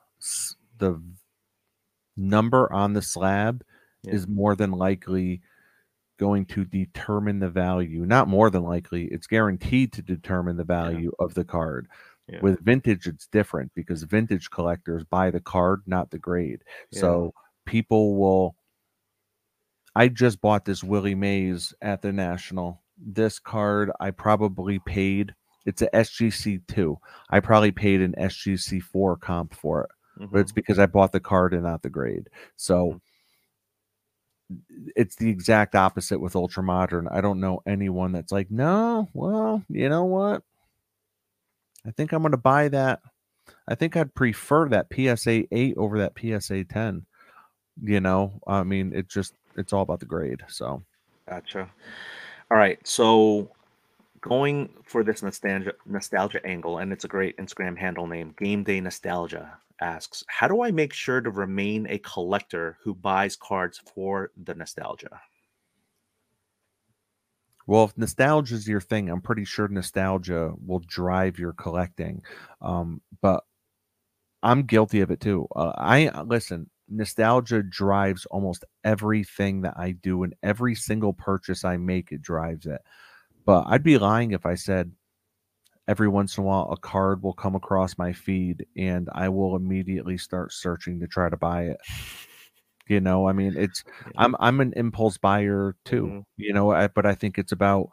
the 0.78 1.02
number 2.18 2.72
on 2.72 2.94
the 2.94 3.02
slab 3.02 3.64
Yeah. 4.04 4.14
is 4.14 4.28
more 4.28 4.56
than 4.56 4.72
likely 4.72 5.42
going 6.20 6.46
to 6.46 6.64
determine 6.66 7.40
the 7.40 7.50
value. 7.50 8.06
Not 8.06 8.28
more 8.28 8.50
than 8.50 8.64
likely, 8.64 9.06
it's 9.06 9.28
guaranteed 9.28 9.94
to 9.94 10.02
determine 10.02 10.58
the 10.58 10.64
value 10.64 11.12
of 11.20 11.34
the 11.34 11.44
card. 11.46 11.88
Yeah. 12.28 12.40
With 12.42 12.64
vintage, 12.64 13.08
it's 13.08 13.28
different 13.28 13.72
because 13.76 14.04
vintage 14.04 14.50
collectors 14.50 15.04
buy 15.04 15.32
the 15.32 15.42
card, 15.42 15.82
not 15.88 16.12
the 16.12 16.20
grade. 16.20 16.64
Yeah. 16.92 17.00
So 17.02 17.34
people 17.66 18.16
will. 18.16 18.56
I 19.96 20.08
just 20.08 20.42
bought 20.42 20.66
this 20.66 20.84
Willie 20.84 21.16
Mays 21.16 21.74
at 21.82 22.02
the 22.02 22.12
National. 22.12 22.82
This 22.98 23.40
card 23.40 23.92
I 24.00 24.12
probably 24.12 24.80
paid. 24.80 25.36
It's 25.66 25.82
a 25.82 25.90
SGC 25.96 26.62
two. 26.68 26.98
I 27.30 27.40
probably 27.40 27.72
paid 27.72 28.02
an 28.02 28.16
SGC 28.18 28.82
four 28.82 29.16
comp 29.18 29.54
for 29.54 29.84
it, 29.84 30.30
but 30.32 30.40
it's 30.40 30.52
Mhm. 30.52 30.56
because 30.56 30.80
I 30.80 30.88
bought 30.88 31.12
the 31.12 31.20
card 31.20 31.54
and 31.54 31.64
not 31.64 31.84
the 31.84 31.90
grade. 31.90 32.30
So 32.56 33.02
it's 34.96 35.16
the 35.16 35.30
exact 35.30 35.74
opposite 35.76 36.20
with 36.20 36.36
ultra 36.36 36.62
modern. 36.64 37.08
I 37.08 37.22
don't 37.22 37.40
know 37.40 37.62
anyone 37.66 38.12
that's 38.12 38.32
like, 38.32 38.52
no, 38.52 39.10
well, 39.14 39.64
you 39.70 39.90
know 39.90 40.06
what? 40.06 40.44
I 41.86 41.92
think 41.92 42.12
I'm 42.12 42.22
going 42.22 42.32
to 42.32 42.38
buy 42.38 42.68
that. 42.70 43.02
I 43.68 43.76
think 43.76 43.96
I'd 43.98 44.14
prefer 44.16 44.70
that 44.70 44.88
PSA 44.94 45.46
8 45.52 45.76
over 45.78 45.98
that 46.00 46.14
PSA 46.18 46.64
10. 46.66 47.06
You 47.82 48.00
know, 48.00 48.40
I 48.48 48.64
mean, 48.64 48.94
it 48.94 49.08
just, 49.08 49.34
it's 49.58 49.74
all 49.74 49.82
about 49.82 50.00
the 50.00 50.06
grade. 50.06 50.42
So, 50.48 50.84
Gotcha. 51.28 51.70
All 52.52 52.58
right. 52.58 52.86
So 52.86 53.50
going 54.22 54.70
for 54.86 55.04
this 55.04 55.24
nostalgia 55.24 55.74
nostalgia 55.86 56.46
angle, 56.46 56.80
and 56.80 56.92
it's 56.92 57.06
a 57.06 57.08
great 57.08 57.38
Instagram 57.38 57.78
handle 57.78 58.08
name, 58.08 58.34
Game 58.38 58.64
Day 58.64 58.80
Nostalgia 58.80 59.58
asks, 59.82 60.24
How 60.28 60.48
do 60.48 60.64
I 60.64 60.72
make 60.72 60.94
sure 60.94 61.22
to 61.22 61.30
remain 61.30 61.88
a 61.90 61.98
collector 62.00 62.78
who 62.84 62.94
buys 62.94 63.36
cards 63.36 63.82
for 63.94 64.32
the 64.44 64.56
nostalgia? 64.56 65.22
Well, 67.66 67.86
if 67.86 67.98
nostalgia 67.98 68.56
is 68.56 68.68
your 68.68 68.82
thing, 68.82 69.10
I'm 69.10 69.22
pretty 69.22 69.46
sure 69.46 69.68
nostalgia 69.68 70.54
will 70.66 70.82
drive 70.86 71.40
your 71.40 71.54
collecting. 71.54 72.22
Um, 72.62 73.02
but 73.22 73.46
I'm 74.42 74.64
guilty 74.64 75.00
of 75.00 75.12
it 75.12 75.22
too. 75.22 75.48
Uh, 75.56 75.72
I 75.78 76.22
listen, 76.24 76.70
nostalgia 76.94 77.64
drives 77.64 78.26
almost 78.28 78.64
everything 78.84 79.62
that 79.62 79.74
I 79.78 79.92
do 79.92 80.24
and 80.24 80.34
every 80.44 80.76
single 80.76 81.14
purchase 81.14 81.64
I 81.64 81.78
make, 81.78 82.12
it 82.12 82.22
drives 82.22 82.66
it. 82.66 82.82
But 83.46 83.66
I'd 83.68 83.84
be 83.84 83.98
lying 83.98 84.32
if 84.32 84.46
I 84.46 84.56
said 84.56 84.92
every 85.88 86.08
once 86.08 86.38
in 86.38 86.44
a 86.44 86.48
while 86.48 86.70
a 86.72 86.78
card 86.78 87.22
will 87.22 87.34
come 87.34 87.56
across 87.56 87.98
my 87.98 88.14
feed 88.14 88.66
and 88.78 89.10
I 89.14 89.30
will 89.30 89.56
immediately 89.56 90.18
start 90.18 90.54
searching 90.54 91.00
to 91.00 91.08
try 91.08 91.30
to 91.30 91.38
buy 91.38 91.64
it. 91.64 91.78
You 92.88 93.00
know, 93.00 93.28
I 93.28 93.34
mean, 93.34 93.54
it's. 93.56 93.84
I'm 94.18 94.36
I'm 94.40 94.60
an 94.60 94.74
impulse 94.76 95.18
buyer 95.18 95.76
too. 95.86 96.06
Mm-hmm. 96.06 96.20
You 96.38 96.54
know, 96.54 96.72
I, 96.72 96.88
but 96.88 97.06
I 97.06 97.16
think 97.16 97.38
it's 97.38 97.52
about 97.52 97.90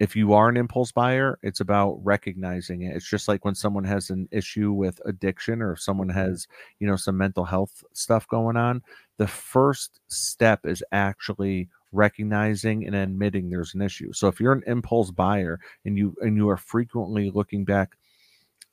if 0.00 0.16
you 0.16 0.32
are 0.32 0.48
an 0.48 0.56
impulse 0.56 0.90
buyer, 0.90 1.38
it's 1.42 1.60
about 1.60 2.00
recognizing 2.02 2.82
it. 2.82 2.96
It's 2.96 3.08
just 3.08 3.28
like 3.28 3.44
when 3.44 3.54
someone 3.54 3.84
has 3.84 4.08
an 4.08 4.28
issue 4.32 4.72
with 4.72 4.98
addiction 5.04 5.60
or 5.60 5.72
if 5.72 5.80
someone 5.80 6.08
mm-hmm. 6.08 6.18
has, 6.18 6.48
you 6.78 6.86
know, 6.86 6.96
some 6.96 7.18
mental 7.18 7.44
health 7.44 7.84
stuff 7.92 8.26
going 8.26 8.56
on. 8.56 8.82
The 9.18 9.26
first 9.26 10.00
step 10.08 10.64
is 10.64 10.82
actually 10.90 11.68
recognizing 11.92 12.86
and 12.86 12.96
admitting 12.96 13.50
there's 13.50 13.74
an 13.74 13.82
issue. 13.82 14.10
So 14.14 14.26
if 14.26 14.40
you're 14.40 14.54
an 14.54 14.64
impulse 14.66 15.10
buyer 15.10 15.60
and 15.84 15.98
you 15.98 16.16
and 16.22 16.34
you 16.34 16.48
are 16.48 16.56
frequently 16.56 17.30
looking 17.30 17.66
back, 17.66 17.98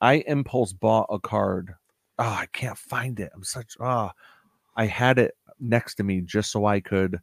I 0.00 0.24
impulse 0.26 0.72
bought 0.72 1.08
a 1.10 1.18
card. 1.18 1.74
Oh, 2.18 2.24
I 2.24 2.46
can't 2.54 2.78
find 2.78 3.20
it. 3.20 3.30
I'm 3.34 3.44
such 3.44 3.76
ah. 3.80 4.12
Oh, 4.14 4.18
I 4.76 4.86
had 4.86 5.18
it 5.18 5.36
next 5.60 5.96
to 5.96 6.04
me 6.04 6.22
just 6.22 6.52
so 6.52 6.64
I 6.64 6.80
could 6.80 7.20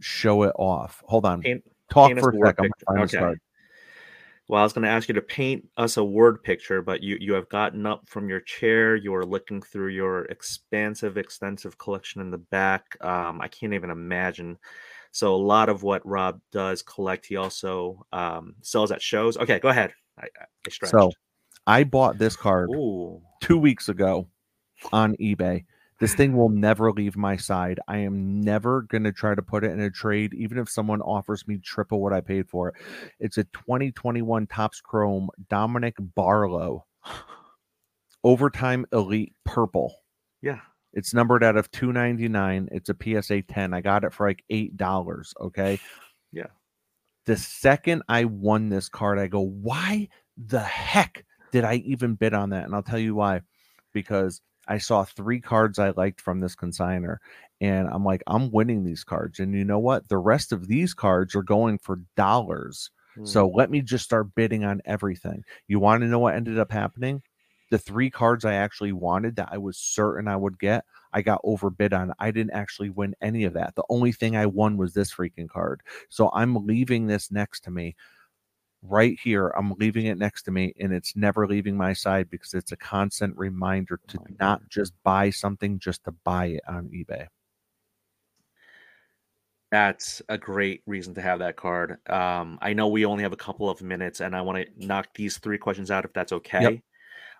show 0.00 0.44
it 0.44 0.52
off. 0.56 1.02
Hold 1.06 1.26
on. 1.26 1.42
Paint, 1.42 1.64
Talk 1.92 2.08
paint 2.08 2.20
for 2.20 2.30
a 2.30 2.46
second. 2.46 2.72
Okay. 2.90 3.34
Well, 4.48 4.60
I 4.60 4.64
was 4.64 4.72
going 4.72 4.82
to 4.82 4.90
ask 4.90 5.08
you 5.08 5.14
to 5.14 5.22
paint 5.22 5.66
us 5.76 5.96
a 5.96 6.04
word 6.04 6.42
picture, 6.42 6.82
but 6.82 7.02
you 7.02 7.16
you 7.20 7.32
have 7.34 7.48
gotten 7.48 7.86
up 7.86 8.08
from 8.08 8.28
your 8.28 8.40
chair. 8.40 8.96
You 8.96 9.14
are 9.14 9.24
looking 9.24 9.62
through 9.62 9.88
your 9.88 10.24
expansive, 10.26 11.16
extensive 11.16 11.78
collection 11.78 12.20
in 12.20 12.30
the 12.30 12.38
back. 12.38 12.96
Um, 13.00 13.40
I 13.40 13.48
can't 13.48 13.72
even 13.72 13.90
imagine 13.90 14.58
so 15.12 15.34
a 15.34 15.36
lot 15.36 15.68
of 15.68 15.82
what 15.82 16.04
Rob 16.06 16.40
does 16.50 16.82
collect, 16.82 17.26
he 17.26 17.36
also 17.36 18.04
um, 18.12 18.54
sells 18.62 18.90
at 18.90 19.02
shows. 19.02 19.36
Okay, 19.36 19.58
go 19.58 19.68
ahead. 19.68 19.92
I, 20.18 20.24
I 20.66 20.70
stretched. 20.70 20.90
So 20.90 21.12
I 21.66 21.84
bought 21.84 22.18
this 22.18 22.34
card 22.34 22.70
Ooh. 22.70 23.20
two 23.40 23.58
weeks 23.58 23.90
ago 23.90 24.26
on 24.90 25.14
eBay. 25.16 25.64
This 26.02 26.14
thing 26.14 26.36
will 26.36 26.48
never 26.48 26.90
leave 26.90 27.16
my 27.16 27.36
side. 27.36 27.78
I 27.86 27.98
am 27.98 28.40
never 28.40 28.82
going 28.82 29.04
to 29.04 29.12
try 29.12 29.36
to 29.36 29.40
put 29.40 29.62
it 29.62 29.70
in 29.70 29.78
a 29.78 29.88
trade, 29.88 30.34
even 30.34 30.58
if 30.58 30.68
someone 30.68 31.00
offers 31.00 31.46
me 31.46 31.58
triple 31.58 32.02
what 32.02 32.12
I 32.12 32.20
paid 32.20 32.48
for 32.48 32.70
it. 32.70 32.74
It's 33.20 33.38
a 33.38 33.44
2021 33.44 34.48
Topps 34.48 34.80
Chrome 34.80 35.28
Dominic 35.48 35.94
Barlow 36.00 36.86
Overtime 38.24 38.84
Elite 38.92 39.32
Purple. 39.44 39.94
Yeah. 40.40 40.58
It's 40.92 41.14
numbered 41.14 41.44
out 41.44 41.56
of 41.56 41.70
299. 41.70 42.68
It's 42.72 42.90
a 42.90 42.96
PSA 43.22 43.42
10. 43.42 43.72
I 43.72 43.80
got 43.80 44.02
it 44.02 44.12
for 44.12 44.26
like 44.26 44.42
$8. 44.50 45.34
Okay. 45.40 45.78
Yeah. 46.32 46.48
The 47.26 47.36
second 47.36 48.02
I 48.08 48.24
won 48.24 48.70
this 48.70 48.88
card, 48.88 49.20
I 49.20 49.28
go, 49.28 49.40
why 49.40 50.08
the 50.36 50.58
heck 50.58 51.24
did 51.52 51.62
I 51.62 51.76
even 51.76 52.16
bid 52.16 52.34
on 52.34 52.50
that? 52.50 52.64
And 52.64 52.74
I'll 52.74 52.82
tell 52.82 52.98
you 52.98 53.14
why. 53.14 53.42
Because 53.92 54.40
I 54.72 54.78
saw 54.78 55.04
three 55.04 55.38
cards 55.38 55.78
I 55.78 55.90
liked 55.90 56.20
from 56.20 56.40
this 56.40 56.56
consigner. 56.56 57.18
And 57.60 57.88
I'm 57.88 58.04
like, 58.04 58.22
I'm 58.26 58.50
winning 58.50 58.84
these 58.84 59.04
cards. 59.04 59.38
And 59.38 59.54
you 59.54 59.64
know 59.64 59.78
what? 59.78 60.08
The 60.08 60.16
rest 60.16 60.50
of 60.50 60.66
these 60.66 60.94
cards 60.94 61.34
are 61.36 61.42
going 61.42 61.76
for 61.78 62.00
dollars. 62.16 62.90
So 63.24 63.46
hmm. 63.46 63.54
let 63.54 63.70
me 63.70 63.82
just 63.82 64.04
start 64.04 64.34
bidding 64.34 64.64
on 64.64 64.80
everything. 64.86 65.44
You 65.68 65.78
want 65.78 66.00
to 66.00 66.08
know 66.08 66.20
what 66.20 66.34
ended 66.34 66.58
up 66.58 66.72
happening? 66.72 67.22
the 67.72 67.78
three 67.78 68.10
cards 68.10 68.44
I 68.44 68.52
actually 68.52 68.92
wanted 68.92 69.36
that 69.36 69.48
I 69.50 69.56
was 69.56 69.78
certain 69.78 70.28
I 70.28 70.36
would 70.36 70.58
get, 70.58 70.84
I 71.14 71.22
got 71.22 71.40
overbid 71.42 71.94
on. 71.94 72.12
I 72.18 72.30
didn't 72.30 72.52
actually 72.52 72.90
win 72.90 73.14
any 73.22 73.44
of 73.44 73.54
that. 73.54 73.74
The 73.76 73.84
only 73.88 74.12
thing 74.12 74.36
I 74.36 74.44
won 74.44 74.76
was 74.76 74.92
this 74.92 75.10
freaking 75.10 75.48
card. 75.48 75.80
So 76.10 76.30
I'm 76.34 76.66
leaving 76.66 77.06
this 77.06 77.30
next 77.30 77.60
to 77.64 77.70
me 77.70 77.96
right 78.82 79.18
here. 79.22 79.48
I'm 79.48 79.72
leaving 79.78 80.06
it 80.06 80.18
next 80.18 80.42
to 80.42 80.50
me 80.50 80.72
and 80.78 80.92
it's 80.92 81.16
never 81.16 81.46
leaving 81.46 81.76
my 81.76 81.92
side 81.92 82.28
because 82.30 82.54
it's 82.54 82.72
a 82.72 82.76
constant 82.76 83.36
reminder 83.36 84.00
to 84.08 84.18
oh 84.18 84.26
not 84.40 84.68
just 84.68 84.92
buy 85.04 85.30
something 85.30 85.78
just 85.78 86.04
to 86.04 86.12
buy 86.24 86.46
it 86.46 86.62
on 86.68 86.88
eBay. 86.88 87.28
That's 89.70 90.20
a 90.28 90.36
great 90.36 90.82
reason 90.86 91.14
to 91.14 91.22
have 91.22 91.38
that 91.38 91.56
card. 91.56 91.96
Um, 92.10 92.58
I 92.60 92.74
know 92.74 92.88
we 92.88 93.06
only 93.06 93.22
have 93.22 93.32
a 93.32 93.36
couple 93.36 93.70
of 93.70 93.80
minutes 93.80 94.20
and 94.20 94.36
I 94.36 94.42
want 94.42 94.58
to 94.58 94.86
knock 94.86 95.08
these 95.14 95.38
three 95.38 95.56
questions 95.58 95.90
out 95.90 96.04
if 96.04 96.12
that's 96.12 96.32
okay. 96.32 96.82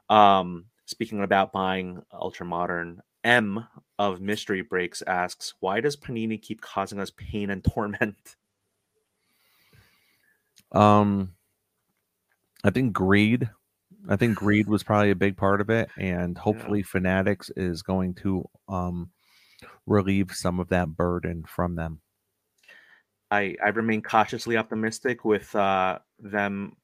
Yep. 0.08 0.16
Um, 0.16 0.66
speaking 0.86 1.22
about 1.22 1.52
buying 1.52 2.02
ultra 2.12 2.46
modern, 2.46 3.02
M 3.24 3.66
of 3.98 4.20
Mystery 4.20 4.62
Breaks 4.62 5.02
asks, 5.02 5.54
why 5.60 5.80
does 5.80 5.96
Panini 5.96 6.40
keep 6.40 6.60
causing 6.60 7.00
us 7.00 7.10
pain 7.10 7.50
and 7.50 7.62
torment? 7.64 8.36
Um, 10.72 11.34
I 12.64 12.70
think 12.70 12.92
greed. 12.92 13.48
I 14.08 14.16
think 14.16 14.36
greed 14.36 14.68
was 14.68 14.82
probably 14.82 15.10
a 15.10 15.16
big 15.16 15.36
part 15.36 15.60
of 15.60 15.70
it, 15.70 15.88
and 15.96 16.36
hopefully, 16.36 16.80
yeah. 16.80 16.86
Fanatics 16.86 17.50
is 17.56 17.82
going 17.82 18.14
to 18.14 18.48
um 18.68 19.10
relieve 19.86 20.32
some 20.32 20.60
of 20.60 20.68
that 20.68 20.88
burden 20.88 21.44
from 21.44 21.76
them. 21.76 22.00
I 23.30 23.56
I 23.64 23.68
remain 23.68 24.02
cautiously 24.02 24.56
optimistic 24.56 25.24
with 25.24 25.54
uh, 25.54 25.98
them 26.18 26.76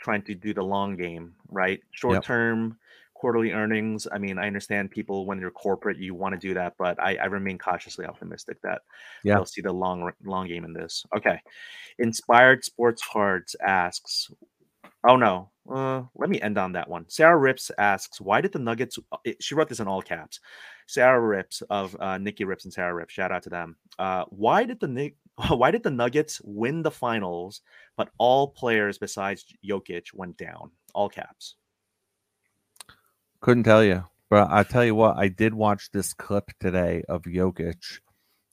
trying 0.00 0.22
to 0.22 0.34
do 0.34 0.52
the 0.52 0.62
long 0.62 0.96
game, 0.96 1.34
right? 1.48 1.80
Short 1.92 2.24
term, 2.24 2.76
quarterly 3.24 3.52
earnings. 3.52 4.06
I 4.12 4.18
mean, 4.18 4.38
I 4.38 4.46
understand 4.46 4.90
people 4.90 5.24
when 5.24 5.40
you're 5.40 5.50
corporate, 5.50 5.96
you 5.96 6.14
want 6.14 6.34
to 6.34 6.38
do 6.38 6.52
that, 6.52 6.74
but 6.76 7.02
I, 7.02 7.16
I 7.16 7.24
remain 7.24 7.56
cautiously 7.56 8.04
optimistic 8.04 8.60
that 8.60 8.82
yeah. 9.22 9.36
they'll 9.36 9.46
see 9.46 9.62
the 9.62 9.72
long 9.72 10.12
long 10.26 10.46
game 10.46 10.66
in 10.66 10.74
this. 10.74 11.06
Okay, 11.16 11.40
inspired 11.98 12.62
sports 12.64 13.02
cards 13.10 13.56
asks, 13.66 14.30
oh 15.08 15.16
no, 15.16 15.50
uh, 15.72 16.02
let 16.14 16.28
me 16.28 16.38
end 16.42 16.58
on 16.58 16.72
that 16.72 16.86
one. 16.86 17.06
Sarah 17.08 17.38
Rips 17.38 17.70
asks, 17.78 18.20
why 18.20 18.42
did 18.42 18.52
the 18.52 18.58
Nuggets? 18.58 18.98
Uh, 19.10 19.16
she 19.40 19.54
wrote 19.54 19.70
this 19.70 19.80
in 19.80 19.88
all 19.88 20.02
caps. 20.02 20.38
Sarah 20.86 21.18
Rips 21.18 21.62
of 21.70 21.96
uh, 22.00 22.18
Nikki 22.18 22.44
Rips 22.44 22.64
and 22.64 22.74
Sarah 22.74 22.94
Rips. 22.94 23.14
Shout 23.14 23.32
out 23.32 23.44
to 23.44 23.48
them. 23.48 23.74
Uh, 23.98 24.24
why 24.28 24.64
did 24.64 24.80
the 24.80 25.12
why 25.48 25.70
did 25.70 25.82
the 25.82 25.90
Nuggets 25.90 26.42
win 26.44 26.82
the 26.82 26.90
finals, 26.90 27.62
but 27.96 28.10
all 28.18 28.48
players 28.48 28.98
besides 28.98 29.46
Jokic 29.66 30.12
went 30.12 30.36
down? 30.36 30.72
All 30.92 31.08
caps. 31.08 31.56
Couldn't 33.44 33.64
tell 33.64 33.84
you, 33.84 34.02
but 34.30 34.48
I 34.50 34.62
tell 34.62 34.86
you 34.86 34.94
what, 34.94 35.18
I 35.18 35.28
did 35.28 35.52
watch 35.52 35.90
this 35.90 36.14
clip 36.14 36.50
today 36.60 37.02
of 37.10 37.24
Jokic. 37.24 38.00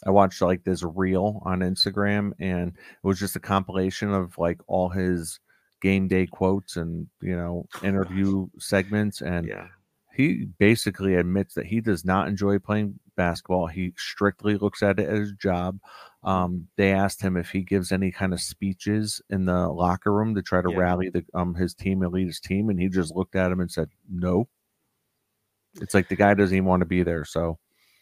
I 0.05 0.09
watched 0.09 0.41
like 0.41 0.65
this 0.65 0.83
reel 0.83 1.41
on 1.45 1.61
Instagram, 1.61 2.33
and 2.41 2.73
it 2.73 3.07
was 3.07 3.17
just 3.17 3.37
a 3.37 3.39
compilation 3.39 4.13
of 4.13 4.37
like 4.37 4.59
all 4.67 4.89
his 4.89 5.39
game 5.81 6.09
day 6.09 6.27
quotes 6.27 6.75
and 6.75 7.07
you 7.21 7.37
know 7.37 7.65
oh 7.73 7.87
interview 7.87 8.47
segments 8.59 9.21
and 9.21 9.47
yeah 9.47 9.67
he 10.13 10.49
basically 10.59 11.15
admits 11.15 11.53
that 11.53 11.67
he 11.67 11.79
does 11.79 12.03
not 12.03 12.27
enjoy 12.27 12.59
playing 12.59 12.99
basketball. 13.15 13.67
He 13.67 13.93
strictly 13.95 14.57
looks 14.57 14.83
at 14.83 14.99
it 14.99 15.07
as 15.07 15.29
a 15.29 15.35
job. 15.41 15.79
Um, 16.21 16.67
they 16.75 16.91
asked 16.91 17.21
him 17.21 17.37
if 17.37 17.49
he 17.49 17.61
gives 17.61 17.93
any 17.93 18.11
kind 18.11 18.33
of 18.33 18.41
speeches 18.41 19.21
in 19.29 19.45
the 19.45 19.69
locker 19.69 20.11
room 20.11 20.35
to 20.35 20.41
try 20.41 20.61
to 20.61 20.69
yeah. 20.69 20.77
rally 20.77 21.09
the 21.09 21.23
um 21.33 21.55
his 21.55 21.73
team 21.73 22.01
and 22.01 22.11
lead 22.11 22.27
his 22.27 22.41
team, 22.41 22.69
and 22.69 22.77
he 22.77 22.89
just 22.89 23.15
looked 23.15 23.37
at 23.37 23.53
him 23.53 23.61
and 23.61 23.71
said, 23.71 23.87
"No." 24.09 24.49
It's 25.75 25.93
like 25.93 26.09
the 26.09 26.15
guy 26.15 26.33
doesn't 26.33 26.55
even 26.55 26.67
want 26.67 26.81
to 26.81 26.85
be 26.85 27.03
there. 27.03 27.25
So 27.25 27.57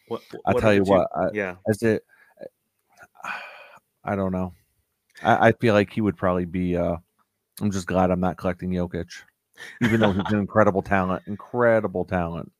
what, 0.07 0.21
what 0.31 0.57
I 0.57 0.59
tell 0.59 0.73
you 0.73 0.83
what, 0.83 1.07
I, 1.15 1.27
yeah, 1.33 1.55
as 1.67 1.83
it, 1.83 2.03
I 4.03 4.15
don't 4.15 4.31
know. 4.31 4.53
I, 5.21 5.49
I 5.49 5.51
feel 5.51 5.73
like 5.73 5.91
he 5.91 6.01
would 6.01 6.17
probably 6.17 6.45
be. 6.45 6.75
uh 6.75 6.97
I'm 7.61 7.71
just 7.71 7.87
glad 7.87 8.09
I'm 8.09 8.21
not 8.21 8.37
collecting 8.37 8.69
Jokic 8.69 9.09
even 9.81 9.99
though 9.99 10.11
he's 10.11 10.31
an 10.31 10.39
incredible 10.39 10.81
talent, 10.81 11.23
incredible 11.27 12.05
talent. 12.05 12.51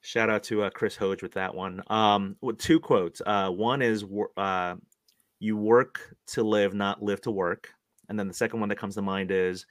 Shout 0.00 0.30
out 0.30 0.42
to 0.44 0.62
uh, 0.62 0.70
Chris 0.70 0.96
Hoge 0.96 1.22
with 1.22 1.32
that 1.32 1.54
one. 1.54 1.82
Um, 1.88 2.36
with 2.40 2.58
two 2.58 2.80
quotes. 2.80 3.20
Uh, 3.24 3.50
one 3.50 3.82
is 3.82 4.04
uh, 4.36 4.76
"You 5.40 5.56
work 5.56 6.16
to 6.28 6.42
live, 6.42 6.74
not 6.74 7.02
live 7.02 7.20
to 7.22 7.30
work," 7.30 7.70
and 8.08 8.18
then 8.18 8.28
the 8.28 8.34
second 8.34 8.60
one 8.60 8.68
that 8.68 8.78
comes 8.78 8.94
to 8.94 9.02
mind 9.02 9.30
is 9.30 9.66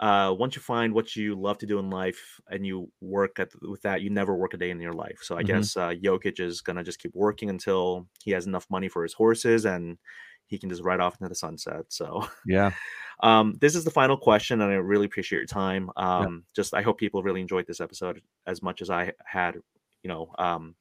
uh, 0.00 0.34
once 0.36 0.56
you 0.56 0.62
find 0.62 0.92
what 0.92 1.14
you 1.14 1.34
love 1.34 1.58
to 1.58 1.66
do 1.66 1.78
in 1.78 1.90
life 1.90 2.40
and 2.50 2.66
you 2.66 2.90
work 3.00 3.38
at, 3.38 3.50
with 3.62 3.82
that, 3.82 4.02
you 4.02 4.10
never 4.10 4.34
work 4.34 4.54
a 4.54 4.56
day 4.56 4.70
in 4.70 4.80
your 4.80 4.92
life. 4.92 5.18
So 5.22 5.36
I 5.36 5.42
mm-hmm. 5.42 5.58
guess 5.58 5.76
uh, 5.76 5.90
Jokic 5.90 6.40
is 6.40 6.60
gonna 6.60 6.82
just 6.82 6.98
keep 6.98 7.14
working 7.14 7.50
until 7.50 8.06
he 8.22 8.32
has 8.32 8.46
enough 8.46 8.66
money 8.70 8.88
for 8.88 9.02
his 9.02 9.14
horses 9.14 9.64
and 9.64 9.98
he 10.46 10.58
can 10.58 10.68
just 10.68 10.82
ride 10.82 11.00
off 11.00 11.16
into 11.20 11.28
the 11.28 11.34
sunset. 11.34 11.86
So 11.88 12.26
yeah. 12.46 12.72
Um, 13.20 13.54
this 13.60 13.76
is 13.76 13.84
the 13.84 13.92
final 13.92 14.16
question, 14.16 14.60
and 14.60 14.72
I 14.72 14.74
really 14.74 15.06
appreciate 15.06 15.38
your 15.38 15.46
time. 15.46 15.88
Um, 15.96 16.22
Yeah. 16.22 16.38
just 16.56 16.74
I 16.74 16.82
hope 16.82 16.98
people 16.98 17.22
really 17.22 17.40
enjoyed 17.40 17.64
this 17.64 17.80
episode 17.80 18.20
as 18.44 18.60
much 18.60 18.82
as 18.82 18.90
I 18.90 19.12
had. 19.24 19.54
You 20.02 20.08
know, 20.08 20.32
um, 20.36 20.74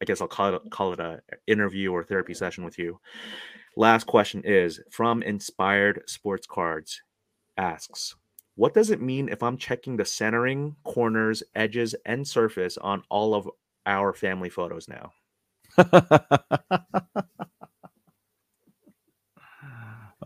I 0.00 0.04
guess 0.04 0.20
I'll 0.20 0.28
call 0.28 0.54
it 0.54 0.62
call 0.70 0.92
it 0.92 1.00
a 1.00 1.22
interview 1.46 1.90
or 1.90 2.04
therapy 2.04 2.34
session 2.34 2.62
with 2.62 2.78
you. 2.78 3.00
Last 3.74 4.06
question 4.06 4.42
is 4.44 4.80
from 4.90 5.22
Inspired 5.22 6.02
Sports 6.06 6.46
Cards 6.46 7.00
asks, 7.56 8.14
what 8.58 8.74
does 8.74 8.90
it 8.90 9.00
mean 9.00 9.28
if 9.28 9.40
I'm 9.40 9.56
checking 9.56 9.96
the 9.96 10.04
centering, 10.04 10.74
corners, 10.82 11.44
edges, 11.54 11.94
and 12.04 12.26
surface 12.26 12.76
on 12.76 13.04
all 13.08 13.32
of 13.32 13.48
our 13.86 14.12
family 14.12 14.50
photos 14.50 14.88
now? 14.88 15.12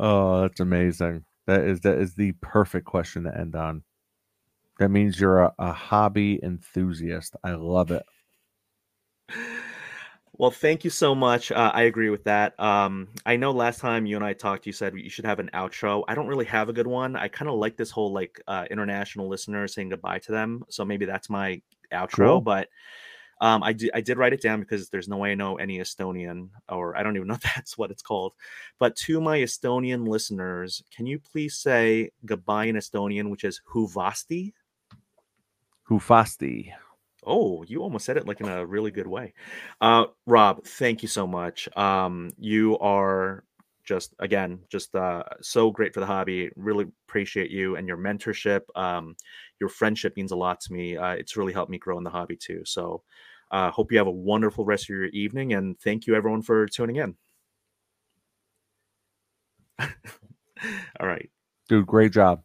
oh, 0.00 0.40
that's 0.40 0.60
amazing. 0.60 1.26
That 1.46 1.60
is 1.60 1.80
that 1.80 1.98
is 1.98 2.14
the 2.14 2.32
perfect 2.40 2.86
question 2.86 3.24
to 3.24 3.38
end 3.38 3.54
on. 3.54 3.82
That 4.78 4.88
means 4.88 5.20
you're 5.20 5.40
a, 5.40 5.52
a 5.58 5.72
hobby 5.72 6.40
enthusiast. 6.42 7.36
I 7.44 7.52
love 7.52 7.90
it. 7.90 8.06
Well, 10.42 10.50
thank 10.50 10.82
you 10.82 10.90
so 10.90 11.14
much. 11.14 11.52
Uh, 11.52 11.70
I 11.72 11.82
agree 11.82 12.10
with 12.10 12.24
that. 12.24 12.58
Um, 12.58 13.06
I 13.24 13.36
know 13.36 13.52
last 13.52 13.78
time 13.78 14.06
you 14.06 14.16
and 14.16 14.24
I 14.24 14.32
talked, 14.32 14.66
you 14.66 14.72
said 14.72 14.92
you 14.96 15.08
should 15.08 15.24
have 15.24 15.38
an 15.38 15.48
outro. 15.54 16.02
I 16.08 16.16
don't 16.16 16.26
really 16.26 16.46
have 16.46 16.68
a 16.68 16.72
good 16.72 16.88
one. 16.88 17.14
I 17.14 17.28
kind 17.28 17.48
of 17.48 17.54
like 17.54 17.76
this 17.76 17.92
whole 17.92 18.12
like 18.12 18.42
uh, 18.48 18.64
international 18.68 19.28
listeners 19.28 19.72
saying 19.72 19.90
goodbye 19.90 20.18
to 20.18 20.32
them. 20.32 20.64
So 20.68 20.84
maybe 20.84 21.04
that's 21.04 21.30
my 21.30 21.62
outro. 21.92 22.26
Cool. 22.26 22.40
But 22.40 22.66
um, 23.40 23.62
I 23.62 23.72
did 23.72 24.18
write 24.18 24.32
it 24.32 24.42
down 24.42 24.58
because 24.58 24.88
there's 24.88 25.06
no 25.06 25.18
way 25.18 25.30
I 25.30 25.36
know 25.36 25.58
any 25.58 25.78
Estonian, 25.78 26.48
or 26.68 26.96
I 26.96 27.04
don't 27.04 27.14
even 27.14 27.28
know 27.28 27.34
if 27.34 27.42
that's 27.54 27.78
what 27.78 27.92
it's 27.92 28.02
called. 28.02 28.32
But 28.80 28.96
to 28.96 29.20
my 29.20 29.38
Estonian 29.38 30.08
listeners, 30.08 30.82
can 30.92 31.06
you 31.06 31.20
please 31.20 31.54
say 31.54 32.10
goodbye 32.26 32.64
in 32.64 32.74
Estonian, 32.74 33.30
which 33.30 33.44
is 33.44 33.60
huvasti? 33.72 34.54
Hufasti. 35.88 36.72
Oh, 37.24 37.62
you 37.64 37.82
almost 37.82 38.04
said 38.04 38.16
it 38.16 38.26
like 38.26 38.40
in 38.40 38.48
a 38.48 38.66
really 38.66 38.90
good 38.90 39.06
way. 39.06 39.32
Uh, 39.80 40.06
Rob, 40.26 40.64
thank 40.64 41.02
you 41.02 41.08
so 41.08 41.26
much. 41.26 41.68
Um, 41.76 42.30
you 42.38 42.78
are 42.78 43.44
just 43.84 44.14
again 44.20 44.60
just 44.68 44.94
uh, 44.94 45.22
so 45.40 45.70
great 45.70 45.94
for 45.94 46.00
the 46.00 46.06
hobby. 46.06 46.50
Really 46.56 46.86
appreciate 47.08 47.50
you 47.50 47.76
and 47.76 47.86
your 47.86 47.96
mentorship. 47.96 48.62
Um, 48.74 49.16
your 49.60 49.68
friendship 49.68 50.16
means 50.16 50.32
a 50.32 50.36
lot 50.36 50.60
to 50.62 50.72
me. 50.72 50.96
Uh, 50.96 51.12
it's 51.12 51.36
really 51.36 51.52
helped 51.52 51.70
me 51.70 51.78
grow 51.78 51.98
in 51.98 52.04
the 52.04 52.10
hobby 52.10 52.36
too. 52.36 52.62
So, 52.64 53.02
uh, 53.50 53.70
hope 53.70 53.92
you 53.92 53.98
have 53.98 54.06
a 54.08 54.10
wonderful 54.10 54.64
rest 54.64 54.84
of 54.84 54.88
your 54.90 55.04
evening, 55.06 55.52
and 55.52 55.78
thank 55.80 56.06
you 56.06 56.14
everyone 56.16 56.42
for 56.42 56.66
tuning 56.66 56.96
in. 56.96 57.16
All 61.00 61.06
right. 61.06 61.30
Dude, 61.68 61.86
great 61.86 62.12
job. 62.12 62.42